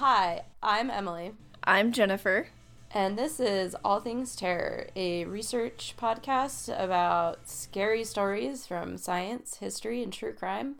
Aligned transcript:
Hi, 0.00 0.44
I'm 0.62 0.90
Emily. 0.90 1.32
I'm 1.62 1.92
Jennifer. 1.92 2.48
And 2.90 3.18
this 3.18 3.38
is 3.38 3.76
All 3.84 4.00
Things 4.00 4.34
Terror, 4.34 4.86
a 4.96 5.26
research 5.26 5.92
podcast 6.00 6.74
about 6.82 7.46
scary 7.46 8.04
stories 8.04 8.66
from 8.66 8.96
science, 8.96 9.58
history, 9.58 10.02
and 10.02 10.10
true 10.10 10.32
crime 10.32 10.76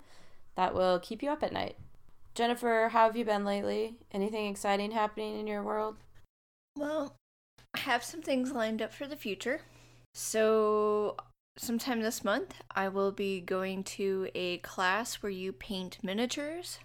that 0.57 0.73
will 0.73 0.99
keep 1.01 1.23
you 1.23 1.29
up 1.29 1.43
at 1.43 1.53
night. 1.53 1.77
Jennifer, 2.35 2.89
how 2.93 3.09
have 3.09 3.15
you 3.15 3.27
been 3.27 3.45
lately? 3.45 3.97
Anything 4.11 4.47
exciting 4.47 4.93
happening 4.93 5.39
in 5.39 5.47
your 5.47 5.63
world? 5.63 5.97
Well, 6.79 7.15
I 7.75 7.81
have 7.81 8.03
some 8.03 8.23
things 8.23 8.53
lined 8.53 8.81
up 8.81 8.95
for 8.95 9.07
the 9.07 9.17
future. 9.17 9.61
So, 10.15 11.19
sometime 11.59 12.01
this 12.01 12.25
month, 12.25 12.55
I 12.75 12.89
will 12.89 13.13
be 13.13 13.43
going 13.43 13.85
to 13.85 14.29
a 14.35 14.57
class 14.61 15.17
where 15.17 15.29
you 15.29 15.53
paint 15.53 15.99
miniatures. 16.03 16.79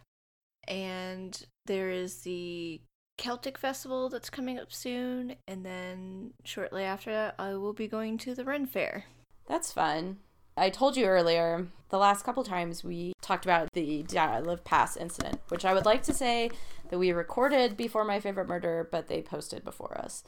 And 0.68 1.46
there 1.66 1.90
is 1.90 2.22
the 2.22 2.82
Celtic 3.18 3.58
Festival 3.58 4.10
that's 4.10 4.30
coming 4.30 4.60
up 4.60 4.72
soon. 4.72 5.36
And 5.48 5.66
then 5.66 6.34
shortly 6.44 6.84
after 6.84 7.12
that, 7.12 7.36
I 7.40 7.55
will 7.55 7.74
be 7.74 7.88
going 7.88 8.18
to 8.20 8.36
the 8.36 8.44
Ren 8.44 8.66
Fair. 8.66 9.05
That's 9.48 9.72
fun. 9.72 10.18
I 10.58 10.70
told 10.70 10.96
you 10.96 11.05
earlier, 11.05 11.68
the 11.90 11.98
last 11.98 12.24
couple 12.24 12.44
times 12.44 12.84
we 12.84 13.14
talked 13.22 13.46
about 13.46 13.68
the 13.74 14.04
Dyatlov 14.04 14.64
Pass 14.64 14.96
incident, 14.96 15.41
which 15.50 15.66
I 15.66 15.74
would 15.74 15.86
like 15.86 16.04
to 16.04 16.14
say 16.14 16.50
that 16.90 16.98
we 16.98 17.12
recorded 17.12 17.76
before 17.76 18.05
My 18.05 18.20
Favorite 18.20 18.48
Murder, 18.48 18.88
but 18.90 19.08
they 19.08 19.22
posted 19.22 19.66
before 19.66 19.98
us, 19.98 20.24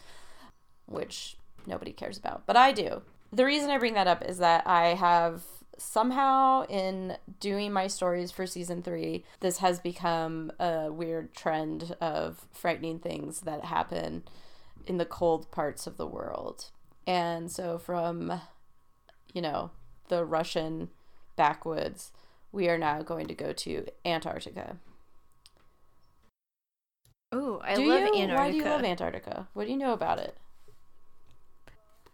which 0.85 1.37
nobody 1.65 1.93
cares 1.93 2.17
about. 2.17 2.45
But 2.45 2.57
I 2.57 2.73
do. 2.73 3.03
The 3.31 3.45
reason 3.45 3.69
I 3.69 3.77
bring 3.77 3.93
that 3.93 4.07
up 4.07 4.23
is 4.23 4.37
that 4.39 4.67
I 4.67 4.95
have 4.95 5.43
somehow 5.77 6.65
in 6.65 7.17
doing 7.39 7.71
my 7.71 7.87
stories 7.87 8.31
for 8.31 8.45
season 8.45 8.81
three, 8.81 9.23
this 9.39 9.59
has 9.59 9.79
become 9.79 10.51
a 10.59 10.91
weird 10.91 11.33
trend 11.33 11.95
of 12.01 12.47
frightening 12.51 12.99
things 12.99 13.41
that 13.41 13.65
happen 13.65 14.23
in 14.85 14.97
the 14.97 15.05
cold 15.05 15.51
parts 15.51 15.87
of 15.87 15.97
the 15.97 16.07
world. 16.07 16.71
And 17.05 17.51
so 17.51 17.77
from, 17.77 18.41
you 19.33 19.41
know, 19.41 19.71
the 20.09 20.25
Russian 20.25 20.89
backwoods, 21.35 22.11
we 22.51 22.67
are 22.69 22.77
now 22.77 23.01
going 23.01 23.27
to 23.27 23.35
go 23.35 23.53
to 23.53 23.85
Antarctica. 24.05 24.77
Oh, 27.31 27.61
I 27.63 27.75
do 27.75 27.85
love 27.85 27.99
you? 27.99 28.21
Antarctica. 28.21 28.35
Why 28.35 28.51
do 28.51 28.57
you 28.57 28.63
love 28.63 28.83
Antarctica? 28.83 29.47
What 29.53 29.65
do 29.65 29.71
you 29.71 29.77
know 29.77 29.93
about 29.93 30.19
it? 30.19 30.37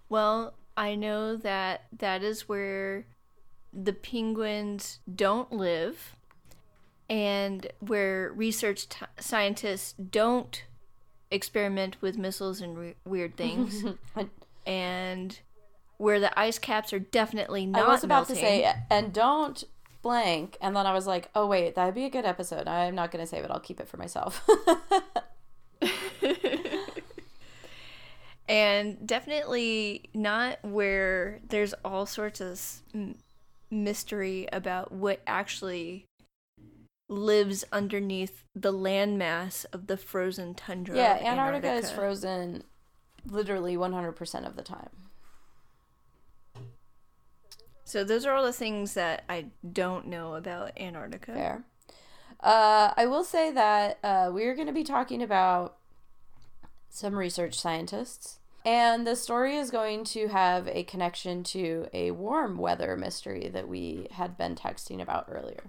Well, 0.10 0.56
I 0.76 0.96
know 0.96 1.36
that 1.38 1.86
that 1.98 2.24
is 2.24 2.50
where 2.50 3.06
the 3.74 3.94
penguins 3.94 5.00
don't 5.14 5.52
live 5.52 6.16
and 7.10 7.68
where 7.80 8.32
research 8.36 8.88
t- 8.90 9.06
scientists 9.20 9.94
don't 9.94 10.66
experiment 11.32 11.98
with 12.02 12.18
missiles 12.18 12.62
and 12.62 12.78
re- 12.78 12.96
weird 13.06 13.36
things 13.36 13.84
and 14.66 15.40
where 15.98 16.20
the 16.20 16.38
ice 16.40 16.60
caps 16.60 16.94
are 16.94 17.00
definitely 17.00 17.66
not 17.66 17.84
I 17.84 17.88
was 17.88 18.04
about 18.04 18.30
melting. 18.30 18.36
to 18.36 18.42
say, 18.42 18.74
and 18.90 19.14
don't 19.14 19.64
blank. 20.02 20.58
And 20.62 20.76
then 20.76 20.86
I 20.86 20.94
was 20.94 21.08
like, 21.08 21.30
oh, 21.34 21.48
wait, 21.48 21.76
that'd 21.76 21.96
be 21.96 22.06
a 22.06 22.10
good 22.10 22.26
episode. 22.26 22.68
I'm 22.68 22.94
not 22.94 23.12
going 23.12 23.24
to 23.24 23.28
save 23.28 23.44
it. 23.44 23.52
I'll 23.52 23.60
keep 23.60 23.80
it 23.80 23.88
for 23.88 23.98
myself. 23.98 24.48
and 28.48 29.08
definitely 29.08 30.10
not 30.14 30.60
where 30.64 31.40
there's 31.48 31.74
all 31.86 32.06
sorts 32.06 32.42
of 32.42 32.62
mystery 33.74 34.48
about 34.54 34.92
what 34.92 35.22
actually 35.28 36.08
lives 37.10 37.64
underneath 37.72 38.44
the 38.56 38.74
landmass 38.74 39.66
of 39.74 39.88
the 39.88 39.98
frozen 39.98 40.54
tundra. 40.54 40.96
yeah, 40.96 41.16
of 41.16 41.22
Antarctica, 41.24 41.74
is 41.74 41.92
frozen 41.92 42.64
literally 43.26 43.76
100% 43.76 44.48
of 44.48 44.56
the 44.56 44.64
time. 44.64 44.90
So 47.84 48.04
those 48.04 48.26
are 48.26 48.34
all 48.34 48.46
the 48.46 48.54
things 48.54 48.94
that 48.94 49.24
I 49.30 49.48
don't 49.70 50.08
know 50.08 50.36
about 50.36 50.72
Antarctica. 50.80 51.34
Fair. 51.34 51.64
Uh, 52.40 52.94
I 52.98 53.06
will 53.06 53.24
say 53.24 53.52
that 53.52 54.00
uh, 54.04 54.30
we're 54.34 54.56
going 54.56 54.68
to 54.68 54.74
be 54.74 54.84
talking 54.84 55.22
about 55.22 55.78
some 56.90 57.16
research 57.16 57.60
scientists. 57.60 58.40
And 58.66 59.06
the 59.06 59.16
story 59.16 59.58
is 59.58 59.72
going 59.72 60.06
to 60.06 60.28
have 60.28 60.68
a 60.70 60.84
connection 60.84 61.44
to 61.46 61.88
a 61.94 62.12
warm 62.12 62.58
weather 62.58 62.96
mystery 62.96 63.50
that 63.54 63.68
we 63.68 64.08
had 64.12 64.38
been 64.38 64.56
texting 64.56 65.02
about 65.02 65.28
earlier. 65.30 65.66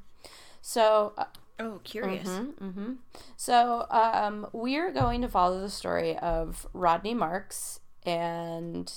So, 0.62 1.12
uh, 1.18 1.24
Oh, 1.60 1.80
curious. 1.84 2.28
Mm-hmm, 2.28 2.64
mm-hmm. 2.66 2.92
So 3.36 3.86
um, 3.90 4.48
we're 4.52 4.90
going 4.90 5.22
to 5.22 5.28
follow 5.28 5.60
the 5.60 5.70
story 5.70 6.18
of 6.18 6.66
Rodney 6.72 7.14
Marks 7.14 7.78
and 8.04 8.92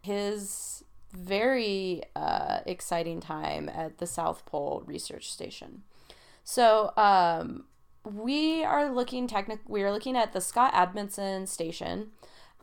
his 0.00 0.84
very 1.12 2.02
uh, 2.16 2.60
exciting 2.64 3.20
time 3.20 3.68
at 3.68 3.98
the 3.98 4.06
South 4.06 4.46
Pole 4.46 4.82
Research 4.86 5.30
Station. 5.30 5.82
So 6.44 6.92
um, 6.96 7.64
we 8.04 8.64
are 8.64 8.90
looking 8.90 9.26
technic. 9.26 9.60
We 9.66 9.82
are 9.82 9.92
looking 9.92 10.16
at 10.16 10.32
the 10.32 10.40
Scott 10.40 10.72
Amundsen 10.74 11.46
Station. 11.46 12.12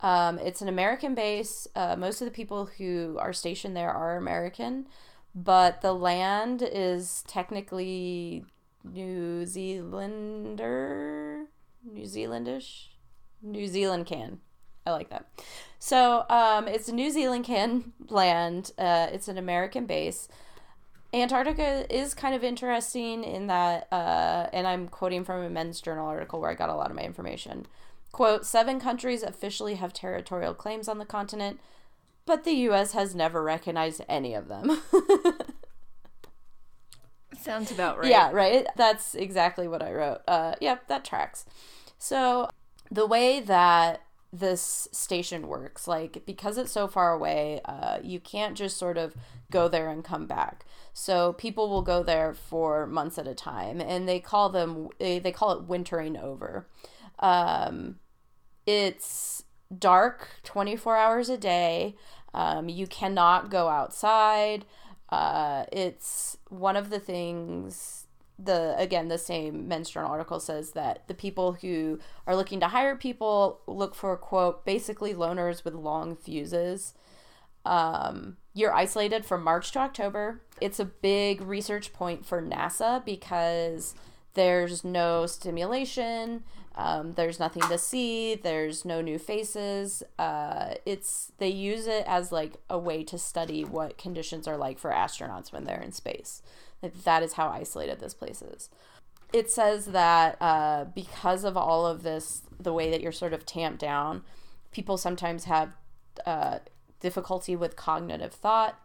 Um, 0.02 0.38
it's 0.38 0.62
an 0.62 0.68
American 0.68 1.14
base. 1.14 1.66
Uh, 1.74 1.96
most 1.96 2.20
of 2.20 2.26
the 2.26 2.32
people 2.32 2.66
who 2.78 3.16
are 3.18 3.32
stationed 3.32 3.76
there 3.76 3.90
are 3.90 4.16
American, 4.16 4.86
but 5.34 5.80
the 5.80 5.94
land 5.94 6.62
is 6.62 7.24
technically 7.26 8.44
New 8.84 9.46
Zealander, 9.46 11.46
New 11.84 12.04
Zealandish, 12.04 12.88
New 13.42 13.66
Zealand 13.66 14.06
can. 14.06 14.40
I 14.86 14.92
like 14.92 15.10
that. 15.10 15.26
So 15.78 16.24
um, 16.28 16.68
it's 16.68 16.88
a 16.88 16.94
New 16.94 17.10
Zealand 17.10 17.44
can 17.44 17.92
land. 18.08 18.72
Uh, 18.78 19.08
it's 19.12 19.28
an 19.28 19.38
American 19.38 19.86
base. 19.86 20.28
Antarctica 21.12 21.86
is 21.94 22.14
kind 22.14 22.34
of 22.34 22.44
interesting 22.44 23.24
in 23.24 23.46
that, 23.46 23.88
uh, 23.92 24.48
and 24.52 24.66
I'm 24.66 24.88
quoting 24.88 25.24
from 25.24 25.42
a 25.42 25.50
Men's 25.50 25.80
Journal 25.80 26.06
article 26.06 26.40
where 26.40 26.50
I 26.50 26.54
got 26.54 26.68
a 26.68 26.74
lot 26.74 26.90
of 26.90 26.96
my 26.96 27.02
information. 27.02 27.66
Quote: 28.16 28.46
Seven 28.46 28.80
countries 28.80 29.22
officially 29.22 29.74
have 29.74 29.92
territorial 29.92 30.54
claims 30.54 30.88
on 30.88 30.96
the 30.96 31.04
continent, 31.04 31.60
but 32.24 32.44
the 32.44 32.52
U.S. 32.52 32.92
has 32.92 33.14
never 33.14 33.42
recognized 33.42 34.00
any 34.08 34.32
of 34.32 34.48
them. 34.48 34.80
Sounds 37.38 37.70
about 37.70 37.98
right. 37.98 38.08
Yeah, 38.08 38.30
right. 38.32 38.66
That's 38.74 39.14
exactly 39.14 39.68
what 39.68 39.82
I 39.82 39.92
wrote. 39.92 40.22
Uh, 40.26 40.54
yep, 40.62 40.88
that 40.88 41.04
tracks. 41.04 41.44
So 41.98 42.48
the 42.90 43.04
way 43.04 43.38
that 43.40 44.00
this 44.32 44.88
station 44.92 45.46
works, 45.46 45.86
like 45.86 46.24
because 46.24 46.56
it's 46.56 46.72
so 46.72 46.88
far 46.88 47.12
away, 47.12 47.60
uh, 47.66 47.98
you 48.02 48.18
can't 48.18 48.56
just 48.56 48.78
sort 48.78 48.96
of 48.96 49.14
go 49.50 49.68
there 49.68 49.90
and 49.90 50.02
come 50.02 50.26
back. 50.26 50.64
So 50.94 51.34
people 51.34 51.68
will 51.68 51.82
go 51.82 52.02
there 52.02 52.32
for 52.32 52.86
months 52.86 53.18
at 53.18 53.28
a 53.28 53.34
time, 53.34 53.78
and 53.78 54.08
they 54.08 54.20
call 54.20 54.48
them 54.48 54.88
they, 54.98 55.18
they 55.18 55.32
call 55.32 55.52
it 55.52 55.64
wintering 55.64 56.16
over. 56.16 56.66
Um, 57.18 57.96
it's 58.66 59.44
dark 59.76 60.28
24 60.44 60.96
hours 60.96 61.28
a 61.28 61.38
day. 61.38 61.96
Um, 62.34 62.68
you 62.68 62.86
cannot 62.86 63.50
go 63.50 63.68
outside. 63.68 64.64
Uh, 65.08 65.64
it's 65.72 66.36
one 66.48 66.76
of 66.76 66.90
the 66.90 67.00
things 67.00 68.06
the 68.38 68.74
again 68.76 69.08
the 69.08 69.18
same 69.18 69.66
men's 69.66 69.88
journal 69.88 70.10
article 70.10 70.38
says 70.38 70.72
that 70.72 71.08
the 71.08 71.14
people 71.14 71.54
who 71.54 71.98
are 72.26 72.36
looking 72.36 72.60
to 72.60 72.68
hire 72.68 72.94
people 72.94 73.60
look 73.66 73.94
for 73.94 74.14
quote 74.16 74.64
basically 74.66 75.14
loners 75.14 75.64
with 75.64 75.72
long 75.74 76.14
fuses 76.14 76.92
um, 77.64 78.36
you're 78.52 78.74
isolated 78.74 79.24
from 79.24 79.42
march 79.42 79.72
to 79.72 79.78
october 79.78 80.42
it's 80.60 80.78
a 80.78 80.84
big 80.84 81.40
research 81.40 81.94
point 81.94 82.26
for 82.26 82.42
nasa 82.42 83.02
because 83.06 83.94
there's 84.36 84.84
no 84.84 85.26
stimulation 85.26 86.44
um, 86.76 87.12
there's 87.12 87.40
nothing 87.40 87.62
to 87.64 87.78
see 87.78 88.34
there's 88.34 88.84
no 88.84 89.00
new 89.00 89.18
faces 89.18 90.02
uh, 90.18 90.74
it's 90.84 91.32
they 91.38 91.48
use 91.48 91.86
it 91.86 92.04
as 92.06 92.30
like 92.30 92.56
a 92.68 92.78
way 92.78 93.02
to 93.04 93.18
study 93.18 93.64
what 93.64 93.96
conditions 93.96 94.46
are 94.46 94.58
like 94.58 94.78
for 94.78 94.90
astronauts 94.90 95.52
when 95.52 95.64
they're 95.64 95.80
in 95.80 95.92
space. 95.92 96.42
Like, 96.82 97.04
that 97.04 97.22
is 97.22 97.32
how 97.34 97.48
isolated 97.48 97.98
this 97.98 98.12
place 98.12 98.42
is. 98.42 98.68
It 99.32 99.50
says 99.50 99.86
that 99.86 100.36
uh, 100.40 100.84
because 100.84 101.44
of 101.44 101.56
all 101.56 101.86
of 101.86 102.02
this 102.02 102.42
the 102.60 102.74
way 102.74 102.90
that 102.90 103.00
you're 103.00 103.12
sort 103.12 103.32
of 103.32 103.46
tamped 103.46 103.80
down 103.80 104.22
people 104.70 104.98
sometimes 104.98 105.44
have 105.44 105.74
uh, 106.26 106.58
difficulty 107.00 107.56
with 107.56 107.76
cognitive 107.76 108.32
thought 108.32 108.78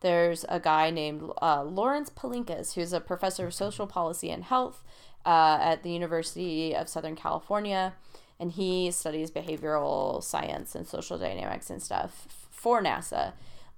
there's 0.00 0.44
a 0.48 0.60
guy 0.60 0.90
named 0.90 1.30
uh, 1.40 1.62
Lawrence 1.62 2.10
Palinkas, 2.10 2.74
who's 2.74 2.92
a 2.92 3.00
professor 3.00 3.46
of 3.46 3.54
social 3.54 3.86
policy 3.86 4.30
and 4.30 4.44
health 4.44 4.82
uh, 5.24 5.58
at 5.60 5.82
the 5.82 5.90
University 5.90 6.74
of 6.74 6.88
Southern 6.88 7.16
California, 7.16 7.94
and 8.38 8.52
he 8.52 8.90
studies 8.90 9.30
behavioral 9.30 10.22
science 10.22 10.74
and 10.74 10.86
social 10.86 11.18
dynamics 11.18 11.70
and 11.70 11.82
stuff 11.82 12.48
for 12.50 12.82
NASA. 12.82 13.32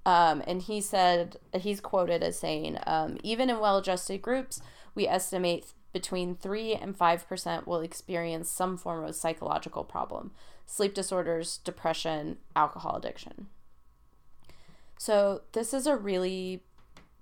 Um, 0.04 0.42
and 0.46 0.62
he 0.62 0.80
said 0.80 1.36
he's 1.54 1.80
quoted 1.80 2.22
as 2.22 2.38
saying, 2.38 2.78
um, 2.86 3.18
even 3.22 3.50
in 3.50 3.60
well-adjusted 3.60 4.22
groups, 4.22 4.60
we 4.94 5.06
estimate 5.06 5.72
between 5.92 6.34
3 6.34 6.74
and 6.74 6.98
5% 6.98 7.66
will 7.66 7.80
experience 7.80 8.50
some 8.50 8.76
form 8.76 9.04
of 9.04 9.14
psychological 9.14 9.84
problem 9.84 10.32
sleep 10.66 10.92
disorders, 10.92 11.58
depression, 11.64 12.36
alcohol 12.54 12.96
addiction. 12.96 13.46
So, 14.98 15.42
this 15.52 15.72
is 15.72 15.86
a 15.86 15.96
really 15.96 16.62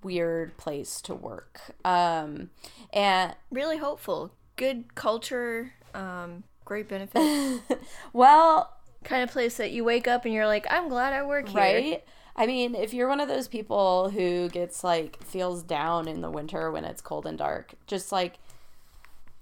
weird 0.03 0.57
place 0.57 1.01
to 1.03 1.15
work. 1.15 1.61
Um, 1.85 2.51
and 2.93 3.35
really 3.51 3.79
hopeful. 3.79 4.33
Good 4.57 4.95
culture, 4.95 5.75
um, 5.95 6.45
great 6.65 6.89
benefits. 6.89 7.61
well, 8.13 8.73
kind 9.05 9.23
of 9.23 9.31
place 9.31 9.57
that 9.57 9.71
you 9.73 9.85
wake 9.85 10.09
up 10.09 10.25
and 10.25 10.35
you're 10.35 10.47
like, 10.47 10.67
I'm 10.71 10.89
glad 10.89 11.13
I 11.13 11.23
work 11.25 11.49
here. 11.49 11.61
Right? 11.61 12.05
I 12.35 12.47
mean, 12.47 12.75
if 12.75 12.93
you're 12.93 13.09
one 13.09 13.21
of 13.21 13.29
those 13.29 13.49
people 13.49 14.11
who 14.11 14.49
gets 14.51 14.85
like 14.85 15.23
feels 15.23 15.63
down 15.63 16.07
in 16.07 16.21
the 16.21 16.31
winter 16.31 16.71
when 16.71 16.85
it's 16.85 17.01
cold 17.01 17.27
and 17.27 17.39
dark, 17.39 17.75
just 17.87 18.13
like 18.13 18.39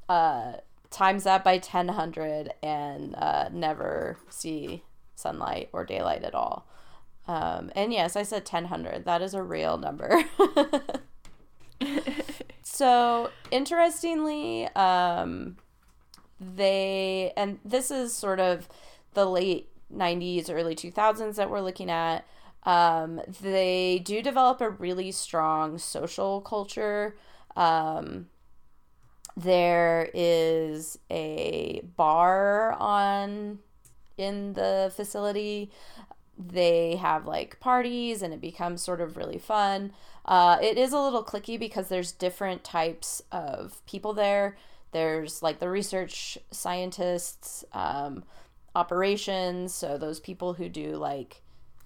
uh 0.09 0.53
times 0.91 1.25
that 1.25 1.43
by 1.43 1.55
1000 1.55 2.53
and 2.63 3.15
uh 3.17 3.49
never 3.51 4.19
see 4.29 4.83
sunlight 5.17 5.71
or 5.73 5.85
daylight 5.85 6.23
at 6.23 6.35
all. 6.35 6.67
Um 7.27 7.71
and 7.75 7.93
yes, 7.93 8.17
I 8.17 8.23
said 8.23 8.47
1000. 8.51 9.05
That 9.05 9.23
is 9.23 9.35
a 9.35 9.43
real 9.43 9.79
number. 9.79 10.25
so, 12.63 13.31
interestingly, 13.51 14.69
um 14.77 15.57
they 16.41 17.33
and 17.37 17.59
this 17.65 17.91
is 17.91 18.15
sort 18.15 18.41
of 18.41 18.69
the 19.15 19.25
late 19.25 19.69
90s, 19.95 20.51
early 20.51 20.75
2000s 20.75 21.37
that 21.37 21.51
we're 21.51 21.61
looking 21.61 21.91
at, 21.91 22.27
um, 22.65 23.21
they 23.43 24.01
do 24.05 24.23
develop 24.23 24.61
a 24.61 24.71
really 24.71 25.13
strong 25.13 25.79
social 25.79 26.41
culture. 26.41 27.17
Um, 27.57 28.27
there 29.37 30.11
is 30.15 30.99
a 31.11 31.83
bar 31.97 32.73
on 32.75 33.59
in 34.17 34.53
the 34.55 34.93
facility. 34.95 35.71
They 36.39 36.97
have 36.97 37.27
like 37.27 37.61
parties 37.61 38.23
and 38.23 38.35
it 38.35 38.41
becomes 38.41 38.83
sort 38.83 39.01
of 39.01 39.17
really 39.17 39.39
fun. 39.39 39.93
Uh, 40.25 40.59
it 40.63 40.79
is 40.79 40.93
a 40.93 40.99
little 40.99 41.25
clicky 41.25 41.59
because 41.59 41.89
there's 41.89 42.13
different 42.13 42.65
types 42.65 43.23
of 43.31 43.85
people 43.87 44.13
there. 44.13 44.57
There's 44.93 45.43
like 45.43 45.59
the 45.59 45.69
research 45.69 46.39
scientists, 46.51 47.65
um, 47.73 48.25
operations, 48.75 49.75
so 49.75 49.99
those 49.99 50.21
people 50.21 50.55
who 50.55 50.69
do 50.69 50.97
like, 50.97 51.43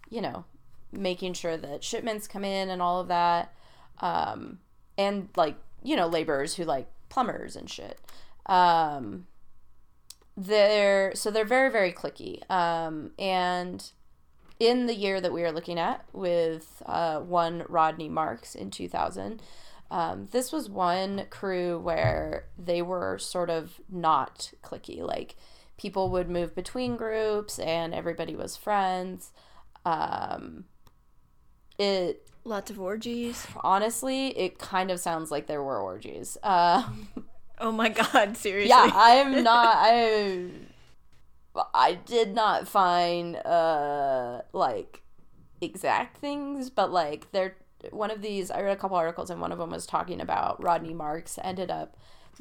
you 0.09 0.21
know, 0.21 0.45
making 0.93 1.35
sure 1.35 1.57
that 1.57 1.85
shipments 1.85 2.29
come 2.29 2.45
in 2.45 2.71
and 2.71 2.81
all 2.81 3.01
of 3.01 3.09
that. 3.09 3.53
Um, 4.01 4.61
and 4.97 5.29
like, 5.37 5.57
you 5.83 5.97
know, 5.97 6.07
laborers 6.07 6.55
who 6.55 6.65
like 6.65 6.89
plumbers 7.09 7.57
and 7.57 7.69
shit. 7.69 7.99
Um, 8.47 9.27
they're 10.37 11.15
so 11.15 11.31
they're 11.31 11.45
very 11.45 11.71
very 11.71 11.93
clicky. 11.93 12.49
Um, 12.51 13.11
and 13.19 13.91
in 14.59 14.87
the 14.87 14.95
year 14.95 15.21
that 15.21 15.33
we 15.33 15.45
are 15.45 15.53
looking 15.53 15.79
at 15.79 16.05
with 16.13 16.83
uh, 16.87 17.21
one 17.21 17.65
Rodney 17.69 18.09
Marks 18.09 18.55
in 18.55 18.71
2000, 18.71 19.41
um, 19.91 20.29
this 20.33 20.53
was 20.53 20.69
one 20.69 21.25
crew 21.31 21.79
where 21.79 22.45
they 22.59 22.83
were 22.83 23.19
sort 23.19 23.51
of 23.51 23.81
not 23.89 24.53
clicky. 24.63 25.01
Like 25.01 25.37
people 25.77 26.11
would 26.11 26.29
move 26.29 26.55
between 26.55 26.97
groups 26.97 27.59
and 27.59 27.95
everybody 27.95 28.37
was 28.37 28.57
friends. 28.57 29.33
Um, 29.85 30.65
it 31.79 32.29
lots 32.45 32.71
of 32.71 32.81
orgies. 32.81 33.47
Honestly, 33.61 34.37
it 34.37 34.59
kind 34.59 34.91
of 34.91 35.01
sounds 35.01 35.31
like 35.31 35.47
there 35.47 35.63
were 35.63 35.81
orgies. 35.81 36.37
Uh, 36.43 36.83
oh 37.59 37.73
my 37.73 37.89
god, 37.89 38.37
seriously. 38.37 38.69
Yeah, 38.69 38.91
I'm 38.93 39.43
not. 39.43 39.77
I 39.79 40.51
I 41.75 41.95
did 41.95 42.35
not 42.35 42.69
find 42.69 43.37
uh 43.37 44.43
like 44.53 45.03
exact 45.61 46.19
things, 46.19 46.71
but 46.71 46.93
like 46.93 47.31
there 47.33 47.57
one 47.91 48.11
of 48.11 48.23
these 48.23 48.51
I 48.51 48.63
read 48.63 48.77
a 48.77 48.81
couple 48.81 48.97
articles 48.97 49.31
and 49.31 49.41
one 49.41 49.53
of 49.53 49.59
them 49.59 49.71
was 49.71 49.87
talking 49.87 50.21
about 50.21 50.63
Rodney 50.63 50.95
Marks 50.95 51.39
ended 51.43 51.71
up 51.71 51.97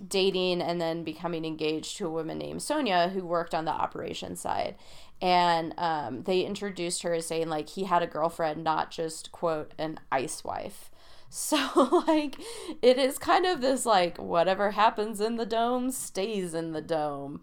dating 0.06 0.62
and 0.62 0.80
then 0.80 1.04
becoming 1.04 1.46
engaged 1.46 1.98
to 1.98 2.08
a 2.08 2.12
woman 2.12 2.38
named 2.38 2.62
Sonia 2.62 3.10
who 3.10 3.26
worked 3.26 3.56
on 3.56 3.66
the 3.66 3.72
operations 3.72 4.40
side. 4.40 4.76
And 5.22 5.74
um, 5.78 6.24
they 6.24 6.42
introduced 6.42 7.02
her 7.04 7.14
as 7.14 7.26
saying, 7.26 7.50
like, 7.50 7.70
he 7.70 7.86
had 7.86 8.04
a 8.04 8.08
girlfriend, 8.08 8.64
not 8.64 8.92
just, 8.92 9.32
quote, 9.32 9.74
an 9.78 10.00
ice 10.12 10.44
wife. 10.44 10.92
So, 11.30 11.58
like, 12.08 12.40
it 12.82 12.98
is 12.98 13.18
kind 13.18 13.46
of 13.46 13.60
this, 13.60 13.86
like, 13.86 14.18
whatever 14.18 14.72
happens 14.72 15.20
in 15.20 15.36
the 15.36 15.46
dome 15.46 15.92
stays 15.92 16.54
in 16.54 16.72
the 16.72 16.82
dome. 16.82 17.42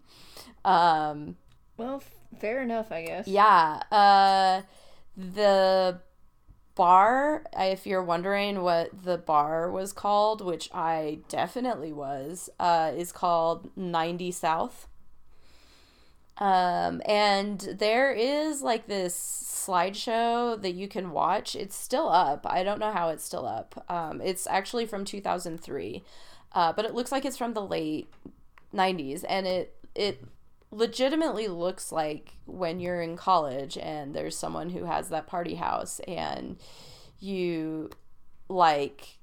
Um, 0.63 1.35
well, 1.77 2.01
fair 2.39 2.61
enough, 2.61 2.91
I 2.91 3.03
guess. 3.03 3.27
Yeah. 3.27 3.81
Uh, 3.91 4.61
the 5.15 5.99
bar, 6.75 7.43
if 7.57 7.87
you're 7.87 8.03
wondering 8.03 8.61
what 8.61 9.03
the 9.03 9.17
bar 9.17 9.71
was 9.71 9.93
called, 9.93 10.43
which 10.43 10.69
I 10.73 11.19
definitely 11.29 11.93
was, 11.93 12.49
uh, 12.59 12.91
is 12.95 13.11
called 13.11 13.69
90 13.77 14.31
South. 14.31 14.87
Um, 16.37 17.01
and 17.05 17.61
there 17.61 18.11
is 18.11 18.61
like 18.61 18.87
this 18.87 19.15
slideshow 19.15 20.61
that 20.61 20.73
you 20.73 20.87
can 20.87 21.11
watch. 21.11 21.55
It's 21.55 21.77
still 21.77 22.09
up. 22.09 22.45
I 22.49 22.63
don't 22.63 22.79
know 22.79 22.91
how 22.91 23.09
it's 23.09 23.23
still 23.23 23.45
up. 23.45 23.85
Um, 23.89 24.19
it's 24.21 24.45
actually 24.47 24.85
from 24.85 25.05
2003, 25.05 26.03
uh, 26.51 26.73
but 26.73 26.83
it 26.83 26.93
looks 26.93 27.11
like 27.11 27.23
it's 27.23 27.37
from 27.37 27.53
the 27.53 27.65
late 27.65 28.09
90s, 28.73 29.23
and 29.27 29.47
it 29.47 29.75
it 29.95 30.25
legitimately 30.71 31.47
looks 31.47 31.91
like 31.91 32.33
when 32.45 32.79
you're 32.79 33.01
in 33.01 33.15
college 33.15 33.77
and 33.77 34.13
there's 34.13 34.37
someone 34.37 34.71
who 34.71 34.85
has 34.85 35.09
that 35.09 35.27
party 35.27 35.55
house 35.55 35.99
and 36.07 36.57
you 37.19 37.89
like 38.49 39.17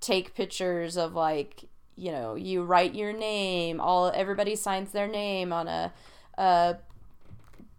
take 0.00 0.34
pictures 0.34 0.96
of 0.96 1.14
like 1.14 1.64
you 1.96 2.10
know 2.10 2.34
you 2.34 2.62
write 2.62 2.94
your 2.94 3.12
name 3.12 3.80
all 3.80 4.10
everybody 4.14 4.54
signs 4.54 4.92
their 4.92 5.08
name 5.08 5.52
on 5.52 5.66
a 5.66 5.92
a 6.36 6.76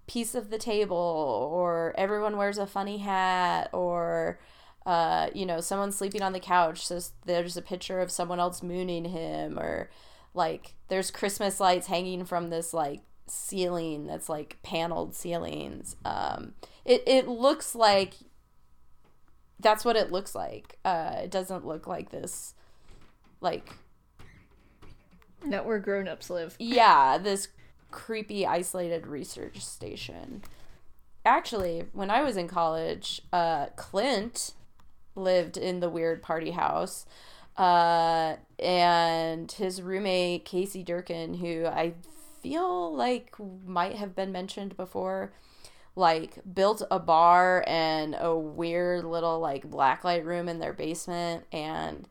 piece 0.07 0.35
of 0.35 0.49
the 0.49 0.57
table 0.57 1.49
or 1.51 1.93
everyone 1.97 2.37
wears 2.37 2.57
a 2.57 2.67
funny 2.67 2.99
hat 2.99 3.69
or 3.73 4.39
uh, 4.85 5.29
you 5.33 5.45
know 5.47 5.59
someone's 5.59 5.95
sleeping 5.95 6.21
on 6.21 6.31
the 6.31 6.39
couch 6.39 6.85
so 6.85 6.99
there's 7.25 7.57
a 7.57 7.61
picture 7.61 7.99
of 7.99 8.11
someone 8.11 8.39
else 8.39 8.61
mooning 8.61 9.05
him 9.05 9.57
or 9.57 9.89
like 10.35 10.75
there's 10.89 11.09
christmas 11.11 11.59
lights 11.59 11.87
hanging 11.87 12.25
from 12.25 12.49
this 12.49 12.73
like 12.73 13.01
ceiling 13.27 14.05
that's 14.05 14.29
like 14.29 14.57
paneled 14.63 15.15
ceilings. 15.15 15.95
Um 16.05 16.53
it, 16.83 17.03
it 17.07 17.27
looks 17.27 17.75
like 17.75 18.13
that's 19.59 19.83
what 19.85 19.95
it 19.95 20.11
looks 20.11 20.35
like. 20.35 20.77
Uh 20.85 21.21
it 21.23 21.31
doesn't 21.31 21.65
look 21.65 21.87
like 21.87 22.11
this 22.11 22.53
like 23.41 23.69
not 25.43 25.65
where 25.65 25.79
grown-ups 25.79 26.29
live. 26.29 26.55
Yeah 26.59 27.17
this 27.17 27.47
creepy 27.91 28.45
isolated 28.45 29.07
research 29.07 29.59
station. 29.63 30.43
Actually 31.25 31.85
when 31.93 32.11
i 32.11 32.21
was 32.21 32.37
in 32.37 32.47
college 32.47 33.21
uh 33.33 33.67
clint 33.75 34.53
lived 35.15 35.57
in 35.57 35.79
the 35.79 35.89
weird 35.89 36.21
party 36.21 36.51
house 36.51 37.05
uh, 37.57 38.35
and 38.59 39.51
his 39.51 39.81
roommate 39.81 40.45
Casey 40.45 40.83
Durkin, 40.83 41.35
who 41.35 41.65
I 41.65 41.93
feel 42.41 42.93
like 42.93 43.35
might 43.65 43.95
have 43.95 44.15
been 44.15 44.31
mentioned 44.31 44.75
before, 44.77 45.33
like 45.95 46.37
built 46.53 46.83
a 46.91 46.99
bar 46.99 47.63
and 47.67 48.15
a 48.19 48.35
weird 48.35 49.05
little 49.05 49.39
like 49.39 49.69
blacklight 49.69 50.25
room 50.25 50.49
in 50.49 50.59
their 50.59 50.73
basement, 50.73 51.45
and 51.51 52.07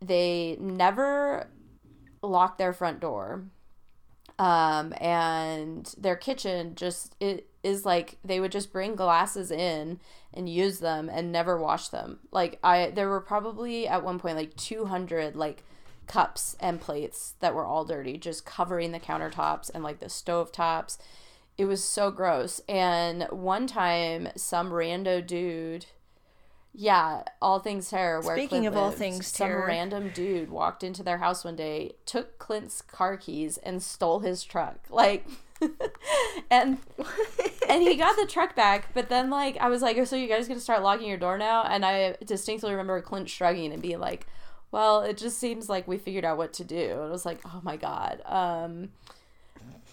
they 0.00 0.56
never 0.60 1.48
locked 2.22 2.58
their 2.58 2.72
front 2.72 3.00
door. 3.00 3.44
Um, 4.38 4.92
and 5.00 5.94
their 5.98 6.16
kitchen 6.16 6.74
just 6.74 7.14
it 7.20 7.48
is 7.62 7.84
like 7.84 8.18
they 8.24 8.40
would 8.40 8.52
just 8.52 8.72
bring 8.72 8.94
glasses 8.94 9.50
in 9.50 10.00
and 10.34 10.48
use 10.48 10.80
them 10.80 11.08
and 11.08 11.30
never 11.30 11.56
wash 11.56 11.88
them. 11.88 12.20
Like 12.30 12.58
I 12.62 12.90
there 12.94 13.08
were 13.08 13.20
probably 13.20 13.86
at 13.86 14.04
one 14.04 14.18
point 14.18 14.36
like 14.36 14.56
200 14.56 15.36
like 15.36 15.62
cups 16.06 16.56
and 16.60 16.80
plates 16.80 17.34
that 17.40 17.54
were 17.54 17.64
all 17.64 17.84
dirty 17.84 18.18
just 18.18 18.44
covering 18.44 18.92
the 18.92 19.00
countertops 19.00 19.70
and 19.72 19.84
like 19.84 20.00
the 20.00 20.08
stove 20.08 20.52
tops. 20.52 20.98
It 21.56 21.66
was 21.66 21.84
so 21.84 22.10
gross. 22.10 22.60
And 22.68 23.24
one 23.30 23.66
time 23.66 24.28
some 24.36 24.70
rando 24.70 25.24
dude 25.24 25.86
yeah, 26.74 27.22
all 27.40 27.58
things 27.58 27.90
terror. 27.90 28.20
Where 28.20 28.36
Speaking 28.36 28.66
of 28.66 28.76
all 28.76 28.90
things 28.90 29.26
some 29.26 29.46
terror, 29.46 29.62
some 29.62 29.68
random 29.68 30.10
dude 30.14 30.50
walked 30.50 30.82
into 30.82 31.02
their 31.02 31.18
house 31.18 31.44
one 31.44 31.56
day, 31.56 31.92
took 32.06 32.38
Clint's 32.38 32.80
car 32.80 33.16
keys, 33.16 33.58
and 33.58 33.82
stole 33.82 34.20
his 34.20 34.42
truck. 34.42 34.78
Like, 34.90 35.26
and 36.50 36.78
and 37.68 37.82
he 37.82 37.96
got 37.96 38.16
the 38.16 38.26
truck 38.26 38.54
back, 38.56 38.88
but 38.94 39.08
then 39.08 39.30
like 39.30 39.56
I 39.58 39.68
was 39.68 39.82
like, 39.82 39.96
oh, 39.98 40.04
so 40.04 40.16
you 40.16 40.28
guys 40.28 40.48
gonna 40.48 40.60
start 40.60 40.82
locking 40.82 41.08
your 41.08 41.18
door 41.18 41.38
now? 41.38 41.62
And 41.62 41.84
I 41.84 42.16
distinctly 42.24 42.70
remember 42.70 43.00
Clint 43.00 43.28
shrugging 43.28 43.72
and 43.72 43.82
being 43.82 44.00
like, 44.00 44.26
well, 44.72 45.02
it 45.02 45.18
just 45.18 45.38
seems 45.38 45.68
like 45.68 45.86
we 45.86 45.98
figured 45.98 46.24
out 46.24 46.38
what 46.38 46.54
to 46.54 46.64
do. 46.64 46.92
And 46.92 47.08
it 47.08 47.10
was 47.10 47.26
like, 47.26 47.40
oh 47.44 47.60
my 47.62 47.76
God. 47.76 48.22
Um, 48.24 48.88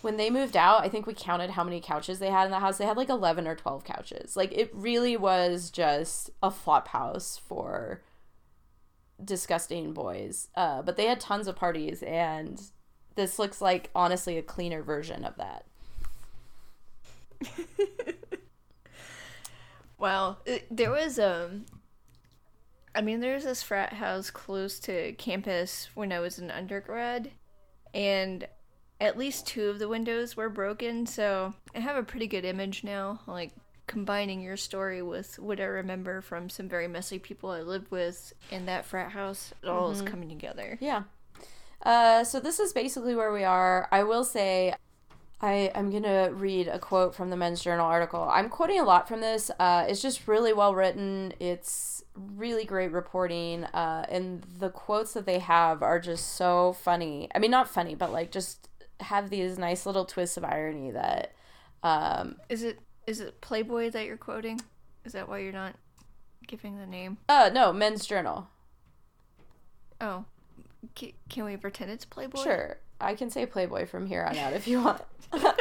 when 0.02 0.18
they 0.18 0.30
moved 0.30 0.56
out, 0.56 0.84
I 0.84 0.90
think 0.90 1.06
we 1.06 1.14
counted 1.14 1.52
how 1.52 1.64
many 1.64 1.82
couches 1.82 2.20
they 2.20 2.30
had 2.30 2.46
in 2.46 2.52
the 2.52 2.60
house. 2.60 2.78
They 2.78 2.86
had 2.86 2.98
like 2.98 3.10
11 3.10 3.48
or 3.48 3.56
12 3.56 3.84
couches. 3.84 4.38
Like 4.38 4.52
it 4.54 4.72
really 4.74 5.18
was 5.18 5.70
just 5.70 6.30
a 6.42 6.52
flop 6.52 6.90
house 6.90 7.40
for 7.48 8.02
disgusting 9.24 9.94
boys. 9.94 10.48
Uh, 10.56 10.82
but 10.82 10.96
they 10.96 11.06
had 11.06 11.20
tons 11.20 11.48
of 11.48 11.56
parties, 11.56 12.02
and 12.04 12.62
this 13.16 13.38
looks 13.38 13.62
like 13.62 13.90
honestly 13.94 14.38
a 14.38 14.44
cleaner 14.44 14.82
version 14.82 15.26
of 15.26 15.36
that. 15.38 15.66
well, 19.98 20.40
it, 20.46 20.66
there 20.70 20.92
was 20.92 21.20
um 21.20 21.66
I 22.96 23.02
mean, 23.02 23.20
there's 23.20 23.44
this 23.44 23.62
frat 23.62 23.94
house 23.94 24.32
close 24.32 24.80
to 24.82 25.14
campus 25.14 25.90
when 25.94 26.12
I 26.12 26.20
was 26.20 26.40
an 26.40 26.50
undergrad, 26.50 27.32
and 27.94 28.48
at 29.00 29.18
least 29.18 29.48
two 29.48 29.70
of 29.70 29.80
the 29.80 29.88
windows 29.88 30.36
were 30.36 30.50
broken, 30.50 31.06
so 31.06 31.54
I 31.76 31.80
have 31.80 31.96
a 31.96 32.04
pretty 32.04 32.28
good 32.28 32.46
image 32.46 32.84
now. 32.84 33.22
Like, 33.28 33.54
combining 33.88 34.42
your 34.42 34.58
story 34.58 35.02
with 35.02 35.40
what 35.40 35.60
I 35.60 35.64
remember 35.64 36.22
from 36.22 36.48
some 36.50 36.70
very 36.70 36.88
messy 36.88 37.18
people 37.18 37.50
I 37.50 37.62
lived 37.62 37.90
with 37.90 38.34
in 38.52 38.68
that 38.68 38.86
frat 38.86 39.12
house, 39.12 39.54
it 39.64 39.68
all 39.68 39.92
mm-hmm. 39.92 40.06
is 40.06 40.10
coming 40.10 40.30
together. 40.30 40.78
Yeah. 40.80 41.04
Uh, 41.82 42.24
so 42.24 42.40
this 42.40 42.60
is 42.60 42.72
basically 42.72 43.16
where 43.16 43.32
we 43.32 43.44
are. 43.44 43.88
I 43.92 44.04
will 44.04 44.24
say 44.24 44.76
I, 45.42 45.72
I'm 45.74 45.90
going 45.90 46.04
to 46.04 46.30
read 46.34 46.68
a 46.68 46.78
quote 46.78 47.16
from 47.16 47.30
the 47.30 47.38
Men's 47.38 47.62
Journal 47.62 47.86
article. 47.86 48.28
I'm 48.30 48.50
quoting 48.50 48.80
a 48.80 48.84
lot 48.84 49.08
from 49.08 49.22
this. 49.22 49.50
Uh, 49.60 49.86
it's 49.88 50.02
just 50.02 50.28
really 50.28 50.54
well 50.54 50.76
written. 50.76 51.34
It's 51.40 52.04
really 52.16 52.66
great 52.66 52.92
reporting. 52.92 53.64
Uh, 53.64 54.06
and 54.10 54.44
the 54.60 54.70
quotes 54.70 55.14
that 55.14 55.26
they 55.26 55.40
have 55.40 55.82
are 55.82 56.00
just 56.00 56.36
so 56.36 56.74
funny. 56.74 57.30
I 57.34 57.40
mean, 57.40 57.52
not 57.52 57.70
funny, 57.70 57.96
but 57.96 58.12
like 58.12 58.32
just 58.32 58.69
have 59.00 59.30
these 59.30 59.58
nice 59.58 59.86
little 59.86 60.06
twists 60.06 60.38
of 60.38 60.44
irony 60.44 60.92
that. 60.92 61.34
Um, 61.82 62.36
is 62.50 62.64
it 62.64 62.80
is 63.08 63.20
it 63.20 63.42
Playboy 63.42 63.92
that 63.92 64.06
you're 64.06 64.18
quoting? 64.18 64.62
Is 65.06 65.14
that 65.14 65.30
why 65.30 65.40
you're 65.40 65.54
not 65.54 65.76
giving 66.48 66.78
the 66.78 66.86
name? 66.86 67.18
Uh, 67.28 67.50
no, 67.54 67.72
Men's 67.72 68.06
Journal. 68.06 68.48
Oh, 70.02 70.26
C- 70.98 71.16
can 71.30 71.46
we 71.46 71.58
pretend 71.58 71.92
it's 71.92 72.06
Playboy? 72.06 72.44
Sure. 72.44 72.78
I 73.02 73.16
can 73.16 73.30
say 73.30 73.46
Playboy 73.46 73.86
from 73.86 74.06
here 74.06 74.24
on 74.24 74.38
out 74.38 74.54
if 74.54 74.68
you 74.68 74.82
want. 74.82 75.02
that 75.32 75.56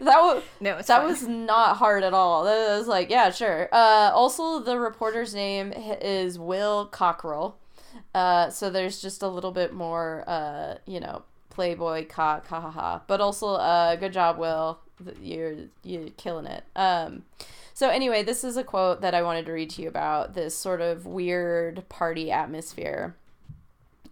was 0.00 0.42
no, 0.60 0.76
that 0.76 0.86
fine. 0.86 1.04
was 1.04 1.26
not 1.26 1.76
hard 1.76 2.02
at 2.02 2.14
all. 2.14 2.44
That 2.44 2.78
was 2.78 2.86
like, 2.86 3.10
yeah, 3.10 3.30
sure. 3.30 3.68
Uh, 3.72 4.10
also, 4.14 4.60
the 4.60 4.78
reporter's 4.78 5.34
name 5.34 5.72
is 5.72 6.38
Will 6.38 6.86
Cockrell. 6.86 7.58
Uh, 8.14 8.48
so 8.50 8.70
there's 8.70 9.02
just 9.02 9.22
a 9.22 9.28
little 9.28 9.50
bit 9.50 9.72
more, 9.72 10.24
uh, 10.26 10.76
you 10.86 11.00
know, 11.00 11.22
Playboy 11.58 12.06
cock, 12.06 12.46
ha 12.46 12.60
ha 12.60 12.70
ha. 12.70 13.02
But 13.08 13.20
also, 13.20 13.54
uh, 13.54 13.96
good 13.96 14.12
job, 14.12 14.38
Will. 14.38 14.78
You're 15.20 15.56
you're 15.82 16.10
killing 16.10 16.46
it. 16.46 16.62
Um, 16.76 17.24
so 17.74 17.88
anyway, 17.88 18.22
this 18.22 18.44
is 18.44 18.56
a 18.56 18.62
quote 18.62 19.00
that 19.00 19.12
I 19.12 19.22
wanted 19.22 19.44
to 19.46 19.52
read 19.52 19.70
to 19.70 19.82
you 19.82 19.88
about 19.88 20.34
this 20.34 20.54
sort 20.54 20.80
of 20.80 21.04
weird 21.04 21.88
party 21.88 22.30
atmosphere. 22.30 23.16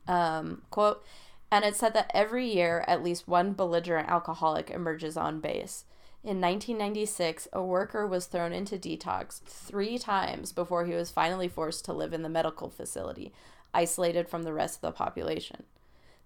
Um, 0.09 0.62
quote 0.71 1.05
and 1.53 1.65
it 1.65 1.76
said 1.76 1.95
that 1.95 2.11
every 2.12 2.53
year 2.53 2.85
at 2.88 3.05
least 3.05 3.29
one 3.29 3.53
belligerent 3.53 4.09
alcoholic 4.09 4.69
emerges 4.69 5.17
on 5.17 5.38
base. 5.38 5.85
In 6.25 6.41
1996, 6.41 7.47
a 7.53 7.62
worker 7.62 8.09
was 8.09 8.26
thrown 8.26 8.53
into 8.53 8.76
detox 8.76 9.41
three 9.43 9.99
times 9.99 10.50
before 10.50 10.85
he 10.85 10.95
was 10.95 11.12
finally 11.12 11.47
forced 11.47 11.85
to 11.85 11.93
live 11.93 12.12
in 12.12 12.23
the 12.23 12.29
medical 12.29 12.69
facility, 12.69 13.33
isolated 13.73 14.29
from 14.29 14.43
the 14.43 14.53
rest 14.53 14.79
of 14.79 14.81
the 14.81 14.91
population. 14.91 15.62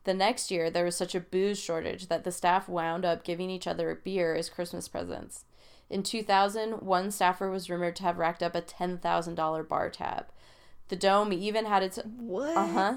The 0.04 0.14
next 0.14 0.50
year, 0.50 0.70
there 0.70 0.84
was 0.84 0.96
such 0.96 1.14
a 1.14 1.20
booze 1.20 1.58
shortage 1.58 2.08
that 2.08 2.24
the 2.24 2.32
staff 2.32 2.68
wound 2.68 3.04
up 3.04 3.22
giving 3.22 3.50
each 3.50 3.66
other 3.66 4.00
beer 4.02 4.34
as 4.34 4.48
Christmas 4.48 4.88
presents. 4.88 5.44
In 5.90 6.02
2000, 6.02 6.80
one 6.80 7.10
staffer 7.10 7.50
was 7.50 7.68
rumored 7.68 7.96
to 7.96 8.04
have 8.04 8.18
racked 8.18 8.42
up 8.42 8.54
a 8.54 8.62
$10,000 8.62 9.68
bar 9.68 9.90
tab. 9.90 10.26
The 10.88 10.96
dome 10.96 11.32
even 11.32 11.66
had 11.66 11.82
its 11.82 11.98
what? 12.04 12.56
Uh-huh. 12.56 12.96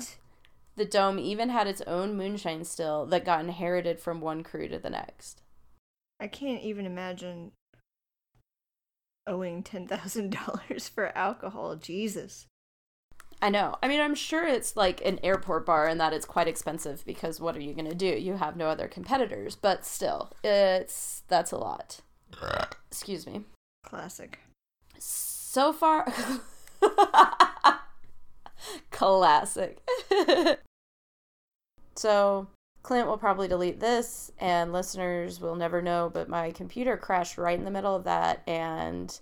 The 0.75 0.85
dome 0.85 1.19
even 1.19 1.49
had 1.49 1.67
its 1.67 1.81
own 1.81 2.15
moonshine 2.15 2.63
still 2.63 3.05
that 3.07 3.25
got 3.25 3.41
inherited 3.41 3.99
from 3.99 4.21
one 4.21 4.43
crew 4.43 4.67
to 4.67 4.79
the 4.79 4.89
next. 4.89 5.41
I 6.19 6.27
can't 6.27 6.63
even 6.63 6.85
imagine 6.85 7.51
owing 9.27 9.63
$10,000 9.63 10.89
for 10.89 11.15
alcohol. 11.17 11.75
Jesus. 11.75 12.47
I 13.43 13.49
know. 13.49 13.75
I 13.83 13.89
mean, 13.89 13.99
I'm 13.99 14.15
sure 14.15 14.47
it's 14.47 14.77
like 14.77 15.05
an 15.05 15.19
airport 15.21 15.65
bar 15.65 15.85
and 15.85 15.99
that 15.99 16.13
it's 16.13 16.25
quite 16.25 16.47
expensive 16.47 17.03
because 17.05 17.41
what 17.41 17.57
are 17.57 17.61
you 17.61 17.73
going 17.73 17.89
to 17.89 17.93
do? 17.93 18.05
You 18.05 18.37
have 18.37 18.55
no 18.55 18.69
other 18.69 18.87
competitors, 18.87 19.57
but 19.57 19.85
still, 19.85 20.31
it's 20.45 21.23
that's 21.27 21.51
a 21.51 21.57
lot. 21.57 21.99
Excuse 22.89 23.27
me. 23.27 23.41
Classic. 23.83 24.39
So 24.97 25.73
far 25.73 26.07
Classic. 28.91 29.77
so, 31.97 32.47
Clint 32.81 33.07
will 33.07 33.17
probably 33.17 33.49
delete 33.49 33.81
this, 33.81 34.31
and 34.39 34.71
listeners 34.71 35.41
will 35.41 35.55
never 35.55 35.81
know, 35.81 36.09
but 36.13 36.29
my 36.29 36.51
computer 36.51 36.95
crashed 36.95 37.37
right 37.37 37.59
in 37.59 37.65
the 37.65 37.71
middle 37.71 37.93
of 37.93 38.05
that, 38.05 38.41
and 38.47 39.19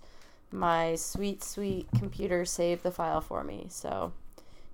my 0.52 0.94
sweet, 0.94 1.42
sweet 1.42 1.88
computer 1.98 2.44
saved 2.44 2.82
the 2.82 2.90
file 2.90 3.20
for 3.20 3.44
me. 3.44 3.66
So, 3.68 4.12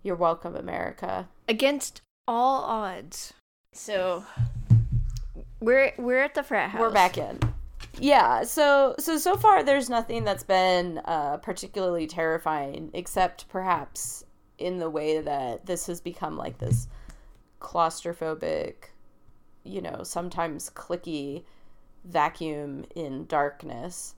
you're 0.03 0.17
welcome, 0.17 0.57
America. 0.57 1.29
Against 1.49 2.03
all 2.27 2.63
odds. 2.63 3.35
So, 3.73 4.25
we're 5.61 5.93
we're 5.99 6.23
at 6.23 6.35
the 6.35 6.43
frat 6.43 6.71
house. 6.71 6.81
We're 6.81 6.91
back 6.91 7.19
in. 7.19 7.39
Yeah, 8.01 8.45
so 8.45 8.95
so 8.99 9.19
so 9.19 9.37
far 9.37 9.63
there's 9.63 9.91
nothing 9.91 10.25
that's 10.25 10.45
been 10.45 10.99
uh, 11.05 11.39
particularly 11.39 12.07
terrifying, 12.07 12.91
except 12.95 13.49
perhaps 13.49 14.25
in 14.59 14.79
the 14.79 14.91
way 14.91 15.21
that 15.21 15.67
this 15.67 15.87
has 15.87 16.01
become 16.01 16.37
like 16.37 16.59
this 16.59 16.89
claustrophobic, 17.61 18.75
you 19.65 19.81
know, 19.81 20.03
sometimes 20.03 20.71
clicky 20.71 21.45
vacuum 22.05 22.85
in 22.95 23.27
darkness. 23.27 24.15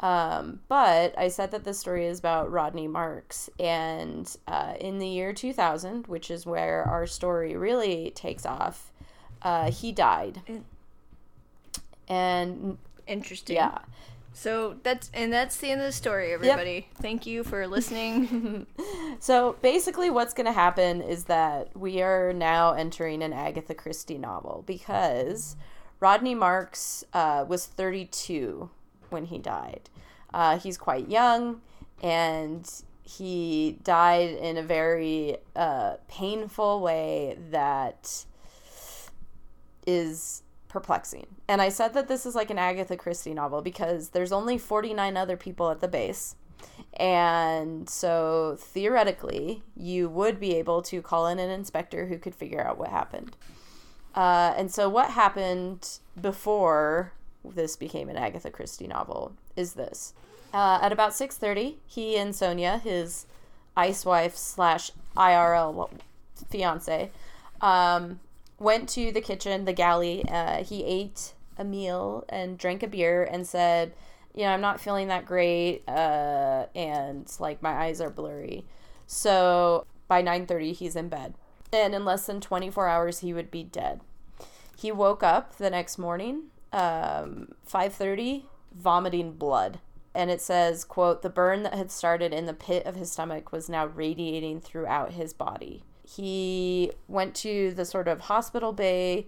Um, 0.00 0.60
but 0.68 1.18
I 1.18 1.28
said 1.28 1.50
that 1.50 1.64
this 1.64 1.78
story 1.78 2.06
is 2.06 2.18
about 2.18 2.50
Rodney 2.52 2.86
Marks. 2.86 3.50
And 3.58 4.34
uh, 4.46 4.74
in 4.80 4.98
the 4.98 5.08
year 5.08 5.32
2000, 5.32 6.06
which 6.06 6.30
is 6.30 6.46
where 6.46 6.84
our 6.84 7.06
story 7.06 7.56
really 7.56 8.12
takes 8.14 8.46
off, 8.46 8.92
uh, 9.42 9.70
he 9.70 9.92
died. 9.92 10.42
And 12.08 12.78
interesting. 13.06 13.56
Yeah. 13.56 13.78
So 14.32 14.76
that's 14.84 15.10
and 15.12 15.32
that's 15.32 15.56
the 15.56 15.72
end 15.72 15.80
of 15.80 15.86
the 15.88 15.92
story, 15.92 16.32
everybody. 16.32 16.86
Yep. 16.92 17.02
Thank 17.02 17.26
you 17.26 17.42
for 17.42 17.66
listening. 17.66 18.66
so 19.18 19.56
basically, 19.62 20.10
what's 20.10 20.32
going 20.32 20.46
to 20.46 20.52
happen 20.52 21.02
is 21.02 21.24
that 21.24 21.76
we 21.76 22.02
are 22.02 22.32
now 22.32 22.72
entering 22.72 23.22
an 23.24 23.32
Agatha 23.32 23.74
Christie 23.74 24.16
novel 24.16 24.62
because 24.64 25.56
Rodney 25.98 26.36
Marks 26.36 27.04
uh, 27.12 27.44
was 27.48 27.66
32 27.66 28.70
when 29.10 29.26
he 29.26 29.38
died. 29.38 29.90
Uh, 30.32 30.58
he's 30.58 30.76
quite 30.76 31.08
young, 31.08 31.60
and 32.02 32.70
he 33.02 33.78
died 33.82 34.30
in 34.30 34.58
a 34.58 34.62
very 34.62 35.38
uh, 35.56 35.94
painful 36.08 36.80
way 36.80 37.38
that 37.50 38.24
is 39.86 40.42
perplexing. 40.68 41.26
And 41.48 41.62
I 41.62 41.70
said 41.70 41.94
that 41.94 42.08
this 42.08 42.26
is 42.26 42.34
like 42.34 42.50
an 42.50 42.58
Agatha 42.58 42.96
Christie 42.96 43.32
novel 43.32 43.62
because 43.62 44.10
there's 44.10 44.32
only 44.32 44.58
49 44.58 45.16
other 45.16 45.36
people 45.36 45.70
at 45.70 45.80
the 45.80 45.88
base. 45.88 46.36
And 46.94 47.88
so 47.88 48.56
theoretically, 48.58 49.62
you 49.74 50.08
would 50.08 50.38
be 50.38 50.56
able 50.56 50.82
to 50.82 51.00
call 51.00 51.26
in 51.26 51.38
an 51.38 51.50
inspector 51.50 52.06
who 52.06 52.18
could 52.18 52.34
figure 52.34 52.64
out 52.64 52.76
what 52.76 52.88
happened. 52.88 53.36
Uh, 54.14 54.52
and 54.56 54.70
so 54.70 54.88
what 54.88 55.10
happened 55.10 55.98
before 56.20 57.12
this 57.54 57.76
became 57.76 58.08
an 58.08 58.16
Agatha 58.16 58.50
Christie 58.50 58.86
novel 58.86 59.32
is 59.56 59.74
this. 59.74 60.14
Uh, 60.52 60.78
at 60.80 60.92
about 60.92 61.12
6.30, 61.12 61.76
he 61.86 62.16
and 62.16 62.34
Sonia, 62.34 62.78
his 62.78 63.26
ice 63.76 64.04
wife 64.04 64.36
slash 64.36 64.90
IRL 65.16 65.90
fiance, 66.50 67.10
um, 67.60 68.20
went 68.58 68.88
to 68.90 69.12
the 69.12 69.20
kitchen, 69.20 69.64
the 69.64 69.72
galley. 69.72 70.24
Uh, 70.28 70.64
he 70.64 70.84
ate 70.84 71.34
a 71.58 71.64
meal 71.64 72.24
and 72.28 72.56
drank 72.56 72.82
a 72.82 72.86
beer 72.86 73.24
and 73.24 73.46
said, 73.46 73.92
you 74.34 74.44
know, 74.44 74.50
I'm 74.50 74.60
not 74.60 74.80
feeling 74.80 75.08
that 75.08 75.26
great, 75.26 75.82
uh, 75.88 76.66
and 76.74 77.28
like 77.40 77.60
my 77.60 77.72
eyes 77.72 78.00
are 78.00 78.10
blurry. 78.10 78.64
So 79.06 79.86
by 80.06 80.22
9:30, 80.22 80.72
he's 80.72 80.94
in 80.94 81.08
bed, 81.08 81.34
and 81.72 81.94
in 81.94 82.04
less 82.04 82.26
than 82.26 82.40
24 82.40 82.86
hours, 82.86 83.18
he 83.18 83.32
would 83.32 83.50
be 83.50 83.64
dead. 83.64 84.00
He 84.76 84.92
woke 84.92 85.24
up 85.24 85.56
the 85.56 85.70
next 85.70 85.98
morning, 85.98 86.44
um, 86.72 87.48
5:30, 87.66 88.44
vomiting 88.74 89.32
blood, 89.32 89.80
and 90.14 90.30
it 90.30 90.40
says, 90.40 90.84
"quote 90.84 91.22
The 91.22 91.30
burn 91.30 91.62
that 91.62 91.74
had 91.74 91.90
started 91.90 92.32
in 92.32 92.46
the 92.46 92.54
pit 92.54 92.86
of 92.86 92.96
his 92.96 93.12
stomach 93.12 93.52
was 93.52 93.68
now 93.68 93.86
radiating 93.86 94.60
throughout 94.60 95.12
his 95.12 95.32
body." 95.32 95.84
he 96.16 96.90
went 97.06 97.34
to 97.34 97.72
the 97.72 97.84
sort 97.84 98.08
of 98.08 98.20
hospital 98.20 98.72
bay 98.72 99.26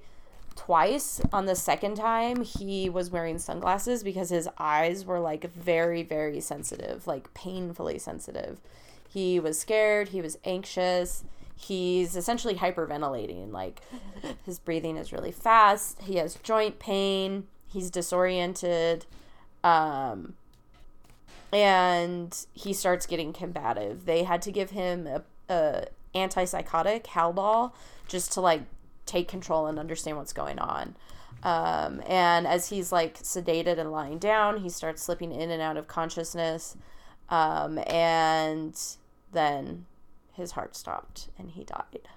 twice. 0.56 1.20
On 1.32 1.44
the 1.44 1.54
second 1.54 1.97
time, 1.97 2.42
he 2.42 2.88
was 2.88 3.11
wearing 3.11 3.38
sunglasses 3.38 4.02
because 4.02 4.30
his 4.30 4.49
eyes 4.59 5.04
were 5.04 5.20
like 5.20 5.52
very, 5.52 6.02
very 6.02 6.40
sensitive, 6.40 7.06
like 7.06 7.32
painfully 7.35 7.99
sensitive. 7.99 8.61
He 9.06 9.38
was 9.38 9.59
scared, 9.59 10.09
he 10.09 10.23
was 10.23 10.38
anxious. 10.44 11.25
He's 11.61 12.17
essentially 12.17 12.55
hyperventilating. 12.55 13.52
Like 13.52 13.83
his 14.47 14.59
breathing 14.59 14.97
is 14.97 15.12
really 15.12 15.31
fast. 15.31 16.00
He 16.02 16.17
has 16.17 16.37
joint 16.37 16.79
pain. 16.79 17.47
He's 17.69 17.90
disoriented. 17.90 19.05
Um, 19.62 20.35
and 21.52 22.47
he 22.55 22.73
starts 22.73 23.07
getting 23.07 23.33
combative. 23.33 24.07
They 24.07 24.23
had 24.23 24.40
to 24.43 24.50
give 24.50 24.71
him 24.71 25.07
a, 25.07 25.23
a 25.49 25.85
antipsychotic, 26.14 27.05
Haldol, 27.05 27.73
just 28.09 28.33
to 28.33 28.40
like 28.40 28.62
take 29.05 29.29
control 29.29 29.67
and 29.67 29.79
understand 29.79 30.17
what's 30.17 30.33
going 30.33 30.59
on. 30.59 30.97
Um, 31.43 32.02
and 32.07 32.47
as 32.47 32.69
he's 32.69 32.90
like 32.90 33.19
sedated 33.19 33.79
and 33.79 33.93
lying 33.93 34.19
down, 34.19 34.59
he 34.62 34.69
starts 34.69 35.02
slipping 35.02 35.33
in 35.33 35.50
and 35.50 35.61
out 35.61 35.76
of 35.76 35.88
consciousness. 35.88 36.76
Um, 37.29 37.79
and 37.87 38.79
then 39.33 39.87
his 40.40 40.52
heart 40.52 40.75
stopped 40.75 41.28
and 41.38 41.50
he 41.50 41.64
died. 41.64 42.09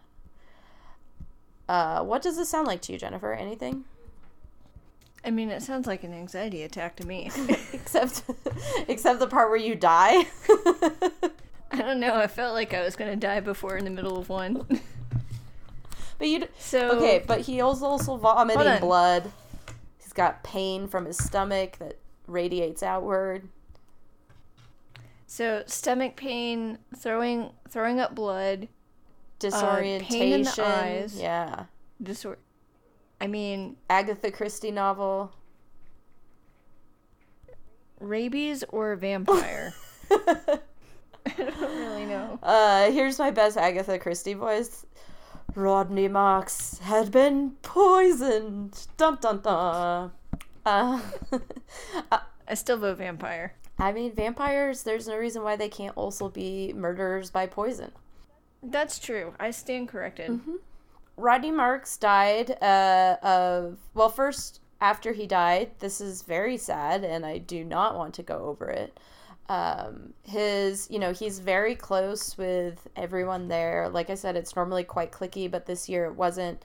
Uh, 1.67 2.03
what 2.03 2.21
does 2.21 2.37
this 2.37 2.49
sound 2.49 2.67
like 2.67 2.81
to 2.81 2.91
you, 2.91 2.97
Jennifer? 2.97 3.33
Anything? 3.33 3.85
I 5.25 5.31
mean, 5.31 5.49
it 5.49 5.61
sounds 5.61 5.87
like 5.87 6.03
an 6.03 6.13
anxiety 6.13 6.63
attack 6.63 6.97
to 6.97 7.07
me. 7.07 7.31
except, 7.73 8.23
except 8.87 9.19
the 9.19 9.27
part 9.27 9.49
where 9.49 9.57
you 9.57 9.75
die. 9.75 10.25
I 11.73 11.77
don't 11.77 11.99
know. 11.99 12.15
I 12.15 12.27
felt 12.27 12.53
like 12.53 12.73
I 12.73 12.83
was 12.83 12.95
gonna 12.95 13.15
die 13.15 13.39
before 13.39 13.77
in 13.77 13.83
the 13.83 13.89
middle 13.89 14.17
of 14.17 14.29
one. 14.29 14.67
but 16.19 16.27
you 16.27 16.47
so 16.59 16.91
okay. 16.97 17.23
But 17.25 17.41
he 17.41 17.61
also 17.61 17.97
vomiting 18.17 18.79
blood. 18.79 19.31
He's 19.97 20.13
got 20.13 20.43
pain 20.43 20.87
from 20.87 21.05
his 21.05 21.17
stomach 21.17 21.77
that 21.79 21.97
radiates 22.27 22.83
outward. 22.83 23.49
So 25.27 25.63
stomach 25.65 26.15
pain, 26.15 26.77
throwing 26.95 27.51
throwing 27.69 27.99
up 27.99 28.13
blood, 28.15 28.67
disorientation, 29.39 30.15
uh, 30.15 30.19
pain 30.19 30.33
in 30.33 30.43
the 30.43 30.65
eyes, 30.65 31.19
yeah, 31.19 31.65
disor. 32.01 32.37
I 33.19 33.27
mean, 33.27 33.77
Agatha 33.89 34.31
Christie 34.31 34.71
novel. 34.71 35.31
Rabies 37.99 38.65
or 38.69 38.97
vampire? 38.97 39.73
I 40.11 40.59
don't 41.25 41.59
really 41.59 42.05
know. 42.05 42.37
Uh, 42.43 42.91
here's 42.91 43.17
my 43.17 43.31
best 43.31 43.57
Agatha 43.57 43.97
Christie 43.97 44.33
voice. 44.33 44.85
Rodney 45.55 46.07
Marks 46.07 46.79
had 46.79 47.11
been 47.11 47.51
poisoned. 47.61 48.87
Dun 48.97 49.17
dun 49.21 49.39
dun. 49.41 50.11
Uh, 50.65 51.01
I 52.47 52.53
still 52.55 52.77
vote 52.77 52.97
vampire. 52.97 53.53
I 53.83 53.91
mean, 53.91 54.13
vampires, 54.13 54.83
there's 54.83 55.09
no 55.09 55.17
reason 55.17 55.43
why 55.43 55.57
they 55.57 55.67
can't 55.67 55.97
also 55.97 56.29
be 56.29 56.71
murderers 56.73 57.29
by 57.29 57.47
poison. 57.47 57.91
That's 58.63 58.97
true. 58.97 59.33
I 59.41 59.51
stand 59.51 59.89
corrected. 59.89 60.31
Mm-hmm. 60.31 60.55
Rodney 61.17 61.51
Marks 61.51 61.97
died 61.97 62.51
uh, 62.61 63.17
of, 63.21 63.77
well, 63.93 64.07
first, 64.07 64.61
after 64.79 65.11
he 65.11 65.27
died, 65.27 65.71
this 65.79 65.99
is 65.99 66.21
very 66.21 66.55
sad, 66.55 67.03
and 67.03 67.25
I 67.25 67.39
do 67.39 67.65
not 67.65 67.97
want 67.97 68.13
to 68.15 68.23
go 68.23 68.45
over 68.45 68.69
it 68.69 68.97
um 69.49 70.13
his 70.23 70.87
you 70.89 70.97
know 70.97 71.11
he's 71.11 71.39
very 71.39 71.75
close 71.75 72.37
with 72.37 72.87
everyone 72.95 73.49
there 73.49 73.89
like 73.89 74.09
i 74.09 74.15
said 74.15 74.37
it's 74.37 74.55
normally 74.55 74.85
quite 74.85 75.11
clicky 75.11 75.51
but 75.51 75.65
this 75.65 75.89
year 75.89 76.05
it 76.05 76.15
wasn't 76.15 76.63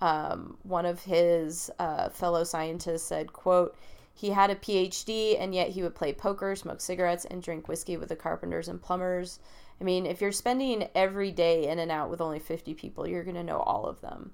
um, 0.00 0.56
one 0.62 0.86
of 0.86 1.02
his 1.02 1.70
uh, 1.80 2.08
fellow 2.08 2.44
scientists 2.44 3.02
said 3.02 3.32
quote 3.32 3.76
he 4.12 4.30
had 4.30 4.50
a 4.50 4.54
phd 4.54 5.36
and 5.40 5.54
yet 5.54 5.70
he 5.70 5.82
would 5.82 5.94
play 5.94 6.12
poker 6.12 6.54
smoke 6.54 6.80
cigarettes 6.80 7.24
and 7.24 7.42
drink 7.42 7.68
whiskey 7.68 7.96
with 7.96 8.08
the 8.08 8.16
carpenters 8.16 8.68
and 8.68 8.82
plumbers 8.82 9.40
i 9.80 9.84
mean 9.84 10.06
if 10.06 10.20
you're 10.20 10.32
spending 10.32 10.88
every 10.94 11.30
day 11.30 11.68
in 11.68 11.78
and 11.78 11.90
out 11.90 12.10
with 12.10 12.20
only 12.20 12.38
50 12.38 12.74
people 12.74 13.06
you're 13.06 13.24
going 13.24 13.36
to 13.36 13.44
know 13.44 13.60
all 13.60 13.86
of 13.86 14.00
them 14.00 14.30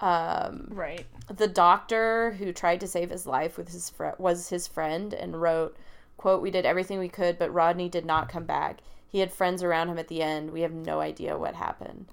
um, 0.00 0.68
right 0.70 1.06
the 1.34 1.48
doctor 1.48 2.30
who 2.32 2.52
tried 2.52 2.80
to 2.80 2.86
save 2.86 3.10
his 3.10 3.26
life 3.26 3.58
with 3.58 3.70
his 3.70 3.90
fr- 3.90 4.10
was 4.18 4.48
his 4.48 4.68
friend 4.68 5.12
and 5.12 5.40
wrote 5.40 5.76
Quote, 6.18 6.42
we 6.42 6.50
did 6.50 6.66
everything 6.66 6.98
we 6.98 7.08
could, 7.08 7.38
but 7.38 7.54
Rodney 7.54 7.88
did 7.88 8.04
not 8.04 8.28
come 8.28 8.44
back. 8.44 8.80
He 9.08 9.20
had 9.20 9.32
friends 9.32 9.62
around 9.62 9.88
him 9.88 9.98
at 9.98 10.08
the 10.08 10.20
end. 10.20 10.50
We 10.50 10.62
have 10.62 10.72
no 10.72 11.00
idea 11.00 11.38
what 11.38 11.54
happened. 11.54 12.06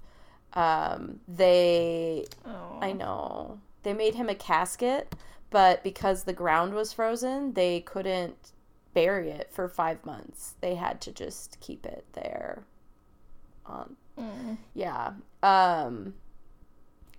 Um, 0.53 1.19
they, 1.27 2.25
Aww. 2.47 2.83
I 2.83 2.93
know, 2.93 3.59
they 3.85 3.93
made 3.93 4.15
him 4.15 4.27
a 4.27 4.35
casket, 4.35 5.15
but 5.49 5.83
because 5.83 6.23
the 6.23 6.33
ground 6.33 6.73
was 6.73 6.91
frozen, 6.91 7.53
they 7.53 7.79
couldn't 7.79 8.51
bury 8.93 9.29
it 9.29 9.49
for 9.53 9.69
five 9.69 10.05
months. 10.05 10.55
They 10.59 10.75
had 10.75 10.99
to 11.01 11.11
just 11.13 11.57
keep 11.61 11.85
it 11.85 12.05
there. 12.11 12.63
Um, 13.65 13.95
mm. 14.19 14.57
Yeah. 14.73 15.13
Um, 15.41 16.15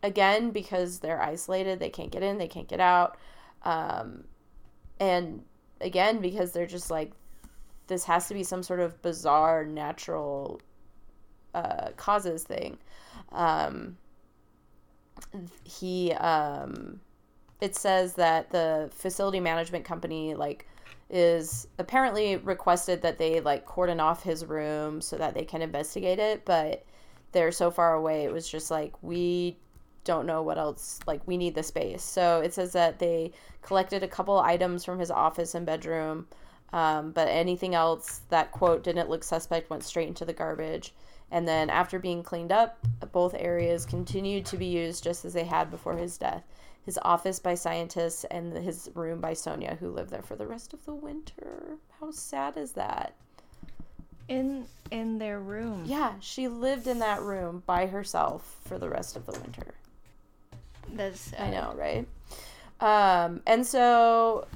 again, 0.03 0.51
because 0.51 0.99
they're 0.99 1.23
isolated, 1.23 1.81
they 1.81 1.91
can't 1.91 2.11
get 2.11 2.23
in, 2.23 2.37
they 2.37 2.49
can't 2.49 2.69
get 2.69 2.81
out. 2.81 3.17
Um, 3.63 4.25
and 5.01 5.43
again 5.81 6.21
because 6.21 6.53
they're 6.53 6.67
just 6.67 6.91
like 6.91 7.13
this 7.87 8.05
has 8.05 8.29
to 8.29 8.35
be 8.35 8.43
some 8.43 8.63
sort 8.63 8.81
of 8.81 9.01
bizarre 9.03 9.65
natural 9.65 10.61
uh, 11.55 11.91
causes 11.97 12.43
thing. 12.43 12.77
Um, 13.31 13.97
he 15.65 16.13
um, 16.13 17.01
it 17.61 17.75
says 17.75 18.15
that 18.15 18.51
the 18.51 18.91
facility 18.93 19.41
management 19.41 19.85
company 19.85 20.35
like 20.35 20.67
is 21.09 21.69
apparently 21.79 22.37
requested 22.37 23.03
that 23.03 23.19
they 23.19 23.41
like 23.41 23.65
cordon 23.65 24.01
off 24.01 24.23
his 24.23 24.45
room 24.45 25.01
so 25.01 25.17
that 25.17 25.35
they 25.35 25.45
can 25.45 25.63
investigate 25.63 26.19
it, 26.19 26.45
but 26.45 26.85
they're 27.33 27.53
so 27.53 27.71
far 27.71 27.95
away. 27.95 28.25
It 28.25 28.33
was 28.33 28.49
just 28.49 28.71
like 28.71 28.93
we 29.03 29.57
don't 30.07 30.27
know 30.27 30.41
what 30.43 30.57
else 30.57 31.01
like 31.07 31.21
we 31.27 31.37
need 31.37 31.55
the 31.57 31.63
space 31.63 32.03
so 32.03 32.41
it 32.41 32.55
says 32.55 32.73
that 32.73 33.01
they 33.01 33.33
collected 33.61 34.05
a 34.05 34.09
couple 34.09 34.39
items 34.39 34.85
from 34.85 35.01
his 35.01 35.11
office 35.11 35.55
and 35.57 35.67
bedroom 35.67 36.27
um, 36.73 37.11
but 37.11 37.27
anything 37.29 37.75
else 37.75 38.21
that 38.29 38.53
quote 38.53 38.85
didn't 38.85 39.11
look 39.11 39.25
suspect 39.25 39.69
went 39.69 39.83
straight 39.83 40.07
into 40.07 40.25
the 40.25 40.33
garbage 40.33 40.95
and 41.31 41.47
then 41.47 41.71
after 41.71 41.99
being 41.99 42.23
cleaned 42.23 42.53
up 42.53 42.79
both 43.13 43.35
areas 43.35 43.87
continued 43.87 44.45
to 44.47 44.57
be 44.57 44.67
used 44.67 45.03
just 45.03 45.25
as 45.25 45.33
they 45.33 45.45
had 45.45 45.71
before 45.71 45.97
his 45.97 46.19
death. 46.19 46.45
His 46.85 46.99
office 47.03 47.41
by 47.41 47.55
scientists 47.55 48.25
and 48.25 48.57
his 48.57 48.91
room 48.95 49.21
by 49.21 49.35
sonia 49.35 49.77
who 49.81 49.91
lived 49.91 50.11
there 50.11 50.23
for 50.23 50.37
the 50.37 50.47
rest 50.47 50.73
of 50.73 50.85
the 50.85 50.95
winter. 50.95 51.79
How 52.01 52.11
sad 52.13 52.57
is 52.57 52.73
that? 52.73 53.15
In 54.29 54.67
in 54.91 55.19
their 55.19 55.41
room. 55.41 55.83
Yeah 55.87 56.15
she 56.21 56.49
lived 56.49 56.87
in 56.87 57.01
that 57.01 57.23
room 57.23 57.63
by 57.67 57.87
herself 57.87 58.57
for 58.65 58.79
the 58.79 58.89
rest 58.89 59.17
of 59.17 59.27
the 59.27 59.33
winter. 59.33 59.75
That's 60.93 61.33
I 61.39 61.51
know, 61.51 61.75
right? 61.77 62.07
Um, 62.81 63.41
and 63.47 63.67
so 63.67 64.47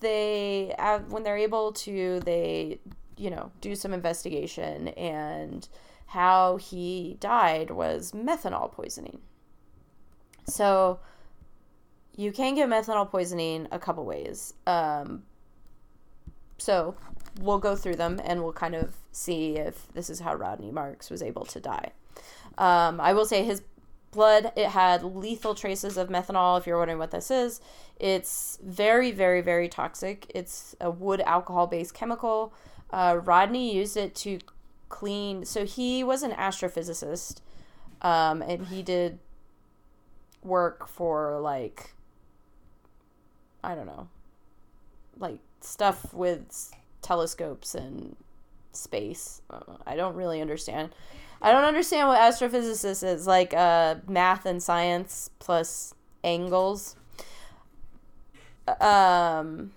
they, 0.00 0.74
uh, 0.78 1.00
when 1.08 1.22
they're 1.22 1.38
able 1.38 1.72
to, 1.72 2.20
they, 2.20 2.78
you 3.16 3.30
know, 3.30 3.50
do 3.60 3.74
some 3.74 3.92
investigation, 3.92 4.88
and 4.88 5.66
how 6.12 6.56
he 6.58 7.16
died 7.20 7.70
was 7.70 8.12
methanol 8.12 8.70
poisoning. 8.70 9.18
So 10.46 11.00
you 12.14 12.32
can 12.32 12.54
get 12.54 12.68
methanol 12.68 13.08
poisoning 13.10 13.66
a 13.72 13.78
couple 13.78 14.04
ways. 14.04 14.52
Um, 14.66 15.22
so 16.58 16.94
we'll 17.40 17.58
go 17.58 17.74
through 17.76 17.96
them 17.96 18.20
and 18.24 18.42
we'll 18.42 18.52
kind 18.52 18.74
of 18.74 18.94
see 19.10 19.56
if 19.56 19.90
this 19.94 20.10
is 20.10 20.20
how 20.20 20.34
Rodney 20.34 20.70
Marks 20.70 21.08
was 21.08 21.22
able 21.22 21.46
to 21.46 21.60
die. 21.60 21.92
Um, 22.58 23.00
I 23.00 23.14
will 23.14 23.24
say 23.24 23.42
his 23.42 23.62
blood. 24.10 24.52
It 24.54 24.68
had 24.68 25.02
lethal 25.02 25.54
traces 25.54 25.96
of 25.96 26.10
methanol, 26.10 26.58
if 26.58 26.66
you're 26.66 26.76
wondering 26.76 26.98
what 26.98 27.10
this 27.10 27.30
is. 27.30 27.62
It's 27.98 28.58
very, 28.62 29.12
very, 29.12 29.40
very 29.40 29.70
toxic. 29.70 30.30
It's 30.34 30.76
a 30.78 30.90
wood 30.90 31.22
alcohol 31.22 31.66
based 31.66 31.94
chemical. 31.94 32.52
Uh, 32.90 33.18
Rodney 33.24 33.74
used 33.74 33.96
it 33.96 34.14
to 34.16 34.40
clean. 34.92 35.44
So 35.44 35.64
he 35.64 36.04
was 36.04 36.22
an 36.22 36.30
astrophysicist, 36.32 37.40
um, 38.02 38.42
and 38.42 38.66
he 38.66 38.82
did 38.82 39.18
work 40.44 40.86
for 40.86 41.40
like, 41.40 41.94
I 43.64 43.74
don't 43.74 43.86
know, 43.86 44.08
like 45.18 45.38
stuff 45.60 46.12
with 46.12 46.72
telescopes 47.00 47.74
and 47.74 48.14
space. 48.72 49.40
Uh, 49.50 49.60
I 49.86 49.96
don't 49.96 50.14
really 50.14 50.40
understand. 50.40 50.90
I 51.40 51.50
don't 51.50 51.64
understand 51.64 52.06
what 52.06 52.20
astrophysicist 52.20 53.02
is 53.02 53.26
like 53.26 53.54
uh, 53.54 53.96
math 54.06 54.46
and 54.46 54.62
science 54.62 55.30
plus 55.38 55.94
angles. 56.22 56.96
Um, 58.68 59.72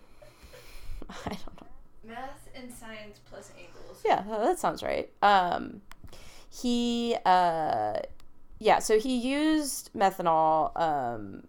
I 1.09 1.29
don't 1.29 1.61
know. 1.61 1.67
Math 2.03 2.49
and 2.53 2.71
science 2.71 3.19
plus 3.29 3.49
angles. 3.51 3.64
Yeah, 4.05 4.23
that 4.27 4.59
sounds 4.59 4.83
right. 4.83 5.09
Um, 5.21 5.81
he 6.49 7.15
uh, 7.25 7.97
yeah, 8.59 8.79
so 8.79 8.99
he 8.99 9.17
used 9.17 9.91
methanol 9.93 10.79
um, 10.79 11.43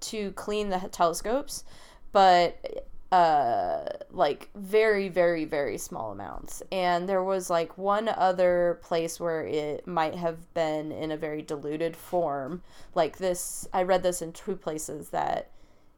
to 0.00 0.30
clean 0.32 0.68
the 0.68 0.78
telescopes, 0.92 1.64
but 2.12 2.86
uh, 3.10 3.84
like 4.10 4.50
very, 4.54 5.08
very, 5.08 5.44
very 5.44 5.78
small 5.78 6.12
amounts. 6.12 6.62
And 6.70 7.08
there 7.08 7.22
was 7.22 7.48
like 7.48 7.78
one 7.78 8.08
other 8.08 8.80
place 8.82 9.18
where 9.18 9.46
it 9.46 9.86
might 9.86 10.14
have 10.14 10.52
been 10.54 10.92
in 10.92 11.10
a 11.10 11.16
very 11.16 11.42
diluted 11.42 11.96
form. 11.96 12.62
Like 12.94 13.18
this, 13.18 13.68
I 13.72 13.82
read 13.82 14.02
this 14.02 14.20
in 14.20 14.32
two 14.32 14.56
places 14.56 15.10
that 15.10 15.50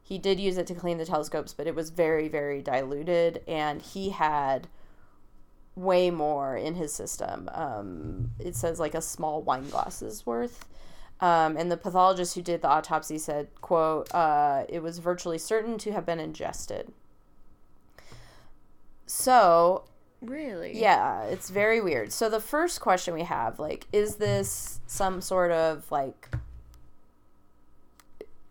he 0.03 0.17
did 0.17 0.39
use 0.39 0.57
it 0.57 0.67
to 0.67 0.75
clean 0.75 0.99
the 0.99 1.05
telescopes, 1.05 1.53
but 1.53 1.67
it 1.67 1.75
was 1.75 1.89
very, 1.89 2.27
very 2.27 2.61
diluted, 2.61 3.41
and 3.47 3.81
he 3.81 4.11
had 4.11 4.67
way 5.77 6.09
more 6.09 6.57
in 6.57 6.75
his 6.75 6.91
system. 6.91 7.49
Um, 7.53 8.31
it 8.39 8.55
says 8.55 8.79
like 8.79 8.95
a 8.95 9.01
small 9.01 9.41
wine 9.41 9.69
glass's 9.69 10.25
worth. 10.25 10.65
Um, 11.19 11.57
and 11.57 11.71
the 11.71 11.77
pathologist 11.77 12.35
who 12.35 12.41
did 12.41 12.61
the 12.61 12.67
autopsy 12.67 13.17
said, 13.17 13.47
"quote 13.61 14.13
uh, 14.13 14.65
It 14.69 14.83
was 14.83 14.99
virtually 14.99 15.37
certain 15.37 15.77
to 15.79 15.91
have 15.91 16.05
been 16.05 16.19
ingested." 16.19 16.91
So, 19.07 19.85
really, 20.21 20.79
yeah, 20.79 21.23
it's 21.23 21.49
very 21.49 21.81
weird. 21.81 22.11
So 22.11 22.29
the 22.29 22.41
first 22.41 22.81
question 22.81 23.13
we 23.13 23.23
have, 23.23 23.57
like, 23.57 23.87
is 23.91 24.17
this 24.17 24.79
some 24.85 25.21
sort 25.21 25.51
of 25.51 25.89
like, 25.91 26.29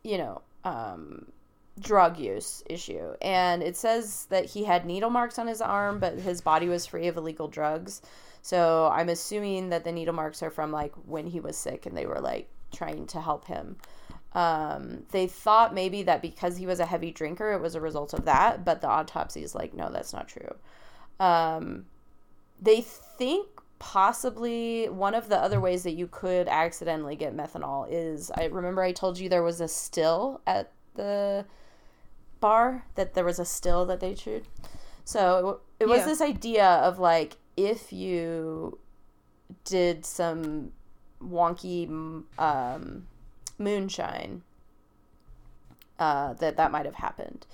you 0.02 0.18
know, 0.18 0.42
um, 0.64 1.30
drug 1.80 2.18
use 2.18 2.62
issue. 2.68 3.14
And 3.20 3.62
it 3.62 3.76
says 3.76 4.26
that 4.30 4.46
he 4.46 4.64
had 4.64 4.86
needle 4.86 5.10
marks 5.10 5.38
on 5.38 5.46
his 5.46 5.60
arm, 5.60 5.98
but 5.98 6.18
his 6.18 6.40
body 6.40 6.68
was 6.68 6.86
free 6.86 7.08
of 7.08 7.16
illegal 7.16 7.48
drugs. 7.48 8.02
So 8.42 8.90
I'm 8.92 9.08
assuming 9.08 9.70
that 9.70 9.84
the 9.84 9.92
needle 9.92 10.14
marks 10.14 10.42
are 10.42 10.50
from 10.50 10.70
like 10.70 10.94
when 11.04 11.26
he 11.26 11.40
was 11.40 11.56
sick 11.56 11.86
and 11.86 11.96
they 11.96 12.06
were 12.06 12.20
like 12.20 12.48
trying 12.72 13.06
to 13.08 13.20
help 13.20 13.46
him. 13.46 13.76
Um, 14.32 15.04
they 15.12 15.26
thought 15.26 15.74
maybe 15.74 16.02
that 16.04 16.22
because 16.22 16.56
he 16.56 16.66
was 16.66 16.78
a 16.78 16.86
heavy 16.86 17.10
drinker, 17.10 17.52
it 17.52 17.60
was 17.60 17.74
a 17.74 17.80
result 17.80 18.12
of 18.12 18.26
that, 18.26 18.64
but 18.64 18.82
the 18.82 18.88
autopsy 18.88 19.42
is 19.42 19.54
like, 19.54 19.72
no, 19.72 19.90
that's 19.90 20.12
not 20.12 20.28
true. 20.28 20.54
Um, 21.18 21.86
they 22.60 22.82
think 22.82 23.48
possibly 23.78 24.88
one 24.88 25.14
of 25.14 25.28
the 25.28 25.38
other 25.38 25.60
ways 25.60 25.82
that 25.82 25.92
you 25.92 26.06
could 26.06 26.48
accidentally 26.48 27.16
get 27.16 27.36
methanol 27.36 27.86
is 27.90 28.30
I 28.30 28.44
remember 28.44 28.82
I 28.82 28.92
told 28.92 29.18
you 29.18 29.28
there 29.28 29.42
was 29.42 29.60
a 29.60 29.68
still 29.68 30.40
at 30.46 30.72
the 30.94 31.44
bar 32.40 32.84
that 32.94 33.14
there 33.14 33.24
was 33.24 33.38
a 33.38 33.44
still 33.44 33.84
that 33.86 34.00
they 34.00 34.14
chewed. 34.14 34.46
So 35.04 35.60
it, 35.78 35.84
it 35.84 35.88
was 35.88 36.00
yeah. 36.00 36.06
this 36.06 36.20
idea 36.20 36.66
of 36.66 36.98
like 36.98 37.36
if 37.56 37.92
you 37.92 38.78
did 39.64 40.04
some 40.04 40.72
wonky 41.22 41.88
um, 42.38 43.06
moonshine, 43.58 44.42
uh, 45.98 46.34
that 46.34 46.56
that 46.56 46.70
might 46.70 46.84
have 46.86 46.96
happened. 46.96 47.46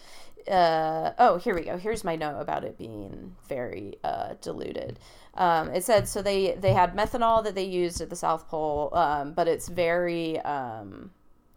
Uh, 0.51 1.13
oh, 1.19 1.37
here 1.37 1.55
we 1.55 1.63
go. 1.63 1.79
Here's 1.79 2.03
my 2.03 2.17
note 2.17 2.41
about 2.41 2.65
it 2.65 2.77
being 2.77 3.37
very 3.49 3.95
uh, 4.03 4.35
diluted. 4.41 4.99
Um, 5.35 5.69
it 5.71 5.85
said 5.85 6.09
so 6.09 6.21
they 6.21 6.53
they 6.53 6.73
had 6.73 6.97
methanol 6.97 7.45
that 7.45 7.55
they 7.55 7.65
used 7.65 8.01
at 8.01 8.11
the 8.11 8.17
South 8.17 8.49
Pole, 8.49 8.91
um, 8.93 9.33
but 9.33 9.49
it's 9.49 9.69
very 9.69 10.41
um, 10.41 11.11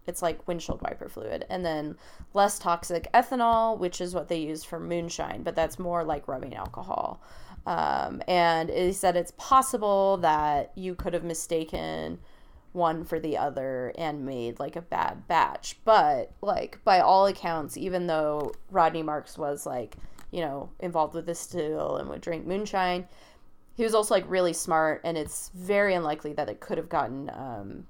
it's 0.08 0.22
like 0.22 0.48
windshield 0.48 0.82
wiper 0.82 1.10
fluid. 1.10 1.46
And 1.50 1.65
then 1.65 1.98
less 2.34 2.60
toxic 2.60 3.12
ethanol, 3.13 3.78
which 3.78 4.02
is 4.02 4.13
what 4.13 4.28
they 4.28 4.38
use 4.38 4.63
for 4.63 4.80
moonshine, 4.80 5.44
but 5.44 5.56
that's 5.56 5.80
more 5.80 6.04
like 6.04 6.28
rubbing 6.28 6.56
alcohol. 6.56 7.22
Um, 7.65 8.22
and 8.28 8.70
he 8.70 8.94
said 8.94 9.15
it's 9.15 9.34
possible 9.38 10.18
that 10.18 10.72
you 10.76 10.96
could 10.96 11.13
have 11.13 11.24
mistaken 11.24 12.20
one 12.74 13.06
for 13.06 13.20
the 13.20 13.38
other 13.38 13.94
and 13.98 14.26
made 14.26 14.60
like 14.60 14.76
a 14.76 14.82
bad 14.82 15.28
batch. 15.28 15.78
But 15.86 16.32
like 16.41 16.80
by 16.84 17.00
all 17.00 17.26
accounts, 17.26 17.78
even 17.78 18.08
though 18.08 18.54
Rodney 18.70 19.02
Marks 19.02 19.38
was 19.38 19.65
like, 19.65 19.96
you 20.32 20.41
know, 20.41 20.70
involved 20.80 21.15
with 21.15 21.26
the 21.26 21.36
still 21.36 21.98
and 21.98 22.10
would 22.10 22.22
drink 22.22 22.46
moonshine, 22.46 23.08
he 23.76 23.84
was 23.84 23.96
also 23.96 24.13
like 24.13 24.26
really 24.28 24.54
smart 24.54 25.02
and 25.04 25.18
it's 25.18 25.50
very 25.56 25.94
unlikely 25.94 26.34
that 26.34 26.50
it 26.50 26.60
could 26.60 26.78
have 26.78 26.89
gotten 26.89 27.32
um, 27.34 27.86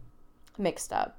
mixed 0.58 0.93
up. 0.93 1.17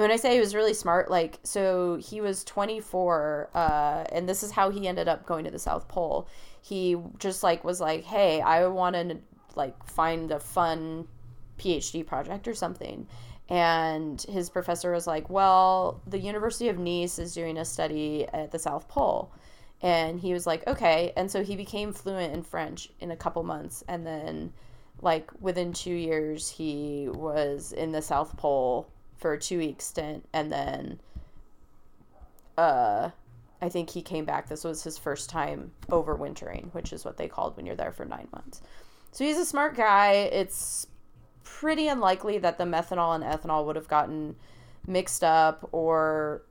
And 0.00 0.04
when 0.08 0.12
I 0.12 0.16
say 0.16 0.32
he 0.32 0.40
was 0.40 0.54
really 0.54 0.72
smart, 0.72 1.10
like, 1.10 1.38
so 1.42 1.96
he 1.96 2.22
was 2.22 2.42
24, 2.44 3.50
uh, 3.52 4.04
and 4.10 4.26
this 4.26 4.42
is 4.42 4.50
how 4.50 4.70
he 4.70 4.88
ended 4.88 5.08
up 5.08 5.26
going 5.26 5.44
to 5.44 5.50
the 5.50 5.58
South 5.58 5.88
Pole. 5.88 6.26
He 6.62 6.96
just, 7.18 7.42
like, 7.42 7.64
was 7.64 7.82
like, 7.82 8.04
hey, 8.04 8.40
I 8.40 8.66
want 8.68 8.96
to, 8.96 9.18
like, 9.56 9.84
find 9.84 10.30
a 10.30 10.40
fun 10.40 11.06
PhD 11.58 12.06
project 12.06 12.48
or 12.48 12.54
something. 12.54 13.08
And 13.50 14.22
his 14.22 14.48
professor 14.48 14.90
was 14.90 15.06
like, 15.06 15.28
well, 15.28 16.00
the 16.06 16.18
University 16.18 16.70
of 16.70 16.78
Nice 16.78 17.18
is 17.18 17.34
doing 17.34 17.58
a 17.58 17.64
study 17.66 18.26
at 18.32 18.52
the 18.52 18.58
South 18.58 18.88
Pole. 18.88 19.30
And 19.82 20.18
he 20.18 20.32
was 20.32 20.46
like, 20.46 20.66
okay. 20.66 21.12
And 21.14 21.30
so 21.30 21.44
he 21.44 21.56
became 21.56 21.92
fluent 21.92 22.32
in 22.32 22.42
French 22.42 22.88
in 23.00 23.10
a 23.10 23.16
couple 23.16 23.42
months. 23.42 23.84
And 23.86 24.06
then, 24.06 24.54
like, 25.02 25.30
within 25.42 25.74
two 25.74 25.92
years, 25.92 26.48
he 26.48 27.10
was 27.12 27.72
in 27.72 27.92
the 27.92 28.00
South 28.00 28.34
Pole 28.38 28.90
for 29.20 29.34
a 29.34 29.38
two 29.38 29.58
week 29.58 29.80
stint 29.80 30.26
and 30.32 30.50
then 30.50 31.00
uh 32.58 33.10
I 33.62 33.68
think 33.68 33.90
he 33.90 34.00
came 34.00 34.24
back. 34.24 34.48
This 34.48 34.64
was 34.64 34.82
his 34.82 34.96
first 34.96 35.28
time 35.28 35.72
overwintering, 35.90 36.72
which 36.72 36.92
is 36.92 37.04
what 37.04 37.18
they 37.18 37.28
called 37.28 37.56
when 37.56 37.66
you're 37.66 37.76
there 37.76 37.92
for 37.92 38.06
nine 38.06 38.28
months. 38.32 38.62
So 39.12 39.24
he's 39.24 39.36
a 39.36 39.44
smart 39.44 39.76
guy. 39.76 40.12
It's 40.12 40.86
pretty 41.44 41.88
unlikely 41.88 42.38
that 42.38 42.58
the 42.58 42.64
methanol 42.64 43.14
and 43.14 43.24
ethanol 43.24 43.66
would 43.66 43.76
have 43.76 43.88
gotten 43.88 44.36
mixed 44.86 45.22
up 45.22 45.68
or 45.72 46.42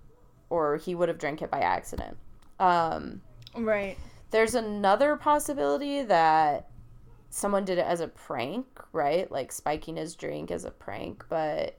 or 0.50 0.78
he 0.78 0.96
would 0.96 1.10
have 1.10 1.18
drank 1.18 1.42
it 1.42 1.50
by 1.50 1.60
accident. 1.60 2.18
Um, 2.60 3.22
right. 3.56 3.98
There's 4.32 4.56
another 4.56 5.16
possibility 5.16 6.04
that 6.04 6.70
someone 7.30 7.66
did 7.66 7.78
it 7.78 7.86
as 7.86 8.02
a 8.02 8.08
prank, 8.08 8.66
right? 8.92 9.32
Like 9.32 9.52
spiking 9.52 9.96
his 9.96 10.16
drink 10.16 10.52
as 10.52 10.66
a 10.66 10.72
prank, 10.72 11.24
but 11.30 11.78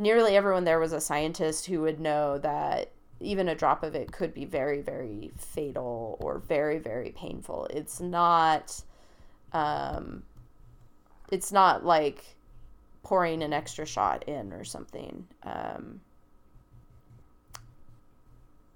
nearly 0.00 0.34
everyone 0.34 0.64
there 0.64 0.80
was 0.80 0.92
a 0.92 1.00
scientist 1.00 1.66
who 1.66 1.82
would 1.82 2.00
know 2.00 2.38
that 2.38 2.90
even 3.20 3.48
a 3.48 3.54
drop 3.54 3.82
of 3.82 3.94
it 3.94 4.10
could 4.10 4.32
be 4.32 4.46
very, 4.46 4.80
very 4.80 5.30
fatal 5.36 6.16
or 6.20 6.38
very, 6.38 6.78
very 6.78 7.10
painful. 7.10 7.66
It's 7.70 8.00
not, 8.00 8.82
um, 9.52 10.22
it's 11.30 11.52
not 11.52 11.84
like 11.84 12.24
pouring 13.02 13.42
an 13.42 13.52
extra 13.52 13.84
shot 13.84 14.26
in 14.26 14.54
or 14.54 14.64
something. 14.64 15.26
Um, 15.42 16.00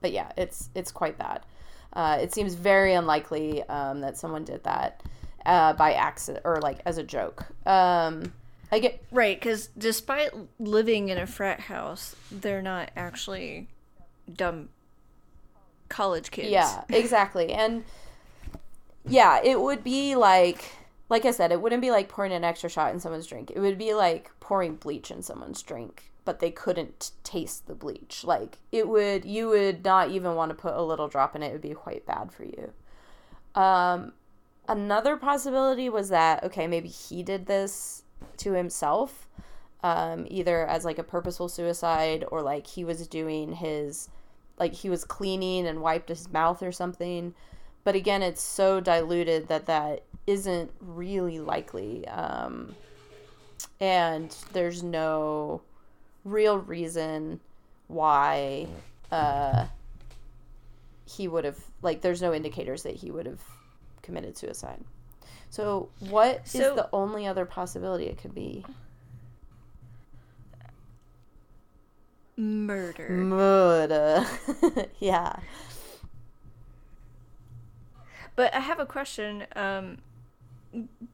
but 0.02 0.12
yeah, 0.12 0.30
it's 0.36 0.68
it's 0.74 0.92
quite 0.92 1.16
bad. 1.16 1.40
Uh, 1.94 2.18
it 2.20 2.34
seems 2.34 2.52
very 2.52 2.92
unlikely 2.92 3.62
um, 3.70 4.02
that 4.02 4.18
someone 4.18 4.44
did 4.44 4.62
that 4.64 5.02
uh, 5.46 5.72
by 5.72 5.94
accident 5.94 6.44
or 6.44 6.60
like 6.60 6.80
as 6.84 6.98
a 6.98 7.02
joke. 7.02 7.46
Um, 7.66 8.30
I 8.72 8.78
get 8.78 9.02
right 9.10 9.38
because 9.38 9.68
despite 9.78 10.30
living 10.58 11.08
in 11.08 11.18
a 11.18 11.26
frat 11.26 11.60
house, 11.60 12.16
they're 12.30 12.62
not 12.62 12.90
actually 12.96 13.68
dumb 14.32 14.68
college 15.88 16.30
kids. 16.30 16.50
Yeah, 16.50 16.82
exactly. 16.88 17.52
and 17.52 17.84
yeah, 19.06 19.40
it 19.42 19.60
would 19.60 19.84
be 19.84 20.16
like 20.16 20.64
like 21.10 21.24
I 21.24 21.30
said, 21.30 21.52
it 21.52 21.60
wouldn't 21.60 21.82
be 21.82 21.90
like 21.90 22.08
pouring 22.08 22.32
an 22.32 22.44
extra 22.44 22.70
shot 22.70 22.92
in 22.92 23.00
someone's 23.00 23.26
drink. 23.26 23.52
It 23.54 23.60
would 23.60 23.78
be 23.78 23.94
like 23.94 24.30
pouring 24.40 24.76
bleach 24.76 25.10
in 25.10 25.22
someone's 25.22 25.62
drink, 25.62 26.10
but 26.24 26.40
they 26.40 26.50
couldn't 26.50 27.12
taste 27.22 27.66
the 27.66 27.74
bleach. 27.74 28.24
Like 28.24 28.58
it 28.72 28.88
would 28.88 29.24
you 29.24 29.48
would 29.48 29.84
not 29.84 30.10
even 30.10 30.34
want 30.34 30.50
to 30.50 30.54
put 30.54 30.74
a 30.74 30.82
little 30.82 31.08
drop 31.08 31.36
in 31.36 31.42
it. 31.42 31.48
It 31.48 31.52
would 31.52 31.60
be 31.60 31.74
quite 31.74 32.06
bad 32.06 32.32
for 32.32 32.44
you. 32.44 32.72
Um 33.54 34.12
another 34.66 35.16
possibility 35.16 35.90
was 35.90 36.08
that 36.08 36.42
okay, 36.42 36.66
maybe 36.66 36.88
he 36.88 37.22
did 37.22 37.46
this 37.46 38.03
to 38.38 38.52
himself, 38.52 39.28
um, 39.82 40.26
either 40.30 40.66
as 40.66 40.84
like 40.84 40.98
a 40.98 41.04
purposeful 41.04 41.48
suicide 41.48 42.24
or 42.30 42.42
like 42.42 42.66
he 42.66 42.84
was 42.84 43.06
doing 43.06 43.52
his, 43.52 44.08
like 44.58 44.72
he 44.72 44.88
was 44.88 45.04
cleaning 45.04 45.66
and 45.66 45.82
wiped 45.82 46.08
his 46.08 46.32
mouth 46.32 46.62
or 46.62 46.72
something. 46.72 47.34
But 47.84 47.94
again, 47.94 48.22
it's 48.22 48.42
so 48.42 48.80
diluted 48.80 49.48
that 49.48 49.66
that 49.66 50.04
isn't 50.26 50.70
really 50.80 51.38
likely. 51.38 52.08
Um, 52.08 52.74
and 53.78 54.34
there's 54.52 54.82
no 54.82 55.60
real 56.24 56.58
reason 56.58 57.40
why 57.88 58.66
uh, 59.12 59.66
he 61.04 61.28
would 61.28 61.44
have, 61.44 61.58
like, 61.82 62.00
there's 62.00 62.22
no 62.22 62.32
indicators 62.32 62.84
that 62.84 62.94
he 62.96 63.10
would 63.10 63.26
have 63.26 63.42
committed 64.00 64.38
suicide. 64.38 64.82
So, 65.54 65.88
what 66.00 66.48
so, 66.48 66.58
is 66.58 66.74
the 66.74 66.88
only 66.92 67.28
other 67.28 67.44
possibility 67.44 68.06
it 68.06 68.18
could 68.18 68.34
be? 68.34 68.64
Murder. 72.36 73.08
Murder. 73.08 74.26
yeah. 74.98 75.36
But 78.34 78.52
I 78.52 78.58
have 78.58 78.80
a 78.80 78.84
question. 78.84 79.46
Um, 79.54 79.98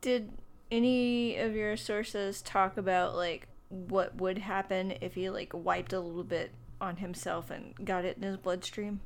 did 0.00 0.32
any 0.70 1.36
of 1.36 1.54
your 1.54 1.76
sources 1.76 2.40
talk 2.40 2.78
about 2.78 3.14
like 3.14 3.46
what 3.68 4.16
would 4.16 4.38
happen 4.38 4.94
if 5.02 5.16
he 5.16 5.28
like 5.28 5.50
wiped 5.52 5.92
a 5.92 6.00
little 6.00 6.24
bit 6.24 6.50
on 6.80 6.96
himself 6.96 7.50
and 7.50 7.74
got 7.84 8.06
it 8.06 8.16
in 8.16 8.22
his 8.22 8.38
bloodstream? 8.38 9.00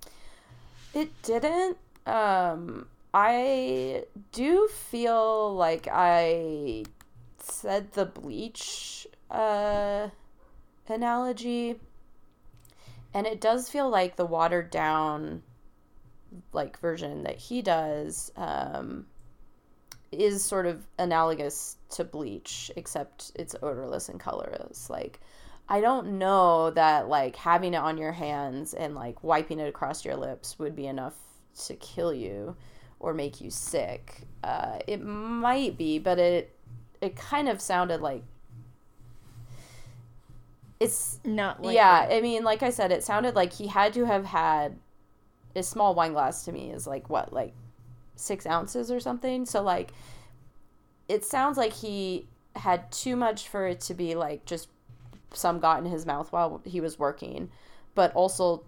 It 0.95 1.11
didn't. 1.23 1.77
Um, 2.07 2.87
I 3.15 4.07
do 4.33 4.67
feel 4.67 5.55
like 5.55 5.87
I 5.89 6.83
said 7.39 7.93
the 7.93 8.07
bleach 8.07 9.07
uh, 9.31 10.09
analogy, 10.89 11.79
and 13.15 13.25
it 13.29 13.41
does 13.41 13.69
feel 13.69 13.89
like 13.89 14.17
the 14.17 14.27
watered 14.27 14.73
down 14.73 15.45
like 16.53 16.81
version 16.81 17.23
that 17.23 17.37
he 17.37 17.63
does 17.63 18.33
um, 18.37 19.07
is 20.11 20.45
sort 20.45 20.67
of 20.67 20.85
analogous 20.99 21.77
to 21.91 22.03
bleach, 22.03 22.73
except 22.75 23.31
it's 23.37 23.55
odorless 23.63 24.09
and 24.09 24.19
colorless. 24.19 24.91
Like 24.91 25.21
I 25.69 25.81
don't 25.81 26.19
know 26.19 26.73
that 26.73 27.09
like 27.09 27.37
having 27.37 27.75
it 27.75 27.79
on 27.79 27.97
your 27.97 28.11
hands 28.11 28.75
and 28.75 28.97
like 28.97 29.23
wiping 29.23 29.61
it 29.61 29.69
across 29.69 30.05
your 30.05 30.17
lips 30.17 30.59
would 30.59 30.75
be 30.75 30.89
enough 30.89 31.15
to 31.67 31.77
kill 31.77 32.13
you 32.13 32.57
or 33.01 33.15
make 33.15 33.41
you 33.41 33.51
sick. 33.51 34.23
Uh, 34.43 34.79
it 34.87 35.03
might 35.03 35.77
be, 35.77 35.99
but 35.99 36.19
it 36.19 36.55
it 37.01 37.17
kind 37.17 37.49
of 37.49 37.61
sounded 37.61 38.01
like 38.01 38.23
it's 40.81 41.19
not 41.25 41.63
like 41.63 41.75
yeah. 41.75 42.09
I 42.11 42.21
mean, 42.21 42.45
like 42.45 42.63
I 42.63 42.71
said, 42.71 42.93
it 42.93 43.05
sounded 43.05 43.35
like 43.35 43.53
he 43.53 43.67
had 43.69 43.93
to 43.95 44.05
have 44.05 44.25
had 44.27 44.77
a 45.57 45.63
small 45.63 45.95
wine 45.95 46.13
glass 46.13 46.45
to 46.45 46.53
me 46.53 46.71
is 46.71 46.87
like 46.87 47.09
what 47.09 47.33
like 47.33 47.55
six 48.17 48.47
ounces 48.47 48.91
or 48.91 49.01
something. 49.01 49.47
So 49.47 49.63
like, 49.63 49.93
it 51.09 51.25
sounds 51.25 51.57
like 51.57 51.73
he 51.73 52.27
had 52.57 52.91
too 52.93 53.17
much 53.17 53.49
for 53.49 53.67
it 53.67 53.81
to 53.81 53.95
be 53.95 54.15
like 54.15 54.45
just 54.45 54.69
some 55.33 55.59
got 55.59 55.83
in 55.83 55.91
his 55.91 56.07
mouth 56.07 56.33
while 56.33 56.61
he 56.65 56.81
was 56.81 56.99
working, 56.99 57.51
but 57.95 58.13
also 58.15 58.63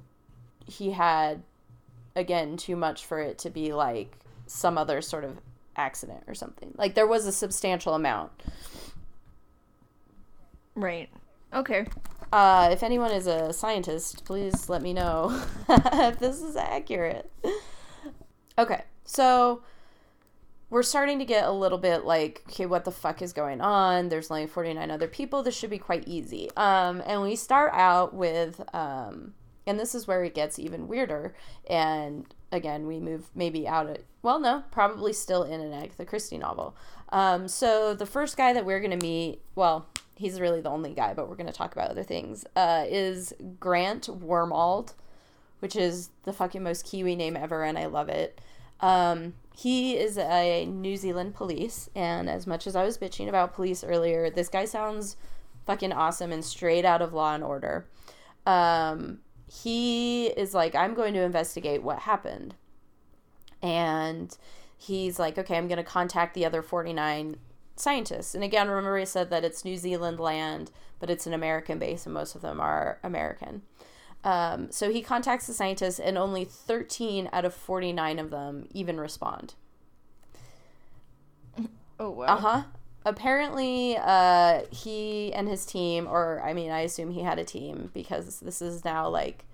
he 0.67 0.93
had 0.93 1.43
again 2.17 2.57
too 2.57 2.75
much 2.75 3.05
for 3.07 3.21
it 3.21 3.39
to 3.39 3.51
be 3.51 3.73
like 3.73 4.19
some 4.47 4.77
other 4.77 5.01
sort 5.01 5.25
of 5.25 5.39
accident 5.77 6.25
or 6.27 6.35
something. 6.35 6.75
Like 6.77 6.95
there 6.95 7.07
was 7.07 7.27
a 7.27 7.33
substantial 7.33 7.95
amount. 7.95 8.33
Right. 10.75 11.09
Okay. 11.53 11.87
Uh, 12.33 12.69
if 12.73 12.83
anyone 12.83 13.13
is 13.13 13.27
a 13.27 13.53
scientist, 13.53 14.25
please 14.25 14.69
let 14.69 14.83
me 14.83 14.93
know 14.93 15.43
if 15.69 16.19
this 16.19 16.43
is 16.43 16.57
accurate. 16.57 17.31
Okay, 18.59 18.83
so 19.05 19.63
we're 20.71 20.83
starting 20.83 21.19
to 21.21 21.25
get 21.25 21.45
a 21.45 21.53
little 21.53 21.79
bit 21.79 22.05
like, 22.05 22.43
okay, 22.49 22.67
what 22.67 22.85
the 22.85 22.91
fuck 22.91 23.23
is 23.23 23.33
going 23.33 23.61
on? 23.61 24.09
There's 24.09 24.31
only 24.31 24.47
49 24.47 24.91
other 24.91 25.07
people. 25.07 25.43
This 25.43 25.57
should 25.57 25.71
be 25.71 25.79
quite 25.79 26.05
easy. 26.09 26.51
Um, 26.57 27.03
and 27.07 27.23
we 27.23 27.37
start 27.37 27.73
out 27.75 28.13
with, 28.15 28.61
um, 28.75 29.35
and 29.67 29.79
this 29.79 29.95
is 29.95 30.07
where 30.07 30.25
it 30.25 30.35
gets 30.35 30.59
even 30.59 30.89
weirder. 30.89 31.35
And 31.69 32.27
again, 32.53 32.87
we 32.87 33.01
move 33.01 33.31
maybe 33.35 33.67
out 33.67 33.89
of, 33.89 33.99
well, 34.23 34.39
no, 34.39 34.65
probably 34.71 35.13
still 35.13 35.43
in 35.43 35.61
an 35.61 35.73
Agatha 35.73 36.05
Christie 36.05 36.39
novel. 36.39 36.77
Um, 37.11 37.49
so 37.49 37.95
the 37.95 38.07
first 38.07 38.37
guy 38.37 38.53
that 38.53 38.65
we're 38.65 38.81
going 38.81 38.99
to 38.99 39.05
meet, 39.05 39.41
well, 39.55 39.87
he's 40.17 40.41
really 40.41 40.61
the 40.61 40.71
only 40.71 40.93
guy, 40.93 41.15
but 41.15 41.29
we're 41.29 41.37
going 41.37 41.47
to 41.47 41.53
talk 41.53 41.73
about 41.73 41.91
other 41.91 42.03
things, 42.03 42.45
uh, 42.57 42.85
is 42.89 43.35
Grant 43.61 44.07
Wormald, 44.07 44.95
which 45.61 45.77
is 45.77 46.11
the 46.25 46.33
fucking 46.33 46.63
most 46.63 46.85
Kiwi 46.85 47.17
name 47.17 47.37
ever, 47.37 47.65
and 47.65 47.79
I 47.79 47.87
love 47.87 48.09
it. 48.09 48.41
Um, 48.81 49.35
he 49.55 49.97
is 49.97 50.19
a 50.19 50.67
New 50.67 50.97
Zealand 50.97 51.35
police, 51.35 51.89
and 51.95 52.29
as 52.29 52.47
much 52.47 52.67
as 52.67 52.77
I 52.77 52.85
was 52.85 52.99
bitching 52.99 53.29
about 53.29 53.55
police 53.55 53.83
earlier, 53.83 54.29
this 54.29 54.49
guy 54.49 54.67
sounds 54.67 55.17
fucking 55.65 55.93
awesome 55.93 56.31
and 56.31 56.45
straight 56.45 56.85
out 56.85 57.03
of 57.03 57.13
Law 57.13 57.35
and 57.35 57.43
Order. 57.43 57.87
Um, 58.45 59.21
he 59.49 60.27
is 60.29 60.55
like, 60.55 60.75
I'm 60.75 60.95
going 60.95 61.15
to 61.15 61.23
investigate 61.23 61.83
what 61.83 62.01
happened. 62.01 62.55
And 63.63 64.37
he's 64.77 65.19
like, 65.19 65.39
okay, 65.39 65.57
I'm 65.57 65.69
going 65.69 65.79
to 65.79 65.85
contact 65.85 66.35
the 66.35 66.45
other 66.45 66.63
49 66.63 67.37
scientists. 67.77 68.35
And 68.35 68.43
again, 68.43 68.69
remember 68.69 68.97
I 68.97 69.05
said 69.05 69.31
that 69.31 69.45
it's 69.45 69.65
New 69.65 69.77
Zealand 69.77 70.19
land, 70.19 70.71
but 70.99 71.11
it's 71.11 71.27
an 71.27 71.33
American 71.33 71.79
base, 71.79 72.07
and 72.07 72.15
most 72.15 72.35
of 72.35 72.43
them 72.43 72.61
are 72.61 72.99
American. 73.03 73.63
Um, 74.25 74.71
so 74.73 74.91
he 74.91 75.03
contacts 75.03 75.47
the 75.47 75.53
scientists, 75.53 76.01
and 76.01 76.19
only 76.19 76.45
13 76.45 77.29
out 77.33 77.45
of 77.45 77.55
49 77.55 78.19
of 78.19 78.31
them 78.31 78.67
even 78.73 78.99
respond. 78.99 79.55
Oh, 81.99 82.11
wow. 82.11 82.27
Uh 82.27 82.37
huh. 82.37 82.63
Apparently, 83.07 83.97
uh, 83.97 84.63
he 84.73 85.33
and 85.33 85.49
his 85.49 85.65
team, 85.65 86.09
or 86.09 86.43
I 86.45 86.53
mean, 86.53 86.73
I 86.73 86.81
assume 86.81 87.13
he 87.13 87.21
had 87.21 87.39
a 87.39 87.45
team 87.45 87.91
because 87.95 88.41
this 88.41 88.61
is 88.61 88.85
now 88.85 89.09
like 89.09 89.45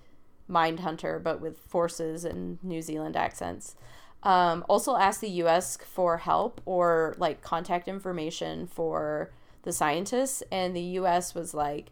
Mindhunter 0.49 1.21
but 1.21 1.39
with 1.39 1.59
forces 1.59 2.25
and 2.25 2.57
New 2.63 2.81
Zealand 2.81 3.15
accents. 3.15 3.75
Um, 4.23 4.65
also 4.67 4.95
asked 4.95 5.21
the 5.21 5.29
U.S. 5.29 5.77
for 5.77 6.17
help 6.17 6.61
or 6.65 7.13
like 7.19 7.43
contact 7.43 7.87
information 7.87 8.65
for 8.65 9.31
the 9.61 9.71
scientists, 9.71 10.41
and 10.51 10.75
the 10.75 10.81
U.S. 10.97 11.35
was 11.35 11.53
like, 11.53 11.91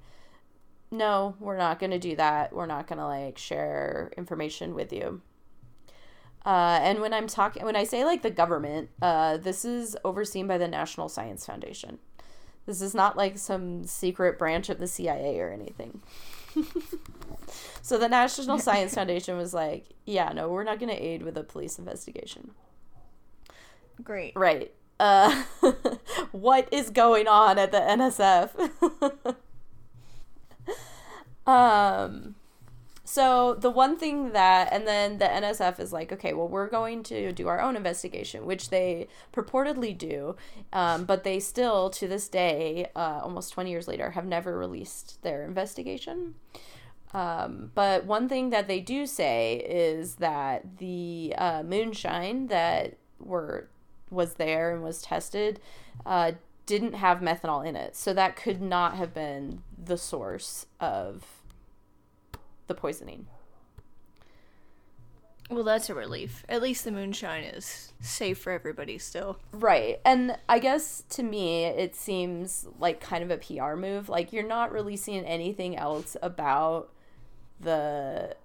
"No, 0.89 1.35
we're 1.39 1.57
not 1.57 1.77
going 1.77 1.91
to 1.91 1.99
do 1.99 2.15
that. 2.15 2.53
We're 2.53 2.65
not 2.65 2.87
going 2.87 2.97
to 2.97 3.05
like 3.05 3.37
share 3.37 4.11
information 4.17 4.73
with 4.73 4.91
you." 4.91 5.21
Uh, 6.45 6.79
and 6.81 7.01
when 7.01 7.13
I'm 7.13 7.27
talking, 7.27 7.63
when 7.63 7.75
I 7.75 7.83
say 7.83 8.03
like 8.03 8.23
the 8.23 8.31
government, 8.31 8.89
uh, 9.01 9.37
this 9.37 9.63
is 9.63 9.95
overseen 10.03 10.47
by 10.47 10.57
the 10.57 10.67
National 10.67 11.07
Science 11.07 11.45
Foundation. 11.45 11.99
This 12.65 12.81
is 12.81 12.95
not 12.95 13.17
like 13.17 13.37
some 13.37 13.85
secret 13.85 14.39
branch 14.39 14.69
of 14.69 14.79
the 14.79 14.87
CIA 14.87 15.39
or 15.39 15.51
anything. 15.51 16.01
so 17.81 17.97
the 17.97 18.09
National 18.09 18.59
Science 18.59 18.93
Foundation 18.93 19.37
was 19.37 19.53
like, 19.53 19.87
yeah, 20.05 20.31
no, 20.33 20.49
we're 20.49 20.63
not 20.63 20.79
going 20.79 20.89
to 20.89 21.01
aid 21.01 21.23
with 21.23 21.37
a 21.37 21.43
police 21.43 21.79
investigation. 21.79 22.51
Great. 24.03 24.33
Right. 24.35 24.73
Uh, 24.99 25.43
what 26.31 26.67
is 26.71 26.89
going 26.89 27.27
on 27.27 27.57
at 27.57 27.71
the 27.71 27.79
NSF? 27.79 29.35
um, 31.47 32.35
so 33.11 33.55
the 33.55 33.69
one 33.69 33.97
thing 33.97 34.31
that, 34.31 34.71
and 34.71 34.87
then 34.87 35.17
the 35.17 35.25
NSF 35.25 35.81
is 35.81 35.91
like, 35.91 36.13
okay, 36.13 36.31
well, 36.31 36.47
we're 36.47 36.69
going 36.69 37.03
to 37.03 37.33
do 37.33 37.49
our 37.49 37.59
own 37.59 37.75
investigation, 37.75 38.45
which 38.45 38.69
they 38.69 39.09
purportedly 39.33 39.97
do, 39.97 40.37
um, 40.71 41.03
but 41.03 41.25
they 41.25 41.37
still, 41.41 41.89
to 41.89 42.07
this 42.07 42.29
day, 42.29 42.89
uh, 42.95 43.19
almost 43.21 43.51
20 43.51 43.69
years 43.69 43.85
later, 43.89 44.11
have 44.11 44.25
never 44.25 44.57
released 44.57 45.21
their 45.23 45.43
investigation. 45.43 46.35
Um, 47.13 47.71
but 47.75 48.05
one 48.05 48.29
thing 48.29 48.49
that 48.51 48.69
they 48.69 48.79
do 48.79 49.05
say 49.05 49.57
is 49.57 50.15
that 50.15 50.77
the 50.77 51.35
uh, 51.37 51.63
moonshine 51.63 52.47
that 52.47 52.95
were 53.19 53.67
was 54.09 54.35
there 54.35 54.71
and 54.71 54.83
was 54.83 55.01
tested 55.01 55.59
uh, 56.05 56.31
didn't 56.65 56.93
have 56.93 57.17
methanol 57.19 57.67
in 57.67 57.75
it, 57.75 57.97
so 57.97 58.13
that 58.13 58.37
could 58.37 58.61
not 58.61 58.95
have 58.95 59.13
been 59.13 59.63
the 59.77 59.97
source 59.97 60.67
of 60.79 61.40
the 62.71 62.79
poisoning. 62.79 63.27
Well, 65.49 65.65
that's 65.65 65.89
a 65.89 65.93
relief. 65.93 66.45
At 66.47 66.61
least 66.61 66.85
the 66.85 66.91
moonshine 66.91 67.43
is 67.43 67.91
safe 67.99 68.37
for 68.37 68.53
everybody 68.53 68.97
still. 68.97 69.37
Right. 69.51 69.99
And 70.05 70.37
I 70.47 70.59
guess 70.59 71.03
to 71.09 71.23
me, 71.23 71.65
it 71.65 71.93
seems 71.93 72.65
like 72.79 73.01
kind 73.01 73.21
of 73.21 73.31
a 73.31 73.37
PR 73.37 73.75
move. 73.75 74.07
Like, 74.07 74.31
you're 74.31 74.47
not 74.47 74.71
releasing 74.71 75.25
anything 75.25 75.75
else 75.75 76.15
about 76.21 76.93
the, 77.59 78.37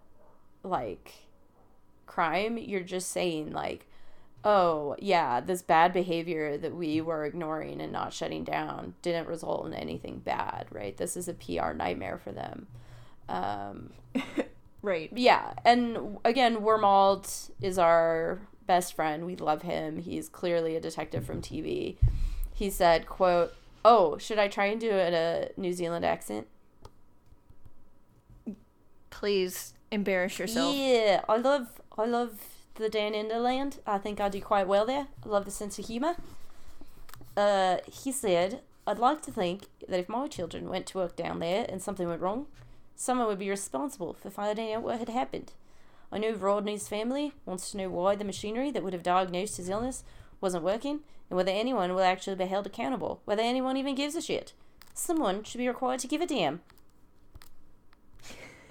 like, 0.64 1.14
crime. 2.06 2.58
You're 2.58 2.80
just 2.80 3.10
saying, 3.10 3.52
like, 3.52 3.86
oh, 4.44 4.96
yeah, 4.98 5.40
this 5.40 5.62
bad 5.62 5.92
behavior 5.92 6.58
that 6.58 6.74
we 6.74 7.00
were 7.00 7.24
ignoring 7.24 7.80
and 7.80 7.92
not 7.92 8.12
shutting 8.12 8.42
down 8.42 8.94
didn't 9.02 9.28
result 9.28 9.64
in 9.66 9.74
anything 9.74 10.18
bad, 10.18 10.66
right? 10.72 10.96
This 10.96 11.16
is 11.16 11.28
a 11.28 11.34
PR 11.34 11.72
nightmare 11.72 12.18
for 12.18 12.32
them. 12.32 12.66
Um, 13.28 13.90
right. 14.82 15.10
Yeah, 15.14 15.54
and 15.64 16.18
again, 16.24 16.58
Wormald 16.58 17.50
is 17.60 17.78
our 17.78 18.40
best 18.66 18.94
friend. 18.94 19.26
We 19.26 19.36
love 19.36 19.62
him. 19.62 19.98
He's 19.98 20.28
clearly 20.28 20.76
a 20.76 20.80
detective 20.80 21.24
from 21.24 21.40
TV. 21.40 21.96
He 22.54 22.70
said, 22.70 23.06
"quote 23.06 23.54
Oh, 23.84 24.18
should 24.18 24.38
I 24.38 24.48
try 24.48 24.66
and 24.66 24.80
do 24.80 24.90
it 24.90 25.12
a 25.12 25.60
New 25.60 25.72
Zealand 25.72 26.04
accent?" 26.04 26.46
Please 29.10 29.74
embarrass 29.90 30.38
yourself. 30.38 30.74
Yeah, 30.76 31.22
I 31.28 31.36
love 31.36 31.80
I 31.96 32.04
love 32.04 32.38
the 32.74 32.88
Dan 32.88 33.14
Inderland. 33.14 33.80
I 33.86 33.98
think 33.98 34.20
I 34.20 34.28
do 34.28 34.40
quite 34.40 34.68
well 34.68 34.86
there. 34.86 35.08
I 35.24 35.28
love 35.28 35.44
the 35.44 35.50
sense 35.50 35.78
of 35.78 35.86
humor. 35.86 36.16
Uh, 37.36 37.78
he 37.90 38.12
said, 38.12 38.60
"I'd 38.86 38.98
like 38.98 39.22
to 39.22 39.32
think 39.32 39.64
that 39.88 40.00
if 40.00 40.08
my 40.08 40.26
children 40.26 40.68
went 40.68 40.86
to 40.88 40.98
work 40.98 41.16
down 41.16 41.38
there 41.38 41.66
and 41.68 41.82
something 41.82 42.08
went 42.08 42.22
wrong, 42.22 42.46
Someone 42.96 43.26
would 43.28 43.38
be 43.38 43.50
responsible 43.50 44.14
for 44.14 44.30
finding 44.30 44.72
out 44.72 44.82
what 44.82 44.98
had 44.98 45.08
happened. 45.10 45.52
I 46.10 46.18
know 46.18 46.32
Rodney's 46.32 46.88
family 46.88 47.32
wants 47.44 47.70
to 47.70 47.76
know 47.76 47.88
why 47.90 48.16
the 48.16 48.24
machinery 48.24 48.70
that 48.70 48.82
would 48.82 48.92
have 48.94 49.02
diagnosed 49.02 49.58
his 49.58 49.68
illness 49.68 50.02
wasn't 50.40 50.64
working, 50.64 51.00
and 51.28 51.36
whether 51.36 51.50
anyone 51.50 51.94
will 51.94 52.00
actually 52.02 52.36
be 52.36 52.46
held 52.46 52.66
accountable, 52.66 53.20
whether 53.24 53.42
anyone 53.42 53.76
even 53.76 53.94
gives 53.94 54.14
a 54.14 54.22
shit. 54.22 54.52
someone 54.94 55.42
should 55.44 55.58
be 55.58 55.68
required 55.68 56.00
to 56.00 56.08
give 56.08 56.20
a 56.22 56.26
damn. 56.26 56.60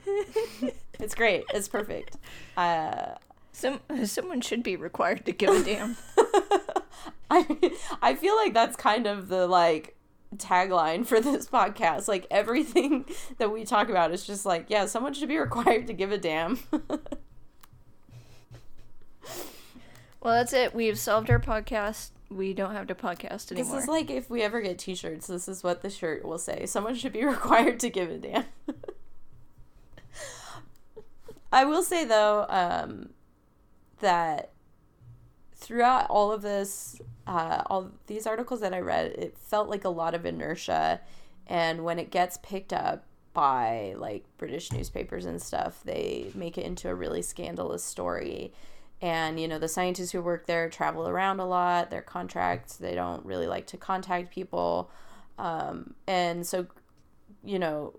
it's 0.99 1.15
great. 1.15 1.43
It's 1.53 1.67
perfect. 1.67 2.17
Uh, 2.55 3.15
Some 3.51 3.79
someone 4.05 4.41
should 4.41 4.63
be 4.63 4.75
required 4.75 5.25
to 5.25 5.31
give 5.31 5.49
a 5.49 5.63
damn. 5.63 5.97
I 7.29 7.57
I 8.01 8.15
feel 8.15 8.35
like 8.35 8.53
that's 8.53 8.75
kind 8.75 9.07
of 9.07 9.27
the 9.29 9.47
like 9.47 9.94
tagline 10.37 11.05
for 11.05 11.19
this 11.19 11.47
podcast. 11.47 12.07
Like 12.07 12.27
everything 12.31 13.05
that 13.37 13.51
we 13.51 13.63
talk 13.63 13.89
about 13.89 14.11
is 14.11 14.25
just 14.25 14.45
like, 14.45 14.65
yeah, 14.69 14.85
someone 14.85 15.13
should 15.13 15.29
be 15.29 15.37
required 15.39 15.87
to 15.87 15.93
give 15.93 16.11
a 16.11 16.17
damn. 16.17 16.59
well, 16.71 16.99
that's 20.23 20.53
it. 20.53 20.73
We've 20.73 20.99
solved 20.99 21.29
our 21.29 21.39
podcast. 21.39 22.09
We 22.29 22.53
don't 22.53 22.73
have 22.73 22.87
to 22.87 22.95
podcast 22.95 23.51
anymore. 23.51 23.75
this 23.75 23.83
is 23.83 23.87
like 23.87 24.09
if 24.09 24.29
we 24.29 24.41
ever 24.41 24.59
get 24.61 24.79
t-shirts, 24.79 25.27
this 25.27 25.47
is 25.47 25.63
what 25.63 25.81
the 25.81 25.89
shirt 25.89 26.25
will 26.25 26.39
say. 26.39 26.65
Someone 26.65 26.95
should 26.95 27.13
be 27.13 27.23
required 27.25 27.79
to 27.81 27.89
give 27.89 28.09
a 28.09 28.17
damn. 28.17 28.45
I 31.51 31.63
will 31.63 31.83
say 31.83 32.03
though, 32.03 32.45
um, 32.49 33.11
that 33.99 34.51
throughout 35.55 36.09
all 36.09 36.31
of 36.31 36.41
this, 36.41 36.99
uh, 37.27 37.63
all 37.67 37.91
these 38.07 38.27
articles 38.27 38.61
that 38.61 38.73
I 38.73 38.79
read, 38.79 39.11
it 39.11 39.37
felt 39.37 39.69
like 39.69 39.83
a 39.83 39.89
lot 39.89 40.13
of 40.13 40.25
inertia, 40.25 41.01
and 41.47 41.83
when 41.83 41.99
it 41.99 42.11
gets 42.11 42.37
picked 42.37 42.73
up 42.73 43.05
by 43.33 43.93
like 43.97 44.23
British 44.37 44.71
newspapers 44.71 45.25
and 45.25 45.41
stuff, 45.41 45.81
they 45.83 46.31
make 46.35 46.57
it 46.57 46.65
into 46.65 46.89
a 46.89 46.95
really 46.95 47.21
scandalous 47.21 47.83
story. 47.83 48.53
And 49.01 49.39
you 49.39 49.47
know, 49.47 49.59
the 49.59 49.67
scientists 49.67 50.11
who 50.11 50.21
work 50.21 50.47
there 50.47 50.69
travel 50.69 51.07
around 51.07 51.39
a 51.39 51.45
lot. 51.45 51.89
Their 51.89 52.01
contracts, 52.01 52.77
they 52.77 52.95
don't 52.95 53.25
really 53.25 53.47
like 53.47 53.67
to 53.67 53.77
contact 53.77 54.33
people, 54.33 54.89
um, 55.37 55.95
and 56.07 56.45
so, 56.47 56.67
you 57.43 57.59
know, 57.59 57.93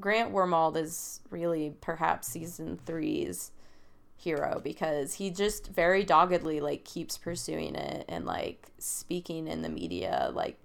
Grant 0.00 0.32
Wormald 0.32 0.76
is 0.76 1.20
really 1.30 1.74
perhaps 1.80 2.28
season 2.28 2.78
three's 2.86 3.50
hero 4.22 4.60
because 4.62 5.14
he 5.14 5.30
just 5.30 5.68
very 5.68 6.04
doggedly 6.04 6.60
like 6.60 6.84
keeps 6.84 7.18
pursuing 7.18 7.74
it 7.74 8.04
and 8.08 8.24
like 8.24 8.68
speaking 8.78 9.48
in 9.48 9.62
the 9.62 9.68
media 9.68 10.30
like 10.32 10.58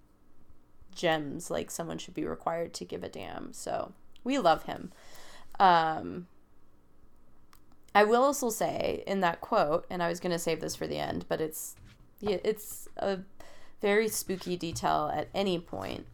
gems 0.93 1.49
like 1.49 1.71
someone 1.71 1.97
should 1.97 2.13
be 2.13 2.25
required 2.25 2.73
to 2.75 2.85
give 2.85 3.03
a 3.03 3.09
damn. 3.09 3.53
So 3.53 3.93
we 4.23 4.37
love 4.37 4.63
him. 4.63 4.91
Um 5.59 6.27
i 7.95 8.03
will 8.03 8.21
also 8.21 8.49
say 8.49 9.03
in 9.07 9.21
that 9.21 9.41
quote 9.41 9.87
and 9.89 10.03
i 10.03 10.09
was 10.09 10.19
going 10.19 10.31
to 10.31 10.37
save 10.37 10.59
this 10.59 10.75
for 10.75 10.85
the 10.85 10.97
end 10.97 11.25
but 11.27 11.41
it's 11.41 11.75
yeah, 12.19 12.37
it's 12.43 12.87
a 12.97 13.19
very 13.81 14.07
spooky 14.07 14.55
detail 14.57 15.11
at 15.13 15.29
any 15.33 15.57
point. 15.57 16.05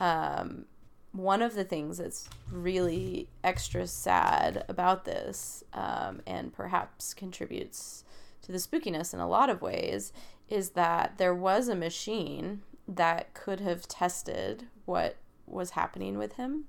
Um 0.00 0.66
one 1.14 1.42
of 1.42 1.54
the 1.54 1.64
things 1.64 1.98
that's 1.98 2.28
really 2.50 3.28
extra 3.44 3.86
sad 3.86 4.64
about 4.68 5.04
this, 5.04 5.62
um, 5.72 6.20
and 6.26 6.52
perhaps 6.52 7.14
contributes 7.14 8.04
to 8.42 8.50
the 8.50 8.58
spookiness 8.58 9.14
in 9.14 9.20
a 9.20 9.28
lot 9.28 9.48
of 9.48 9.62
ways, 9.62 10.12
is 10.48 10.70
that 10.70 11.16
there 11.16 11.34
was 11.34 11.68
a 11.68 11.76
machine 11.76 12.62
that 12.88 13.32
could 13.32 13.60
have 13.60 13.86
tested 13.86 14.66
what 14.86 15.16
was 15.46 15.70
happening 15.70 16.18
with 16.18 16.34
him 16.34 16.64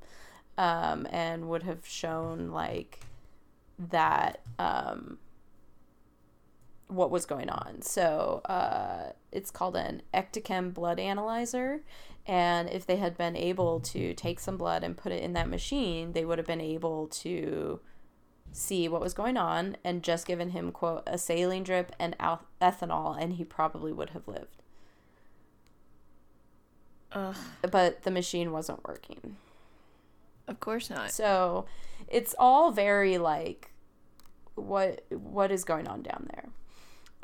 um, 0.60 1.08
and 1.10 1.50
would 1.50 1.64
have 1.64 1.86
shown 1.86 2.52
like 2.52 3.00
that 3.80 4.42
um, 4.60 5.18
what 6.88 7.10
was 7.12 7.26
going 7.26 7.50
on. 7.50 7.82
So 7.82 8.42
uh, 8.46 9.12
it's 9.32 9.52
called 9.52 9.76
an 9.76 10.02
Ektachem 10.14 10.74
blood 10.74 11.00
analyzer. 11.00 11.82
And 12.28 12.70
if 12.70 12.86
they 12.86 12.96
had 12.98 13.18
been 13.18 13.36
able 13.36 13.80
to 13.82 14.14
take 14.14 14.40
some 14.40 14.58
blood 14.58 14.84
and 14.84 14.98
put 14.98 15.12
it 15.12 15.22
in 15.24 15.34
that 15.34 15.50
machine, 15.50 16.14
they 16.14 16.26
would 16.26 16.38
have 16.40 16.48
been 16.48 16.62
able 16.62 17.08
to 17.08 17.80
see 18.52 18.88
what 18.88 19.02
was 19.02 19.14
going 19.14 19.38
on 19.38 19.78
and 19.84 20.02
just 20.02 20.26
given 20.26 20.52
him, 20.52 20.72
quote, 20.72 21.04
a 21.06 21.18
saline 21.18 21.64
drip 21.64 21.92
and 22.00 22.16
al- 22.20 22.46
ethanol, 22.62 23.16
and 23.22 23.34
he 23.34 23.44
probably 23.44 23.92
would 23.92 24.12
have 24.12 24.28
lived. 24.28 24.62
Ugh, 27.12 27.36
But 27.70 28.04
the 28.04 28.12
machine 28.12 28.52
wasn't 28.52 28.86
working. 28.88 29.38
of 30.48 30.60
course 30.60 30.90
not. 30.90 31.12
So 31.12 31.66
it's 32.08 32.36
all 32.38 32.72
very 32.72 33.18
like 33.18 33.72
what 34.56 35.04
what 35.10 35.52
is 35.52 35.64
going 35.64 35.88
on 35.88 36.02
down 36.02 36.28
there. 36.34 36.50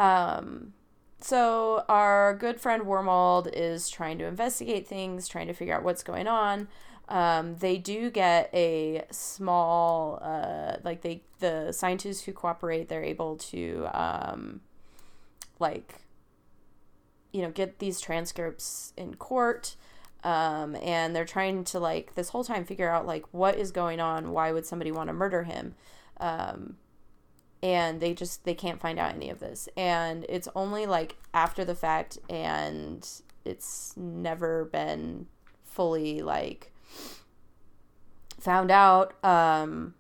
Um 0.02 0.74
so 1.22 1.86
our 1.88 2.34
good 2.34 2.60
friend 2.60 2.84
Wormald 2.84 3.50
is 3.54 3.90
trying 3.90 4.18
to 4.18 4.26
investigate 4.26 4.88
things, 4.88 5.28
trying 5.28 5.48
to 5.48 5.54
figure 5.54 5.76
out 5.76 5.84
what's 5.84 6.02
going 6.02 6.28
on. 6.28 6.68
Um, 7.10 7.58
they 7.58 7.78
do 7.78 8.10
get 8.10 8.50
a 8.54 9.04
small, 9.12 10.20
uh, 10.22 10.78
like 10.84 11.02
they 11.02 11.24
the 11.40 11.72
scientists 11.72 12.24
who 12.24 12.34
cooperate, 12.34 12.88
they're 12.88 13.04
able 13.04 13.36
to, 13.38 13.88
um, 13.94 14.62
like, 15.60 16.02
you 17.32 17.42
know, 17.42 17.52
get 17.52 17.80
these 17.80 18.00
transcripts 18.02 18.94
in 18.98 19.16
court. 19.16 19.76
Um, 20.24 20.76
and 20.78 21.16
they're 21.16 21.26
trying 21.26 21.64
to 21.66 21.80
like 21.80 22.16
this 22.16 22.30
whole 22.30 22.44
time 22.44 22.64
figure 22.64 22.90
out 22.90 23.06
like 23.06 23.26
what 23.32 23.58
is 23.58 23.72
going 23.72 24.00
on. 24.00 24.32
Why 24.32 24.52
would 24.52 24.66
somebody 24.66 24.92
want 24.92 25.08
to 25.10 25.14
murder 25.14 25.44
him? 25.44 25.76
Um, 26.20 26.78
and 27.64 28.00
they 28.00 28.14
just 28.14 28.44
they 28.46 28.54
can't 28.54 28.80
find 28.80 29.00
out 29.00 29.14
any 29.14 29.30
of 29.30 29.40
this. 29.40 29.70
And 29.78 30.26
it's 30.30 30.48
only 30.56 30.86
like 30.86 31.18
after 31.34 31.64
the 31.64 31.76
fact 31.76 32.18
and 32.30 33.08
it's 33.46 33.96
never 33.98 34.66
been 34.66 35.28
fully 35.64 36.22
like 36.22 36.72
found 38.40 38.72
out. 38.72 39.24
Um 39.24 39.96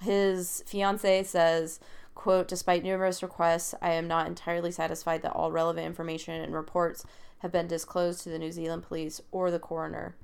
his 0.00 0.64
fiance 0.66 1.22
says 1.22 1.78
quote 2.16 2.48
despite 2.48 2.82
numerous 2.82 3.22
requests 3.22 3.72
i 3.80 3.92
am 3.92 4.08
not 4.08 4.26
entirely 4.26 4.72
satisfied 4.72 5.22
that 5.22 5.30
all 5.30 5.52
relevant 5.52 5.86
information 5.86 6.42
and 6.42 6.52
reports 6.52 7.06
have 7.42 7.52
been 7.52 7.66
disclosed 7.66 8.22
to 8.22 8.28
the 8.28 8.38
new 8.38 8.52
zealand 8.52 8.84
police 8.84 9.20
or 9.32 9.50
the 9.50 9.58
coroner. 9.58 10.14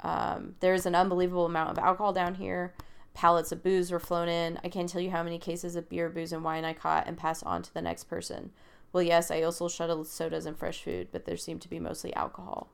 Um, 0.00 0.54
there's 0.60 0.86
an 0.86 0.94
unbelievable 0.94 1.46
amount 1.46 1.70
of 1.70 1.78
alcohol 1.78 2.12
down 2.12 2.36
here 2.36 2.72
pallets 3.14 3.52
of 3.52 3.62
booze 3.62 3.90
were 3.90 3.98
flown 3.98 4.28
in. 4.28 4.58
I 4.64 4.68
can't 4.68 4.88
tell 4.88 5.00
you 5.00 5.10
how 5.10 5.22
many 5.22 5.38
cases 5.38 5.76
of 5.76 5.88
beer, 5.88 6.08
booze, 6.08 6.32
and 6.32 6.44
wine 6.44 6.64
I 6.64 6.72
caught 6.72 7.06
and 7.06 7.16
passed 7.16 7.44
on 7.44 7.62
to 7.62 7.74
the 7.74 7.82
next 7.82 8.04
person. 8.04 8.50
Well, 8.92 9.02
yes, 9.02 9.30
I 9.30 9.42
also 9.42 9.68
shuttled 9.68 10.06
sodas 10.06 10.46
and 10.46 10.56
fresh 10.56 10.82
food, 10.82 11.08
but 11.12 11.24
there 11.24 11.36
seemed 11.36 11.62
to 11.62 11.70
be 11.70 11.80
mostly 11.80 12.14
alcohol. 12.14 12.68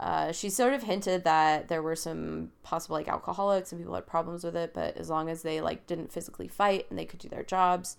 Uh, 0.00 0.32
she 0.32 0.50
sort 0.50 0.72
of 0.74 0.82
hinted 0.82 1.22
that 1.24 1.68
there 1.68 1.82
were 1.82 1.94
some 1.94 2.50
possible 2.62 2.96
like 2.96 3.08
alcoholics 3.08 3.70
and 3.70 3.80
people 3.80 3.94
had 3.94 4.06
problems 4.06 4.42
with 4.42 4.56
it, 4.56 4.74
but 4.74 4.96
as 4.96 5.08
long 5.08 5.28
as 5.28 5.42
they 5.42 5.60
like 5.60 5.86
didn't 5.86 6.12
physically 6.12 6.48
fight 6.48 6.86
and 6.90 6.98
they 6.98 7.04
could 7.04 7.20
do 7.20 7.28
their 7.28 7.44
jobs, 7.44 7.96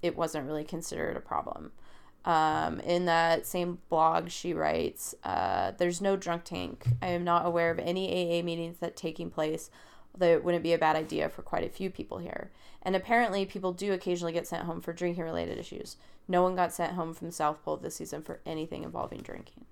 it 0.00 0.16
wasn't 0.16 0.46
really 0.46 0.64
considered 0.64 1.16
a 1.16 1.20
problem. 1.20 1.72
Um, 2.24 2.80
in 2.80 3.04
that 3.06 3.46
same 3.46 3.78
blog, 3.88 4.30
she 4.30 4.54
writes, 4.54 5.14
uh, 5.24 5.72
"There's 5.76 6.00
no 6.00 6.16
drunk 6.16 6.44
tank. 6.44 6.86
I 7.02 7.08
am 7.08 7.24
not 7.24 7.44
aware 7.44 7.70
of 7.70 7.78
any 7.78 8.08
AA 8.08 8.42
meetings 8.42 8.78
that 8.78 8.96
taking 8.96 9.28
place." 9.28 9.70
Although 10.14 10.32
it 10.32 10.44
wouldn't 10.44 10.62
be 10.62 10.72
a 10.72 10.78
bad 10.78 10.96
idea 10.96 11.28
for 11.28 11.42
quite 11.42 11.64
a 11.64 11.70
few 11.70 11.90
people 11.90 12.18
here. 12.18 12.50
And 12.82 12.96
apparently, 12.96 13.46
people 13.46 13.72
do 13.72 13.92
occasionally 13.92 14.32
get 14.32 14.46
sent 14.46 14.64
home 14.64 14.80
for 14.80 14.92
drinking 14.92 15.24
related 15.24 15.58
issues. 15.58 15.96
No 16.28 16.42
one 16.42 16.56
got 16.56 16.72
sent 16.72 16.92
home 16.92 17.14
from 17.14 17.30
South 17.30 17.62
Pole 17.64 17.76
this 17.76 17.96
season 17.96 18.22
for 18.22 18.40
anything 18.44 18.82
involving 18.82 19.20
drinking. 19.20 19.64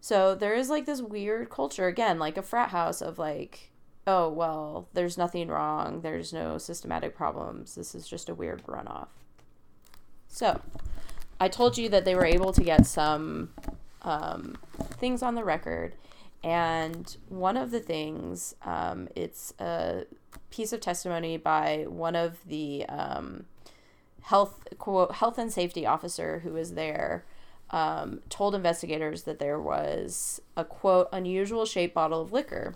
So 0.00 0.34
there 0.34 0.54
is 0.54 0.70
like 0.70 0.86
this 0.86 1.02
weird 1.02 1.50
culture, 1.50 1.86
again, 1.86 2.18
like 2.18 2.36
a 2.36 2.42
frat 2.42 2.70
house 2.70 3.02
of 3.02 3.18
like, 3.18 3.70
oh, 4.06 4.28
well, 4.30 4.88
there's 4.94 5.18
nothing 5.18 5.48
wrong. 5.48 6.00
There's 6.00 6.32
no 6.32 6.56
systematic 6.58 7.14
problems. 7.14 7.74
This 7.74 7.94
is 7.94 8.08
just 8.08 8.28
a 8.28 8.34
weird 8.34 8.64
runoff. 8.66 9.08
So 10.28 10.60
I 11.38 11.48
told 11.48 11.76
you 11.76 11.88
that 11.90 12.04
they 12.04 12.14
were 12.14 12.24
able 12.24 12.52
to 12.52 12.62
get 12.62 12.86
some 12.86 13.50
um, 14.02 14.56
things 14.98 15.22
on 15.22 15.34
the 15.34 15.44
record. 15.44 15.94
And 16.42 17.16
one 17.28 17.56
of 17.56 17.70
the 17.70 17.80
things, 17.80 18.54
um, 18.64 19.08
it's 19.14 19.52
a 19.58 20.06
piece 20.50 20.72
of 20.72 20.80
testimony 20.80 21.36
by 21.36 21.84
one 21.88 22.16
of 22.16 22.38
the 22.46 22.86
um, 22.88 23.44
health 24.22 24.66
quote 24.78 25.12
health 25.16 25.38
and 25.38 25.52
safety 25.52 25.84
officer 25.86 26.40
who 26.40 26.52
was 26.52 26.74
there. 26.74 27.24
Um, 27.72 28.22
told 28.28 28.56
investigators 28.56 29.22
that 29.22 29.38
there 29.38 29.60
was 29.60 30.40
a 30.56 30.64
quote 30.64 31.08
unusual 31.12 31.64
shaped 31.64 31.94
bottle 31.94 32.20
of 32.20 32.32
liquor 32.32 32.74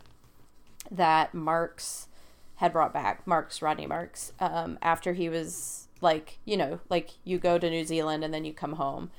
that 0.89 1.35
Marks 1.35 2.07
had 2.57 2.73
brought 2.73 2.93
back. 2.93 3.27
Marks 3.27 3.61
Rodney 3.61 3.89
Marks 3.89 4.33
um, 4.39 4.79
after 4.83 5.15
he 5.15 5.29
was 5.29 5.89
like 6.01 6.39
you 6.45 6.57
know 6.57 6.79
like 6.89 7.11
you 7.25 7.39
go 7.39 7.59
to 7.59 7.69
New 7.71 7.85
Zealand 7.85 8.23
and 8.23 8.33
then 8.33 8.45
you 8.45 8.53
come 8.53 8.75
home 8.75 9.11